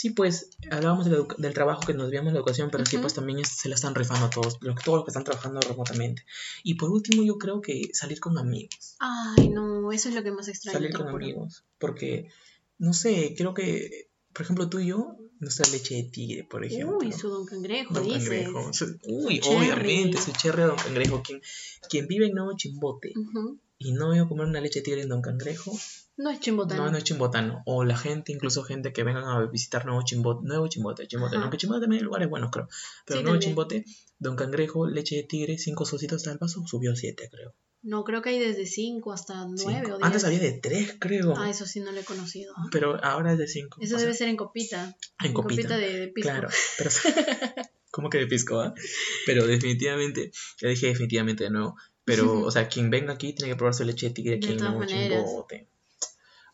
sí, 0.00 0.10
pues 0.10 0.48
hablábamos 0.70 1.04
de 1.10 1.24
del 1.36 1.52
trabajo 1.52 1.82
que 1.86 1.92
nos 1.94 2.08
veíamos 2.10 2.32
la 2.32 2.38
educación, 2.38 2.70
pero 2.70 2.86
sí, 2.86 2.96
Ujú. 2.96 3.02
pues 3.02 3.14
también 3.14 3.38
es- 3.38 3.48
se 3.62 3.68
la 3.68 3.74
están 3.74 3.94
rifando 3.94 4.24
a 4.26 4.30
todos, 4.30 4.56
lo- 4.62 4.74
todos 4.74 4.96
los 4.98 5.04
que 5.04 5.10
están 5.10 5.24
trabajando 5.24 5.60
remotamente. 5.60 6.22
Y 6.62 6.74
por 6.76 6.90
último, 6.90 7.22
yo 7.22 7.36
creo 7.36 7.60
que 7.60 7.90
salir 7.92 8.18
con 8.18 8.38
amigos. 8.38 8.96
Ay, 8.98 9.48
no, 9.50 9.92
eso 9.92 10.08
es 10.08 10.14
lo 10.14 10.22
que 10.22 10.30
más 10.32 10.48
extraño. 10.48 10.78
salir 10.78 10.92
con 10.96 11.08
amigos. 11.08 11.64
Porque, 11.78 12.28
no 12.78 12.92
sé, 12.94 13.34
creo 13.36 13.52
que, 13.52 14.08
por 14.32 14.42
ejemplo, 14.42 14.68
tú 14.70 14.78
y 14.78 14.86
yo, 14.86 15.16
nuestra 15.38 15.68
leche 15.70 15.94
de 15.96 16.04
tigre, 16.04 16.44
por 16.44 16.64
ejemplo. 16.64 16.98
Uy, 16.98 17.12
su 17.12 17.28
don 17.28 17.44
cangrejo, 17.46 17.92
Don 17.94 18.04
dices. 18.04 18.20
Cangrejo. 18.28 18.70
Uy, 19.04 19.40
obviamente, 19.48 20.18
su 20.18 20.32
cherry 20.32 20.62
Don 20.62 20.76
Cangrejo. 20.76 21.22
Quien, 21.22 21.40
quien 21.90 22.06
vive 22.06 22.26
en 22.26 22.34
Nuevo 22.34 22.56
Chimbote 22.56 23.12
Ujú. 23.16 23.58
y 23.78 23.92
no 23.92 24.10
veo 24.10 24.28
comer 24.28 24.46
una 24.46 24.60
leche 24.60 24.80
de 24.80 24.84
tigre 24.84 25.02
en 25.02 25.08
Don 25.08 25.20
Cangrejo, 25.22 25.72
No 26.20 26.28
es 26.28 26.38
chimbotano. 26.40 26.84
no, 26.84 26.90
no 26.90 26.98
es 26.98 27.04
chimbotano. 27.04 27.62
O 27.64 27.82
la 27.82 27.96
gente, 27.96 28.30
incluso 28.30 28.62
gente 28.62 28.92
que 28.92 29.04
vengan 29.04 29.24
a 29.24 29.46
visitar 29.46 29.86
Nuevo 29.86 30.02
Chimbote, 30.02 30.46
Nuevo 30.46 30.68
Chimbote, 30.68 31.06
Chimbote. 31.06 31.36
Ajá. 31.36 31.44
Aunque 31.44 31.56
Chimbote 31.56 31.80
también 31.80 32.00
hay 32.00 32.04
lugares 32.04 32.28
buenos, 32.28 32.50
creo. 32.50 32.68
Pero 33.06 33.20
Sí, 33.20 33.24
Nuevo 33.24 33.38
también. 33.38 33.50
Chimbote, 33.50 33.84
Don 34.18 34.36
Cangrejo, 34.36 34.86
leche 34.86 35.16
de 35.16 35.22
tigre, 35.22 35.56
cinco 35.56 35.86
solcitos 35.86 36.26
al 36.26 36.36
vaso, 36.36 36.62
subió 36.66 36.94
siete, 36.94 37.30
creo. 37.30 37.54
No, 37.82 38.04
creo 38.04 38.20
que 38.20 38.28
hay 38.28 38.38
desde 38.38 38.66
5 38.66 39.10
hasta 39.10 39.46
9 39.46 39.56
Cinco. 39.56 39.94
o 39.94 39.96
10. 39.96 40.02
Antes 40.02 40.24
había 40.24 40.38
de 40.40 40.52
tres, 40.52 40.96
creo. 40.98 41.32
Ah, 41.34 41.48
eso 41.48 41.64
sí 41.64 41.80
no 41.80 41.90
lo 41.92 42.00
he 42.00 42.04
conocido. 42.04 42.52
Pero 42.70 43.02
ahora 43.02 43.32
es 43.32 43.38
de 43.38 43.48
cinco. 43.48 43.78
Eso 43.80 43.94
O 43.94 43.98
sea, 43.98 44.04
debe 44.04 44.14
ser 44.14 44.28
en 44.28 44.36
copita. 44.36 44.94
en 45.24 45.32
copita. 45.32 45.78
de, 45.78 46.00
de 46.00 46.08
pisco. 46.08 46.28
Claro, 46.28 46.48
pero 46.76 46.90
¿cómo 47.90 48.10
que 48.10 48.18
de 48.18 48.26
pisco, 48.26 48.60
ah? 48.60 48.74
Pero 49.24 49.46
definitivamente, 49.46 50.30
ya 50.60 50.68
dije 50.68 50.88
definitivamente 50.88 51.44
de 51.44 51.50
nuevo, 51.50 51.76
pero 52.04 52.40
o 52.44 52.50
sea, 52.50 52.68
quien 52.68 52.90
venga 52.90 53.14
aquí 53.14 53.32
tiene 53.32 53.52
que 53.52 53.56
probar 53.56 53.72
su 53.72 53.84
leche 53.84 54.08
de 54.08 54.12
tigre 54.12 54.36
aquí 54.36 54.48
en 54.48 54.56
Nuevo. 54.58 54.84
Chimbote. 54.84 55.68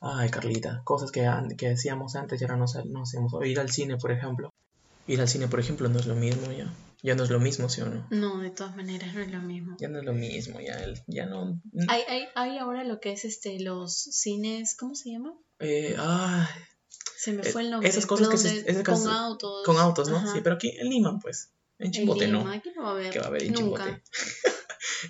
Ay, 0.00 0.28
Carlita, 0.30 0.82
cosas 0.84 1.10
que, 1.10 1.26
que 1.56 1.68
decíamos 1.70 2.16
antes 2.16 2.40
y 2.40 2.44
ahora 2.44 2.56
no, 2.56 2.66
no 2.86 3.02
hacemos. 3.02 3.32
O 3.34 3.42
ir 3.44 3.58
al 3.60 3.70
cine, 3.70 3.96
por 3.96 4.12
ejemplo. 4.12 4.52
Ir 5.06 5.20
al 5.20 5.28
cine, 5.28 5.48
por 5.48 5.60
ejemplo, 5.60 5.88
no 5.88 5.98
es 5.98 6.06
lo 6.06 6.14
mismo 6.14 6.50
ya. 6.52 6.72
Ya 7.02 7.14
no 7.14 7.22
es 7.24 7.30
lo 7.30 7.38
mismo, 7.38 7.68
¿sí 7.68 7.82
o 7.82 7.86
no? 7.86 8.06
No, 8.10 8.38
de 8.40 8.50
todas 8.50 8.74
maneras 8.74 9.14
no 9.14 9.20
es 9.20 9.30
lo 9.30 9.40
mismo. 9.40 9.76
Ya 9.78 9.88
no 9.88 9.98
es 10.00 10.04
lo 10.04 10.12
mismo, 10.14 10.58
ya, 10.60 10.76
ya 11.06 11.26
no... 11.26 11.60
Hay, 11.88 12.02
hay, 12.08 12.24
hay 12.34 12.58
ahora 12.58 12.82
lo 12.84 12.98
que 13.00 13.12
es 13.12 13.24
este 13.24 13.60
los 13.60 13.94
cines, 13.94 14.74
¿cómo 14.76 14.94
se 14.94 15.10
llama? 15.12 15.34
Eh, 15.60 15.94
Se 17.16 17.32
me 17.32 17.42
Eh, 17.42 17.52
fue 17.52 17.62
el 17.62 17.70
nombre. 17.70 17.88
esas 17.88 18.06
cosas 18.06 18.28
que 18.28 18.38
se- 18.38 18.68
esas 18.68 18.82
con 18.82 18.94
cosas- 18.96 19.12
autos. 19.12 19.62
con 19.64 19.76
autos, 19.76 20.08
¿no? 20.08 20.16
Ajá. 20.16 20.32
Sí, 20.32 20.40
pero 20.42 20.56
aquí 20.56 20.74
en 20.78 20.88
Lima, 20.88 21.18
pues. 21.20 21.50
En 21.78 21.86
En 21.86 21.92
Chimbote, 21.92 22.26
Lima, 22.26 22.42
no. 22.44 22.50
Aquí 22.50 22.70
no 22.74 22.82
va 22.84 22.88
a 22.88 22.92
haber. 22.92 23.10
que 23.12 23.18
va 23.20 23.26
a 23.26 23.28
haber 23.28 23.42
en 23.44 23.52
Nunca. 23.52 23.84
Chimbote. 23.84 24.02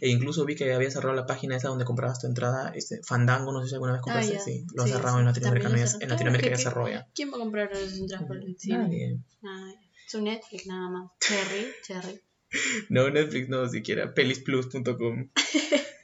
e 0.00 0.08
incluso 0.08 0.44
vi 0.44 0.54
que 0.56 0.72
había 0.72 0.90
cerrado 0.90 1.14
la 1.14 1.26
página 1.26 1.56
esa 1.56 1.68
donde 1.68 1.84
comprabas 1.84 2.20
tu 2.20 2.26
entrada, 2.26 2.72
este, 2.74 3.00
Fandango, 3.02 3.52
no 3.52 3.62
sé 3.62 3.68
si 3.68 3.74
alguna 3.74 3.92
vez 3.92 4.00
compraste, 4.02 4.34
ya. 4.34 4.40
sí, 4.40 4.64
lo 4.74 4.82
ha 4.82 4.86
Sí, 4.86 4.92
cerrado 4.92 5.16
sí, 5.16 5.20
en 5.20 5.26
Latinoamérica, 5.26 5.68
no 5.68 5.76
en 5.76 6.08
Latinoamérica 6.08 6.50
ya 6.50 6.56
cerró 6.58 6.88
ya. 6.88 7.06
¿Quién 7.14 7.30
va 7.32 7.36
a 7.36 7.40
comprar 7.40 7.70
las 7.72 7.92
entradas 7.98 8.26
por 8.26 8.36
el 8.36 8.56
cine? 8.58 8.78
Nadie. 8.78 9.18
Nadie. 9.42 9.78
Su 10.08 10.22
Netflix 10.22 10.66
nada 10.66 10.88
más. 10.88 11.10
Cherry, 11.20 11.66
Cherry. 11.86 12.20
No, 12.90 13.10
Netflix 13.10 13.48
no, 13.48 13.68
siquiera, 13.68 14.14
pelisplus.com. 14.14 15.30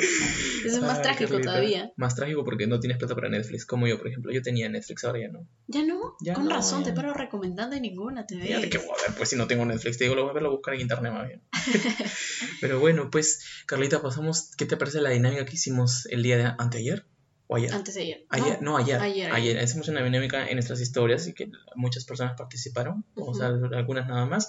Eso 0.64 0.76
es 0.76 0.82
más 0.82 0.98
Ay, 0.98 1.02
trágico 1.02 1.30
Carlita. 1.30 1.50
todavía. 1.52 1.92
Más 1.96 2.14
trágico 2.14 2.44
porque 2.44 2.66
no 2.66 2.80
tienes 2.80 2.98
plata 2.98 3.14
para 3.14 3.28
Netflix, 3.28 3.64
como 3.66 3.86
yo, 3.86 3.98
por 3.98 4.08
ejemplo. 4.08 4.32
Yo 4.32 4.42
tenía 4.42 4.68
Netflix, 4.68 5.04
ahora 5.04 5.20
ya 5.20 5.28
no. 5.28 5.46
Ya 5.66 5.84
no, 5.84 6.14
Ya 6.20 6.34
con 6.34 6.44
no, 6.44 6.50
razón, 6.50 6.80
ya. 6.80 6.86
te 6.90 6.92
paro 6.92 7.14
recomendando 7.14 7.76
y 7.76 7.80
ninguna 7.80 8.26
te 8.26 8.38
Fíjate 8.38 8.62
ve. 8.66 8.70
que 8.70 8.78
voy 8.78 8.88
a 8.88 9.02
ver, 9.08 9.16
pues 9.16 9.28
si 9.28 9.36
no 9.36 9.46
tengo 9.46 9.64
Netflix, 9.64 9.98
te 9.98 10.04
digo, 10.04 10.14
lo 10.16 10.22
voy 10.22 10.30
a 10.30 10.34
ver, 10.34 10.42
lo 10.42 10.50
buscar 10.50 10.74
en 10.74 10.80
internet 10.80 11.12
más 11.12 11.28
bien. 11.28 11.42
Pero 12.60 12.78
bueno, 12.80 13.10
pues, 13.10 13.44
Carlita, 13.66 14.02
pasamos, 14.02 14.50
¿qué 14.56 14.66
te 14.66 14.76
parece 14.76 15.00
la 15.00 15.10
dinámica 15.10 15.44
que 15.44 15.54
hicimos 15.54 16.06
el 16.10 16.22
día 16.22 16.36
de 16.36 16.52
anteayer? 16.58 17.04
¿O 17.52 17.56
ayer? 17.56 17.74
Antes 17.74 17.96
de 17.96 18.02
ayer. 18.02 18.26
Ayer, 18.28 18.62
no, 18.62 18.76
ayer, 18.76 19.00
Ayer, 19.00 19.32
ayer. 19.32 19.54
ayer. 19.56 19.64
Hicimos 19.64 19.88
una 19.88 20.04
dinámica 20.04 20.46
en 20.46 20.54
nuestras 20.54 20.80
historias 20.80 21.26
y 21.26 21.32
que 21.32 21.50
muchas 21.74 22.04
personas 22.04 22.36
participaron, 22.38 23.04
o 23.16 23.34
sea, 23.34 23.48
algunas 23.48 24.06
nada 24.06 24.24
más, 24.24 24.46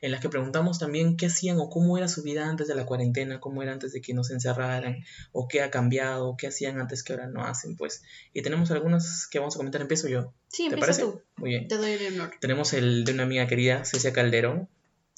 en 0.00 0.12
las 0.12 0.20
que 0.20 0.28
preguntamos 0.28 0.78
también 0.78 1.16
qué 1.16 1.26
hacían 1.26 1.58
o 1.58 1.68
cómo 1.68 1.98
era 1.98 2.06
su 2.06 2.22
vida 2.22 2.48
antes 2.48 2.68
de 2.68 2.76
la 2.76 2.86
cuarentena, 2.86 3.40
cómo 3.40 3.64
era 3.64 3.72
antes 3.72 3.92
de 3.92 4.00
que 4.00 4.14
nos 4.14 4.30
encerraran, 4.30 5.04
o 5.32 5.48
qué 5.48 5.62
ha 5.62 5.70
cambiado, 5.72 6.36
qué 6.38 6.46
hacían 6.46 6.78
antes 6.78 7.02
que 7.02 7.14
ahora 7.14 7.26
no 7.26 7.44
hacen, 7.44 7.76
pues. 7.76 8.04
Y 8.32 8.42
tenemos 8.42 8.70
algunas 8.70 9.26
que 9.28 9.40
vamos 9.40 9.56
a 9.56 9.58
comentar, 9.58 9.80
empiezo 9.80 10.06
yo. 10.06 10.32
Sí, 10.46 10.68
¿Te 10.70 10.76
parece? 10.76 11.02
tú. 11.02 11.22
Muy 11.38 11.50
bien. 11.50 11.66
Te 11.66 11.76
doy 11.76 11.90
el 11.90 12.14
honor. 12.14 12.30
Tenemos 12.40 12.72
el 12.72 13.04
de 13.04 13.14
una 13.14 13.24
amiga 13.24 13.48
querida, 13.48 13.84
Cecia 13.84 14.12
Calderón. 14.12 14.68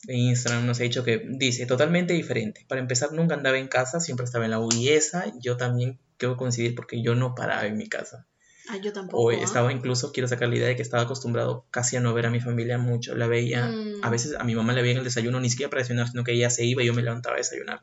En 0.08 0.18
Instagram 0.18 0.66
nos 0.66 0.80
ha 0.80 0.84
dicho 0.84 1.04
que 1.04 1.26
dice 1.28 1.66
totalmente 1.66 2.14
diferente. 2.14 2.64
Para 2.68 2.80
empezar, 2.80 3.12
nunca 3.12 3.34
andaba 3.34 3.58
en 3.58 3.68
casa, 3.68 4.00
siempre 4.00 4.24
estaba 4.24 4.44
en 4.44 4.52
la 4.52 4.60
U 4.60 4.68
y 4.72 4.88
esa 4.88 5.32
yo 5.40 5.56
también 5.56 5.98
quiero 6.16 6.36
coincidir 6.36 6.74
porque 6.74 7.02
yo 7.02 7.14
no 7.14 7.34
paraba 7.34 7.66
en 7.66 7.76
mi 7.76 7.88
casa. 7.88 8.26
Ah, 8.68 8.78
yo 8.78 8.92
tampoco. 8.92 9.22
O 9.22 9.30
¿ah? 9.30 9.34
estaba 9.34 9.72
incluso, 9.72 10.12
quiero 10.12 10.28
sacar 10.28 10.48
la 10.48 10.56
idea 10.56 10.68
de 10.68 10.76
que 10.76 10.82
estaba 10.82 11.04
acostumbrado 11.04 11.66
casi 11.70 11.96
a 11.96 12.00
no 12.00 12.12
ver 12.14 12.26
a 12.26 12.30
mi 12.30 12.40
familia 12.40 12.78
mucho. 12.78 13.14
La 13.14 13.26
veía, 13.26 13.68
Mm. 13.68 14.00
a 14.02 14.10
veces 14.10 14.34
a 14.36 14.44
mi 14.44 14.54
mamá 14.54 14.72
la 14.72 14.80
veía 14.82 14.92
en 14.92 14.98
el 14.98 15.04
desayuno, 15.04 15.38
ni 15.40 15.50
siquiera 15.50 15.70
para 15.70 15.82
desayunar, 15.82 16.08
sino 16.08 16.24
que 16.24 16.32
ella 16.32 16.50
se 16.50 16.64
iba 16.64 16.82
y 16.82 16.86
yo 16.86 16.94
me 16.94 17.02
levantaba 17.02 17.36
a 17.36 17.38
desayunar. 17.38 17.82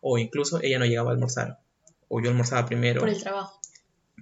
O 0.00 0.18
incluso 0.18 0.60
ella 0.62 0.78
no 0.78 0.86
llegaba 0.86 1.10
a 1.10 1.14
almorzar. 1.14 1.58
O 2.08 2.20
yo 2.20 2.30
almorzaba 2.30 2.66
primero 2.66 3.00
Por 3.00 3.08
el 3.08 3.20
trabajo. 3.20 3.59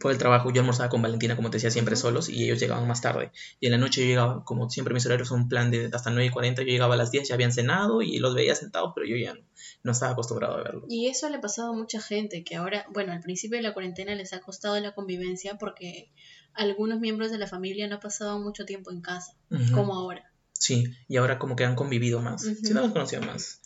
Por 0.00 0.12
el 0.12 0.18
trabajo, 0.18 0.50
yo 0.52 0.60
almorzaba 0.60 0.88
con 0.88 1.02
Valentina, 1.02 1.36
como 1.36 1.50
te 1.50 1.56
decía, 1.56 1.70
siempre 1.70 1.96
solos, 1.96 2.28
y 2.28 2.44
ellos 2.44 2.60
llegaban 2.60 2.86
más 2.86 3.00
tarde. 3.00 3.32
Y 3.60 3.66
en 3.66 3.72
la 3.72 3.78
noche 3.78 4.02
yo 4.02 4.06
llegaba, 4.06 4.44
como 4.44 4.70
siempre 4.70 4.94
mis 4.94 5.04
horarios 5.06 5.28
son 5.28 5.42
un 5.42 5.48
plan 5.48 5.70
de 5.70 5.90
hasta 5.92 6.10
9 6.10 6.26
y 6.26 6.30
40, 6.30 6.62
yo 6.62 6.68
llegaba 6.68 6.94
a 6.94 6.96
las 6.96 7.10
10, 7.10 7.28
ya 7.28 7.34
habían 7.34 7.52
cenado 7.52 8.02
y 8.02 8.18
los 8.18 8.34
veía 8.34 8.54
sentados, 8.54 8.92
pero 8.94 9.06
yo 9.06 9.16
ya 9.16 9.34
no, 9.34 9.40
no 9.82 9.92
estaba 9.92 10.12
acostumbrado 10.12 10.54
a 10.54 10.62
verlos. 10.62 10.84
Y 10.88 11.08
eso 11.08 11.28
le 11.28 11.36
ha 11.36 11.40
pasado 11.40 11.72
a 11.72 11.76
mucha 11.76 12.00
gente 12.00 12.44
que 12.44 12.56
ahora, 12.56 12.86
bueno, 12.92 13.12
al 13.12 13.20
principio 13.20 13.56
de 13.56 13.62
la 13.62 13.74
cuarentena 13.74 14.14
les 14.14 14.32
ha 14.32 14.40
costado 14.40 14.78
la 14.80 14.94
convivencia 14.94 15.56
porque 15.58 16.10
algunos 16.54 17.00
miembros 17.00 17.30
de 17.30 17.38
la 17.38 17.46
familia 17.46 17.86
no 17.88 17.96
han 17.96 18.00
pasado 18.00 18.38
mucho 18.38 18.64
tiempo 18.64 18.90
en 18.90 19.00
casa, 19.00 19.34
como 19.72 19.94
ahora. 19.94 20.32
Sí, 20.52 20.84
y 21.06 21.16
ahora 21.16 21.38
como 21.38 21.54
que 21.54 21.64
han 21.64 21.76
convivido 21.76 22.20
más. 22.20 22.42
Sí, 22.42 22.74
no 22.74 22.80
los 22.80 22.92
conocía 22.92 23.20
más. 23.20 23.60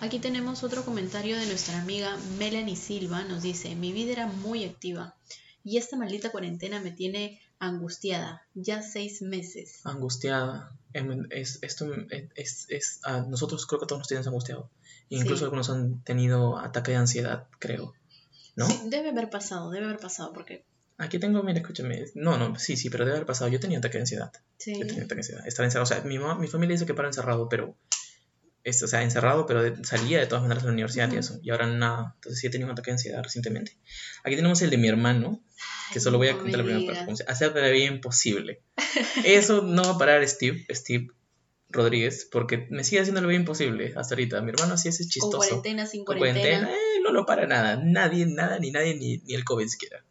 Aquí 0.00 0.20
tenemos 0.20 0.62
otro 0.62 0.84
comentario 0.84 1.36
de 1.36 1.46
nuestra 1.46 1.80
amiga 1.80 2.16
Melanie 2.38 2.76
Silva. 2.76 3.24
Nos 3.24 3.42
dice, 3.42 3.74
mi 3.74 3.92
vida 3.92 4.12
era 4.12 4.26
muy 4.26 4.64
activa 4.64 5.16
y 5.64 5.76
esta 5.78 5.96
maldita 5.96 6.30
cuarentena 6.30 6.80
me 6.80 6.90
tiene 6.92 7.40
angustiada, 7.58 8.42
ya 8.54 8.82
seis 8.82 9.20
meses. 9.22 9.80
Angustiada. 9.84 10.72
Em, 10.92 11.26
Es, 11.30 11.58
esto 11.62 11.86
es, 12.34 12.66
es, 12.68 13.00
a 13.04 13.20
nosotros 13.22 13.66
creo 13.66 13.80
que 13.80 13.86
todos 13.86 14.00
nos 14.00 14.08
tienes 14.08 14.26
angustiado. 14.26 14.70
Incluso 15.08 15.38
Sí. 15.38 15.44
algunos 15.44 15.68
han 15.70 16.02
tenido 16.04 16.58
ataque 16.58 16.92
de 16.92 16.98
ansiedad, 16.98 17.46
creo. 17.58 17.94
¿No? 18.56 18.66
Sí, 18.66 18.80
debe 18.86 19.10
haber 19.10 19.28
pasado, 19.30 19.70
debe 19.70 19.86
haber 19.86 19.98
pasado 19.98 20.32
porque... 20.32 20.64
Aquí 21.00 21.18
tengo, 21.20 21.42
mira, 21.44 21.60
escúchame. 21.60 22.06
No, 22.16 22.38
no, 22.38 22.58
sí, 22.58 22.76
sí, 22.76 22.90
pero 22.90 23.04
debe 23.04 23.16
haber 23.18 23.26
pasado. 23.26 23.48
Yo 23.50 23.60
tenía 23.60 23.78
ataque 23.78 23.98
de 23.98 24.02
ansiedad. 24.02 24.32
Sí. 24.56 24.72
Yo 24.80 24.86
tenía 24.86 25.04
ataque 25.04 25.14
de 25.16 25.20
ansiedad. 25.20 25.46
Estar 25.46 25.64
encerrado. 25.64 25.84
O 25.84 25.86
sea, 25.86 26.00
mi, 26.02 26.18
mamá- 26.18 26.38
mi 26.40 26.48
familia 26.48 26.74
dice 26.74 26.84
que 26.86 26.94
para 26.94 27.06
encerrado, 27.08 27.48
pero 27.48 27.76
este, 28.64 28.84
o 28.84 28.88
sea, 28.88 29.02
encerrado, 29.02 29.46
pero 29.46 29.62
de- 29.62 29.84
salía 29.84 30.18
de 30.18 30.26
todas 30.26 30.42
maneras 30.42 30.62
a 30.64 30.66
la 30.66 30.72
universidad 30.72 31.10
y 31.12 31.16
eso. 31.16 31.38
Y 31.42 31.50
ahora 31.50 31.66
nada. 31.66 32.12
Entonces 32.16 32.40
sí 32.40 32.46
he 32.46 32.50
tenido 32.50 32.66
un 32.66 32.72
ataque 32.72 32.90
de 32.90 32.94
ansiedad 32.94 33.22
recientemente. 33.22 33.78
Aquí 34.24 34.36
tenemos 34.36 34.60
el 34.62 34.70
de 34.70 34.78
mi 34.78 34.88
hermano, 34.88 35.42
que 35.92 35.98
Ay, 35.98 36.00
solo 36.00 36.18
voy 36.18 36.28
a 36.28 36.34
contar 36.36 36.58
la 36.58 36.64
primera 36.64 36.86
parte. 36.86 37.04
como 37.04 37.16
Hacerte 37.28 37.60
la 37.60 37.68
vida 37.68 37.86
imposible. 37.86 38.62
Eso 39.24 39.62
no 39.62 39.82
va 39.84 39.90
a 39.92 39.98
parar 39.98 40.26
Steve, 40.28 40.66
Steve 40.70 41.08
Rodríguez, 41.70 42.26
porque 42.30 42.66
me 42.70 42.82
sigue 42.84 43.00
haciendo 43.00 43.20
la 43.20 43.26
vida 43.26 43.38
imposible 43.40 43.92
hasta 43.96 44.14
ahorita. 44.14 44.40
Mi 44.42 44.50
hermano 44.50 44.76
sí 44.78 44.88
es 44.88 44.98
Con 44.98 45.08
chistoso. 45.08 45.36
cuarentena, 45.38 45.86
sin 45.86 46.04
Con 46.04 46.16
cuarentena. 46.16 46.66
cuarentena, 46.66 46.72
eh, 46.96 47.00
no 47.02 47.12
lo 47.12 47.26
para 47.26 47.46
nada. 47.46 47.76
Nadie, 47.82 48.26
nada, 48.26 48.58
ni 48.58 48.70
nadie, 48.70 48.94
ni, 48.94 49.18
ni 49.18 49.34
el 49.34 49.44
COVID 49.44 49.66
siquiera. 49.68 50.04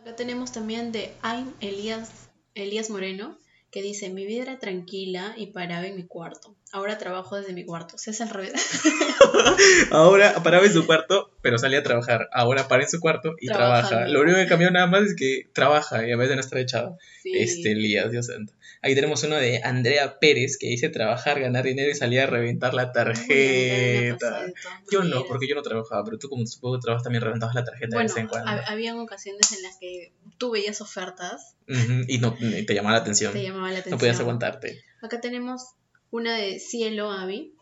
Acá 0.00 0.16
tenemos 0.16 0.52
también 0.52 0.92
de 0.92 1.12
Aim 1.22 1.52
Elías, 1.60 2.10
Elías 2.54 2.88
Moreno, 2.90 3.38
que 3.74 3.82
dice, 3.82 4.08
mi 4.08 4.24
vida 4.24 4.42
era 4.42 4.58
tranquila 4.60 5.34
y 5.36 5.48
paraba 5.48 5.84
en 5.84 5.96
mi 5.96 6.04
cuarto. 6.04 6.54
Ahora 6.70 6.96
trabajo 6.96 7.34
desde 7.34 7.52
mi 7.52 7.64
cuarto. 7.64 7.98
¿Se 7.98 8.10
hace 8.10 8.22
al 8.22 8.30
revés? 8.30 8.52
Ahora 9.90 10.32
paraba 10.44 10.64
en 10.64 10.72
su 10.72 10.86
cuarto, 10.86 11.32
pero 11.42 11.58
salía 11.58 11.80
a 11.80 11.82
trabajar. 11.82 12.28
Ahora 12.32 12.68
para 12.68 12.84
en 12.84 12.88
su 12.88 13.00
cuarto 13.00 13.34
y 13.40 13.48
Trabaja. 13.48 14.06
Lo 14.06 14.20
único 14.20 14.36
que 14.36 14.46
cambió 14.46 14.70
nada 14.70 14.86
más 14.86 15.02
es 15.02 15.16
que 15.16 15.48
trabaja 15.52 16.06
y 16.06 16.12
a 16.12 16.16
de 16.16 16.34
no 16.36 16.40
estar 16.40 16.60
echado. 16.60 16.98
Sí. 17.20 17.32
Este 17.36 17.72
Elías, 17.72 18.12
Dios 18.12 18.26
santo. 18.26 18.52
Aquí 18.84 18.94
tenemos 18.94 19.22
uno 19.24 19.36
de 19.36 19.62
Andrea 19.64 20.18
Pérez 20.18 20.58
que 20.58 20.66
dice 20.66 20.90
trabajar, 20.90 21.40
ganar 21.40 21.64
dinero 21.64 21.90
y 21.90 21.94
salir 21.94 22.20
a 22.20 22.26
reventar 22.26 22.74
la 22.74 22.92
tarjeta. 22.92 24.46
Yo 24.90 25.02
no, 25.04 25.24
porque 25.26 25.48
yo 25.48 25.54
no 25.54 25.62
trabajaba, 25.62 26.04
pero 26.04 26.18
tú 26.18 26.28
como 26.28 26.46
supongo 26.46 26.78
trabajas 26.80 27.02
también 27.02 27.22
reventabas 27.22 27.54
la 27.54 27.64
tarjeta 27.64 27.96
de 27.96 28.02
vez 28.02 28.16
en 28.16 28.26
cuando. 28.28 28.50
hab- 28.50 28.64
habían 28.66 28.98
ocasiones 28.98 29.52
en 29.52 29.62
las 29.62 29.76
que 29.78 30.12
tú 30.38 30.50
veías 30.50 30.80
ofertas, 30.80 31.56
Y 31.66 32.18
no 32.18 32.36
y 32.38 32.66
te 32.66 32.74
llamaba 32.74 32.96
la 32.96 33.00
atención. 33.02 33.32
te 33.32 33.42
llamaba 33.42 33.68
la 33.70 33.78
atención. 33.78 33.92
No 33.92 33.98
podías 33.98 34.20
aguantarte. 34.20 34.82
Acá 35.02 35.20
tenemos 35.20 35.62
una 36.10 36.36
de 36.36 36.58
Cielo 36.60 37.10
Avi 37.10 37.54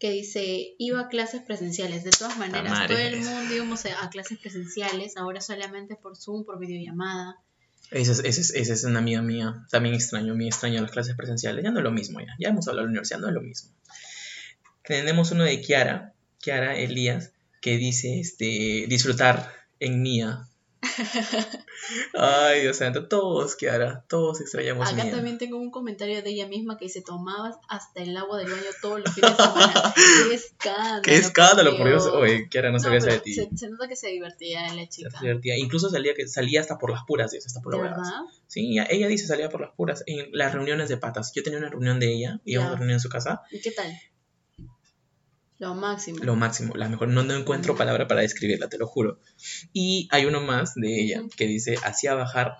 que 0.00 0.10
dice, 0.10 0.74
iba 0.78 1.00
a 1.00 1.08
clases 1.08 1.40
presenciales. 1.42 2.02
De 2.04 2.10
todas 2.10 2.36
maneras, 2.36 2.88
todo 2.88 2.98
el 2.98 3.20
mundo 3.20 3.54
íbamos 3.54 3.86
a 3.86 4.10
clases 4.10 4.38
presenciales, 4.38 5.16
ahora 5.16 5.40
solamente 5.40 5.94
por 5.96 6.16
Zoom, 6.16 6.44
por 6.44 6.58
videollamada. 6.58 7.36
Esa 7.90 8.12
es, 8.12 8.18
esa, 8.20 8.58
es, 8.58 8.70
es 8.70 8.84
una 8.84 8.98
amiga 8.98 9.22
mía. 9.22 9.66
También 9.70 9.94
extraño, 9.94 10.34
mi 10.34 10.46
extraño 10.46 10.80
las 10.82 10.90
clases 10.90 11.16
presenciales. 11.16 11.64
Ya 11.64 11.70
no 11.70 11.78
es 11.78 11.84
lo 11.84 11.92
mismo, 11.92 12.20
ya. 12.20 12.34
Ya 12.38 12.48
hemos 12.48 12.66
hablado 12.68 12.82
de 12.82 12.86
la 12.86 12.90
universidad, 12.90 13.20
no 13.20 13.28
es 13.28 13.34
lo 13.34 13.42
mismo. 13.42 13.70
Tenemos 14.82 15.30
uno 15.30 15.44
de 15.44 15.60
Kiara, 15.60 16.12
Kiara 16.40 16.76
Elías, 16.76 17.32
que 17.60 17.76
dice 17.78 18.20
este, 18.20 18.86
disfrutar 18.88 19.50
en 19.80 20.02
Mía. 20.02 20.48
Ay, 22.14 22.62
Dios 22.62 22.76
santo, 22.78 23.08
todos, 23.08 23.56
Kiara, 23.56 24.04
todos 24.08 24.40
extrañamos 24.40 24.90
Acá 24.90 25.10
también 25.10 25.38
tengo 25.38 25.58
un 25.58 25.70
comentario 25.70 26.22
de 26.22 26.30
ella 26.30 26.46
misma 26.46 26.78
que 26.78 26.86
dice, 26.86 27.02
tomabas 27.02 27.56
hasta 27.68 28.02
el 28.02 28.16
agua 28.16 28.38
del 28.38 28.50
baño 28.50 28.62
todos 28.80 29.00
los 29.00 29.14
fines 29.14 29.36
de 29.36 29.42
semana. 29.42 29.94
¡Qué 30.28 30.34
escándalo! 30.34 31.02
Qué 31.02 31.16
escándalo, 31.16 31.76
por 31.76 31.88
Dios. 31.88 32.06
Oye, 32.06 32.48
Kiara, 32.48 32.68
no, 32.68 32.78
No, 32.78 32.80
sabía 32.82 32.98
eso 32.98 33.08
de 33.08 33.18
ti. 33.20 33.34
Se, 33.34 33.48
se 33.56 33.68
nota 33.68 33.88
que 33.88 33.96
se 33.96 34.08
divertía 34.08 34.72
la 34.74 34.82
Se 34.82 34.88
chica. 34.88 35.18
divertía. 35.20 35.56
Incluso 35.58 35.90
salía, 35.90 36.14
que, 36.14 36.26
salía 36.26 36.60
hasta 36.60 36.78
por 36.78 36.90
las 36.90 37.04
puras, 37.04 37.30
Dios, 37.30 37.46
hasta 37.46 37.60
por 37.60 37.74
¿De 37.76 37.82
las 37.82 37.90
verdad? 37.90 38.20
Sí, 38.46 38.78
ella- 38.88 39.08
dice 39.08 39.26
salía 39.26 39.48
por 39.48 39.60
las 39.60 39.72
puras. 39.72 40.02
En 40.06 40.28
las 40.32 40.52
reuniones 40.52 40.88
de 40.88 40.96
patas. 40.96 41.32
Yo 41.34 41.42
tenía 41.42 41.58
una 41.58 41.68
reunión 41.68 42.00
de 42.00 42.14
ella, 42.14 42.40
íbamos 42.44 42.72
a 42.72 42.76
reunión 42.76 42.94
en 42.96 43.00
su 43.00 43.08
casa. 43.08 43.42
¿Y 43.50 43.60
qué 43.60 43.70
tal? 43.72 43.92
Lo 45.58 45.74
máximo. 45.74 46.18
Lo 46.22 46.34
máximo, 46.36 46.74
la 46.74 46.88
mejor. 46.88 47.08
No, 47.08 47.22
no 47.22 47.34
encuentro 47.34 47.76
palabra 47.76 48.08
para 48.08 48.22
describirla, 48.22 48.68
te 48.68 48.76
lo 48.78 48.86
juro. 48.86 49.20
Y 49.72 50.08
hay 50.10 50.24
uno 50.26 50.40
más 50.40 50.74
de 50.74 51.00
ella 51.00 51.22
que 51.36 51.46
dice: 51.46 51.76
hacía 51.84 52.14
bajar 52.14 52.56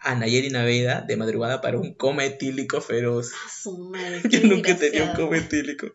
a 0.00 0.14
Nayeli 0.14 0.50
Naveda 0.50 1.00
de 1.00 1.16
madrugada 1.16 1.60
para 1.60 1.78
un 1.78 1.94
coma 1.94 2.24
etílico 2.24 2.80
feroz. 2.80 3.30
Ah, 3.34 3.50
su 3.62 3.78
madre, 3.78 4.22
Yo 4.30 4.40
nunca 4.46 4.76
tenido 4.76 5.04
un 5.06 5.12
coma 5.14 5.38
etílico. 5.38 5.86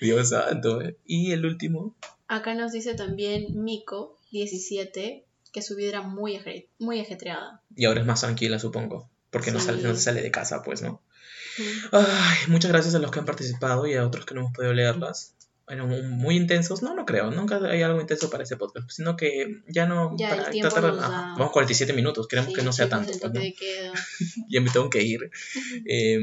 Dios 0.00 0.30
santo. 0.30 0.82
¿eh? 0.82 0.98
Y 1.04 1.30
el 1.32 1.46
último, 1.46 1.96
Acá 2.28 2.54
nos 2.54 2.72
dice 2.72 2.94
también 2.94 3.62
Miko, 3.62 4.18
17, 4.32 5.24
que 5.52 5.62
su 5.62 5.76
vida 5.76 5.90
era 5.90 6.02
muy, 6.02 6.34
aje- 6.36 6.68
muy 6.80 6.98
ajetreada. 7.00 7.62
y 7.76 7.84
ahora 7.84 8.00
es 8.00 8.06
más 8.06 8.20
tranquila, 8.20 8.58
supongo. 8.58 9.08
Porque 9.30 9.52
no, 9.52 9.60
Sí. 9.60 9.66
sale, 9.66 9.82
no 9.82 9.94
se 9.94 10.00
sale 10.02 10.22
de 10.22 10.30
casa, 10.32 10.62
pues, 10.64 10.82
¿no? 10.82 11.02
Ay, 11.92 12.36
muchas 12.48 12.70
gracias 12.72 12.94
a 12.94 12.98
los 12.98 13.10
que 13.12 13.20
han 13.20 13.24
participado 13.24 13.86
y 13.86 13.94
a 13.94 14.04
otros 14.04 14.26
que 14.26 14.34
no 14.34 14.40
hemos 14.40 14.52
podido 14.52 14.72
leerlas. 14.74 15.35
Eran 15.68 15.88
mu- 15.88 16.02
muy 16.02 16.36
intensos. 16.36 16.82
No, 16.82 16.94
no 16.94 17.04
creo. 17.04 17.30
Nunca 17.32 17.56
hay 17.68 17.82
algo 17.82 18.00
intenso 18.00 18.30
para 18.30 18.44
ese 18.44 18.56
podcast. 18.56 18.88
Sino 18.90 19.16
que 19.16 19.62
ya 19.68 19.86
no. 19.86 20.14
Ya, 20.16 20.28
para 20.30 20.50
el 20.50 20.60
tratar- 20.60 20.94
nos 20.94 21.02
ajá, 21.02 21.34
Vamos 21.36 21.52
47 21.52 21.92
minutos. 21.92 22.28
Queremos 22.28 22.54
que 22.54 22.62
no 22.62 22.72
sea 22.72 22.88
tanto. 22.88 23.12
pues. 23.18 23.54
Ya 24.48 24.60
me 24.60 24.70
tengo 24.70 24.88
que 24.90 25.02
ir. 25.02 25.30
Eh, 25.88 26.18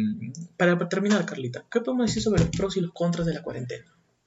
para 0.58 0.78
terminar, 0.90 1.26
Carlita, 1.26 1.66
¿qué 1.72 1.82
podemos 1.82 2.08
decir 2.08 2.22
sobre 2.24 2.42
los 2.42 2.50
pros 2.50 2.78
y 2.78 2.82
los 2.82 2.92
contras 2.94 3.26
de 3.28 3.34
la 3.34 3.42
cuarentena? 3.44 3.86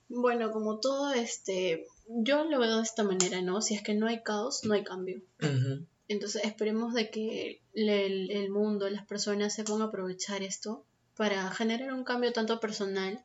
Bueno, 0.09 0.51
como 0.53 0.79
todo, 0.79 1.13
este, 1.15 1.87
yo 2.09 2.45
lo 2.45 2.59
veo 2.61 2.77
de 2.77 2.83
esta 2.83 3.03
manera, 3.03 3.43
¿no? 3.43 3.61
Si 3.61 3.75
es 3.75 3.83
que 3.83 3.95
no 3.95 4.07
hay 4.07 4.23
caos, 4.23 4.61
no 4.65 4.75
hay 4.75 4.85
cambio. 4.85 5.21
Entonces 6.09 6.45
esperemos 6.45 6.95
de 6.95 7.11
que 7.11 7.61
el, 7.75 8.31
el 8.31 8.51
mundo, 8.51 8.89
las 8.89 9.05
personas 9.07 9.55
sepan 9.55 9.83
aprovechar 9.83 10.43
esto 10.43 10.85
para 11.17 11.51
generar 11.51 11.93
un 11.93 12.05
cambio 12.05 12.33
tanto 12.33 12.61
personal 12.61 13.25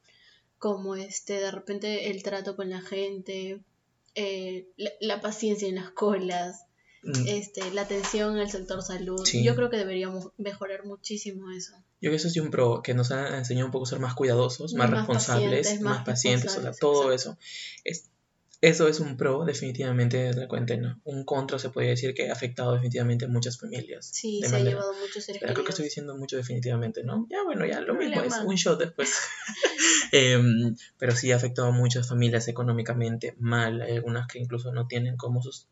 como 0.61 0.95
este, 0.95 1.33
de 1.33 1.51
repente 1.51 2.09
el 2.09 2.23
trato 2.23 2.55
con 2.55 2.69
la 2.69 2.81
gente, 2.81 3.59
eh, 4.15 4.67
la, 4.77 4.91
la 5.01 5.19
paciencia 5.19 5.67
en 5.67 5.75
las 5.75 5.89
colas, 5.89 6.67
Mm, 7.03 7.27
este, 7.27 7.71
la 7.71 7.81
atención 7.81 8.37
al 8.37 8.49
sector 8.51 8.83
salud. 8.83 9.25
Sí. 9.25 9.43
Yo 9.43 9.55
creo 9.55 9.71
que 9.71 9.77
deberíamos 9.77 10.29
mejorar 10.37 10.85
muchísimo 10.85 11.49
eso. 11.51 11.73
Yo 11.99 12.09
creo 12.09 12.11
que 12.11 12.17
eso 12.17 12.27
es 12.27 12.37
un 12.37 12.51
pro, 12.51 12.81
que 12.83 12.93
nos 12.93 13.11
ha 13.11 13.37
enseñado 13.37 13.65
un 13.65 13.71
poco 13.71 13.85
a 13.85 13.89
ser 13.89 13.99
más 13.99 14.13
cuidadosos, 14.13 14.73
más, 14.75 14.89
Más 14.89 14.99
responsables, 14.99 15.67
pacientes, 15.67 15.81
más, 15.81 15.97
más 15.97 16.05
pacientes, 16.05 16.57
o 16.57 16.61
sea, 16.61 16.71
todo 16.73 17.11
eso. 17.11 17.37
Es, 17.83 18.10
eso 18.61 18.87
es 18.87 18.99
un 18.99 19.17
pro 19.17 19.43
definitivamente 19.43 20.17
de 20.17 20.33
la 20.35 20.47
cuarentena. 20.47 20.99
Un 21.03 21.25
contra 21.25 21.57
se 21.57 21.69
podría 21.69 21.91
decir 21.91 22.13
que 22.13 22.29
ha 22.29 22.33
afectado 22.33 22.73
definitivamente 22.73 23.25
a 23.25 23.27
muchas 23.27 23.59
familias. 23.59 24.05
Sí, 24.13 24.39
se 24.41 24.47
ha 24.47 24.51
manera- 24.51 24.69
llevado 24.69 24.93
muchos 24.93 25.23
seres 25.25 25.41
Pero 25.41 25.53
creo 25.53 25.65
que 25.65 25.71
estoy 25.71 25.85
diciendo 25.85 26.15
mucho 26.15 26.37
definitivamente, 26.37 27.03
¿no? 27.03 27.27
Ya, 27.29 27.43
bueno, 27.43 27.65
ya 27.65 27.81
lo 27.81 27.95
mismo 27.95 28.21
es 28.21 28.35
un 28.45 28.55
shot 28.55 28.79
después. 28.79 29.13
Em, 30.11 30.75
pero 30.97 31.15
sí 31.15 31.31
ha 31.31 31.37
afectado 31.37 31.69
a 31.69 31.71
muchas 31.71 32.07
familias 32.07 32.47
económicamente 32.47 33.35
mal. 33.39 33.81
Hay 33.81 33.95
algunas 33.95 34.27
que 34.27 34.39
incluso 34.39 34.71
no 34.71 34.87
tienen 34.87 35.17
como 35.17 35.41
sus... 35.41 35.67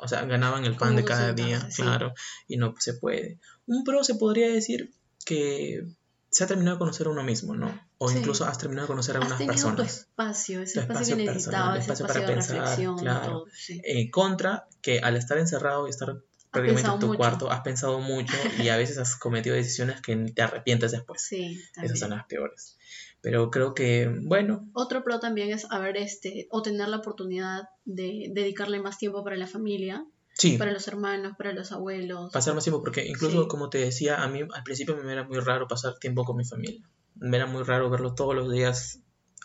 O 0.00 0.08
sea, 0.08 0.24
ganaban 0.26 0.64
el 0.66 0.76
pan 0.76 0.96
de 0.96 1.04
cada 1.04 1.32
día, 1.32 1.70
sí. 1.70 1.80
claro, 1.82 2.12
y 2.46 2.56
no 2.58 2.74
se 2.78 2.94
puede. 2.94 3.38
Un 3.66 3.84
pro 3.84 4.04
se 4.04 4.16
podría 4.16 4.48
decir 4.48 4.92
que 5.24 5.86
se 6.34 6.42
ha 6.42 6.46
terminado 6.48 6.74
de 6.74 6.78
conocer 6.80 7.06
a 7.06 7.10
uno 7.10 7.22
mismo, 7.22 7.54
¿no? 7.54 7.80
O 7.98 8.08
Sí. 8.08 8.18
incluso 8.18 8.44
has 8.44 8.58
terminado 8.58 8.86
de 8.88 8.92
conocer 8.92 9.14
a 9.16 9.20
Has 9.20 9.26
unas 9.26 9.38
tenido 9.38 9.54
tu 9.54 9.60
personas. 9.76 9.94
espacio, 9.98 10.62
ese 10.62 10.74
Tu 10.74 10.80
espacio, 10.80 11.16
que 11.16 11.24
personal, 11.26 11.70
ese 11.78 11.92
espacio 11.92 12.06
para 12.08 12.20
de 12.20 12.26
pensar, 12.26 12.56
reflexión 12.58 12.98
claro. 12.98 13.26
todo. 13.30 13.46
Sí. 13.56 13.80
Eh, 13.84 14.10
contra, 14.10 14.66
que 14.82 14.98
al 14.98 15.16
estar 15.16 15.38
encerrado 15.38 15.86
y 15.86 15.90
estar 15.90 16.16
prácticamente 16.50 16.90
en 16.90 16.98
tu 16.98 17.06
mucho. 17.06 17.18
cuarto, 17.18 17.50
has 17.52 17.60
pensado 17.60 18.00
mucho 18.00 18.34
y 18.60 18.68
a 18.68 18.76
veces 18.76 18.98
has 18.98 19.14
cometido 19.14 19.54
decisiones 19.54 20.00
que 20.00 20.16
te 20.16 20.42
arrepientes 20.42 20.90
después. 20.90 21.22
Sí, 21.22 21.52
Esas 21.54 21.72
también. 21.74 21.96
son 21.98 22.10
las 22.10 22.26
peores. 22.26 22.78
Pero 23.20 23.48
creo 23.52 23.72
que, 23.72 24.12
bueno, 24.24 24.68
Otro 24.72 25.04
pro 25.04 25.20
también 25.20 25.50
es 25.50 25.66
haber 25.70 25.96
este, 25.96 26.48
o 26.50 26.62
tener 26.62 26.88
la 26.88 26.96
oportunidad 26.96 27.68
de 27.84 28.26
dedicarle 28.32 28.80
más 28.80 28.98
tiempo 28.98 29.22
para 29.22 29.36
la 29.36 29.46
familia, 29.46 30.04
sí, 30.34 30.58
para 30.58 30.72
los 30.72 30.86
hermanos, 30.88 31.34
para 31.38 31.52
los 31.52 31.72
abuelos. 31.72 32.30
pasar 32.32 32.54
más 32.54 32.64
tiempo, 32.64 32.82
porque 32.82 33.06
incluso, 33.06 33.42
Sí. 33.42 33.48
como 33.48 33.70
te 33.70 33.78
decía, 33.78 34.22
a 34.22 34.28
mí 34.28 34.40
al 34.42 34.62
principio 34.62 34.96
me 34.96 35.10
era 35.12 35.24
muy 35.24 35.38
raro 35.40 35.66
pasar 35.66 35.98
tiempo 35.98 36.24
con 36.24 36.36
mi 36.36 36.44
familia. 36.44 36.86
Me 37.14 37.36
era 37.38 37.46
muy 37.46 37.62
raro 37.62 37.88
verlos 37.90 38.14
todos 38.14 38.34
los 38.34 38.50
días, 38.52 38.98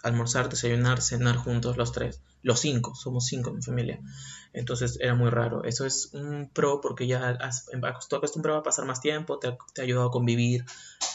almorzar, 0.04 0.50
desayunar, 0.50 1.02
cenar 1.02 1.36
juntos 1.38 1.78
los 1.78 1.92
tres. 1.92 2.22
Los 2.42 2.60
cinco, 2.62 2.96
somos 2.96 3.26
cinco 3.26 3.50
en 3.50 3.58
mi 3.58 3.62
familia. 3.62 4.00
Entonces 4.54 4.98
era 5.02 5.14
muy 5.14 5.30
raro. 5.30 5.64
Eso 5.66 5.86
es 5.86 6.10
un 6.14 6.50
pro 6.54 6.80
porque 6.82 7.06
ya 7.06 7.30
has 7.30 7.66
tú 8.10 8.16
acostumbrado 8.16 8.60
a 8.60 8.64
pasar 8.64 8.86
más 8.86 9.02
tiempo, 9.02 9.40
te 9.40 9.48
ha, 9.50 9.58
te 9.74 9.82
ha 9.82 9.84
ayudado 9.84 10.08
a 10.08 10.12
convivir, 10.12 10.66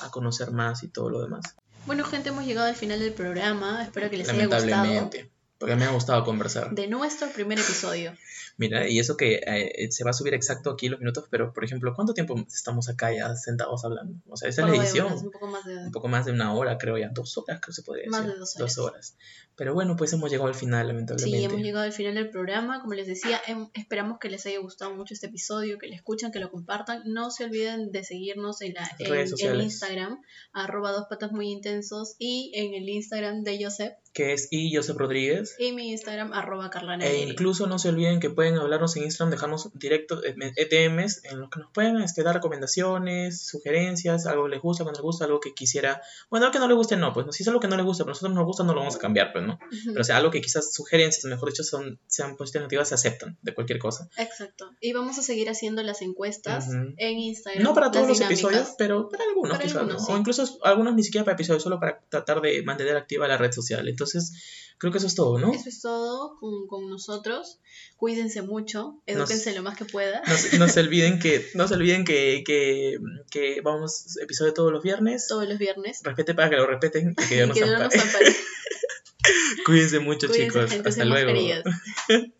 a 0.03 0.11
conocer 0.11 0.51
más 0.53 0.83
y 0.83 0.89
todo 0.89 1.11
lo 1.11 1.20
demás. 1.22 1.57
Bueno, 1.87 2.05
gente, 2.05 2.29
hemos 2.29 2.45
llegado 2.47 2.68
al 2.68 2.77
final 2.77 3.01
del 3.01 3.12
programa. 3.12 3.83
Espero 3.83 4.09
que 4.11 4.18
les 4.18 4.29
haya 4.29 4.47
gustado 4.47 4.66
Lamentablemente. 4.66 5.31
Porque 5.59 5.77
me 5.77 5.85
ha 5.85 5.91
gustado 5.91 6.25
conversar. 6.25 6.70
de 6.75 6.87
nuestro 6.89 7.29
primer 7.31 7.59
episodio. 7.59 8.12
Mira, 8.57 8.88
y 8.88 8.98
eso 9.00 9.16
que 9.16 9.40
eh, 9.46 9.90
se 9.90 10.05
va 10.05 10.11
a 10.11 10.12
subir 10.12 10.32
exacto 10.34 10.70
aquí 10.70 10.88
los 10.88 11.00
minutos, 11.00 11.24
pero 11.30 11.52
por 11.52 11.64
ejemplo, 11.64 11.92
¿cuánto 11.94 12.14
tiempo 12.14 12.36
estamos 12.46 12.88
acá 12.88 13.12
ya 13.12 13.34
sentados 13.34 13.84
hablando? 13.84 14.20
O 14.28 14.36
sea, 14.36 14.48
esa 14.48 14.62
es 14.62 14.68
la 14.70 14.76
edición. 14.76 15.12
un 15.12 15.30
poco 15.30 15.46
más 15.48 15.64
de... 15.64 15.76
Un 15.78 15.90
poco 15.90 16.09
más 16.09 16.24
de 16.26 16.32
una 16.32 16.55
hora, 16.55 16.78
creo 16.78 16.96
ya. 16.96 17.09
Dos 17.09 17.36
horas, 17.38 17.59
creo 17.61 17.68
que 17.68 17.72
se 17.72 17.82
podría 17.82 18.05
decir. 18.05 18.12
Más 18.12 18.26
de 18.26 18.59
dos 18.59 18.78
horas. 18.78 19.16
Pero 19.57 19.72
bueno, 19.72 19.96
pues 19.96 20.12
hemos 20.12 20.30
llegado 20.30 20.48
al 20.48 20.55
final, 20.55 20.88
lamentablemente. 20.88 21.38
Sí, 21.38 21.44
hemos 21.44 21.61
llegado 21.61 21.84
al 21.84 21.92
final 21.92 22.14
del 22.14 22.30
programa. 22.30 22.80
Como 22.80 22.94
les 22.94 23.07
decía, 23.07 23.40
em- 23.46 23.68
esperamos 23.74 24.18
que 24.18 24.28
les 24.28 24.44
haya 24.46 24.59
gustado 24.59 24.94
mucho 24.94 25.14
este 25.14 25.26
episodio, 25.28 25.78
que 25.78 25.86
lo 25.86 25.94
escuchan, 25.94 26.32
que 26.32 26.40
lo 26.40 26.50
compartan. 26.50 27.02
No 27.07 27.30
se 27.30 27.44
olviden 27.44 27.92
de 27.92 28.02
seguirnos 28.02 28.61
en, 28.62 28.74
la, 28.74 28.90
en, 28.98 29.14
en. 29.14 29.61
Instagram, 29.61 30.20
arroba 30.52 30.92
dos 30.92 31.07
patas 31.09 31.32
muy 31.32 31.50
intensos, 31.50 32.16
y 32.18 32.52
en 32.55 32.74
el 32.74 32.88
Instagram 32.88 33.42
de 33.44 33.64
Joseph. 33.64 33.94
que 34.12 34.32
es 34.32 34.48
y 34.50 34.74
Joseph 34.74 34.96
Rodríguez. 34.96 35.55
Y 35.59 35.72
mi 35.72 35.90
Instagram, 35.90 36.32
arroba 36.32 36.70
Carla 36.70 36.96
E 36.96 37.22
incluso 37.22 37.66
no 37.66 37.78
se 37.78 37.88
olviden 37.88 38.20
que 38.20 38.30
pueden 38.30 38.43
hablarnos 38.49 38.97
en 38.97 39.05
Instagram, 39.05 39.30
dejarnos 39.30 39.70
directo 39.74 40.22
eh, 40.24 40.34
ETMs 40.57 41.24
en 41.24 41.40
los 41.40 41.51
que 41.51 41.61
nos 41.61 41.70
pueden 41.72 42.01
este, 42.01 42.22
dar 42.22 42.34
recomendaciones, 42.34 43.47
sugerencias, 43.47 44.26
algo 44.26 44.45
que 44.45 44.51
les 44.51 44.62
gusta, 44.62 44.84
cuando 44.84 44.99
les 44.99 45.05
gusta, 45.05 45.24
algo 45.24 45.40
que 45.40 45.55
quisiera. 45.55 46.03
Bueno, 46.30 46.47
algo 46.47 46.53
que 46.53 46.59
no 46.59 46.68
les 46.68 46.76
guste, 46.76 46.97
no, 46.97 47.12
pues 47.12 47.26
no, 47.26 47.32
si 47.32 47.42
es 47.42 47.49
algo 47.49 47.61
que 47.61 47.68
no 47.68 47.76
les 47.76 47.84
gusta, 47.84 48.05
pero 48.05 48.12
a 48.12 48.14
nosotros 48.14 48.34
nos 48.34 48.45
gusta, 48.45 48.64
no 48.64 48.74
lo 48.74 48.80
vamos 48.80 48.97
a 48.97 48.99
cambiar, 48.99 49.32
pues, 49.32 49.45
¿no? 49.45 49.59
Pero 49.86 50.01
o 50.01 50.05
sea, 50.05 50.16
algo 50.16 50.30
que 50.30 50.40
quizás 50.40 50.72
sugerencias, 50.72 51.24
mejor 51.24 51.49
dicho, 51.49 51.64
son, 51.64 51.99
sean 52.07 52.36
positivas 52.36 52.62
negativas, 52.62 52.88
se 52.88 52.95
aceptan 52.95 53.38
de 53.42 53.55
cualquier 53.55 53.78
cosa. 53.78 54.09
Exacto. 54.16 54.70
Y 54.80 54.92
vamos 54.92 55.18
a 55.18 55.22
seguir 55.22 55.49
haciendo 55.49 55.82
las 55.82 56.03
encuestas 56.03 56.68
en 56.70 57.18
Instagram. 57.18 57.62
No 57.62 57.74
para 57.74 57.90
todos 57.90 58.09
los 58.09 58.20
episodios, 58.20 58.74
pero 58.78 59.09
para 59.09 59.24
algunos 59.24 59.53
Para 59.53 59.64
quizás, 59.64 59.76
algunos, 59.78 60.03
¿no? 60.03 60.07
sí. 60.07 60.12
O 60.12 60.16
incluso 60.16 60.59
algunos 60.62 60.95
ni 60.95 61.03
siquiera 61.03 61.24
para 61.24 61.34
episodios, 61.34 61.62
solo 61.62 61.80
para 61.80 62.01
tratar 62.09 62.40
de 62.40 62.62
mantener 62.62 62.97
activa 62.97 63.28
la 63.28 63.36
red 63.36 63.53
social. 63.53 63.88
Entonces, 63.88 64.32
creo 64.79 64.93
que 64.93 64.99
eso 64.99 65.07
es 65.07 65.14
todo, 65.14 65.39
¿no? 65.39 65.53
Eso 65.53 65.68
es 65.68 65.81
todo 65.81 66.37
con, 66.41 66.66
con 66.66 66.89
nosotros. 66.91 67.59
Cuídense 67.97 68.43
mucho, 68.43 69.01
edúquense 69.07 69.55
lo 69.55 69.62
más 69.62 69.77
que 69.77 69.85
pueda. 69.85 70.22
No, 70.27 70.37
se- 70.37 70.59
no 70.59 70.68
se 70.68 70.81
olviden 70.87 71.18
que, 71.18 71.47
no 71.55 71.66
se 71.68 71.75
olviden 71.75 72.05
que, 72.05 72.43
que, 72.47 72.99
que 73.31 73.61
vamos 73.62 74.16
episodio 74.20 74.53
todos 74.55 74.72
los 74.72 74.83
viernes. 74.83 75.27
Todos 75.29 75.49
los 75.49 75.59
viernes. 75.59 76.01
Respete 76.03 76.35
para 76.35 76.51
que 76.51 76.57
lo 76.57 76.66
respeten 76.66 77.12
y 77.12 77.14
que 77.27 77.35
Dios 77.37 77.49
nos 77.49 77.57
que 77.59 77.64
ampare. 77.64 77.85
nos 77.85 77.95
ampare. 78.07 78.37
Cuídense 79.66 79.99
mucho, 80.01 80.29
Cuídense, 80.29 80.53
chicos. 80.53 80.70
gente, 80.70 80.89
Hasta 80.89 81.05
luego. 81.05 81.33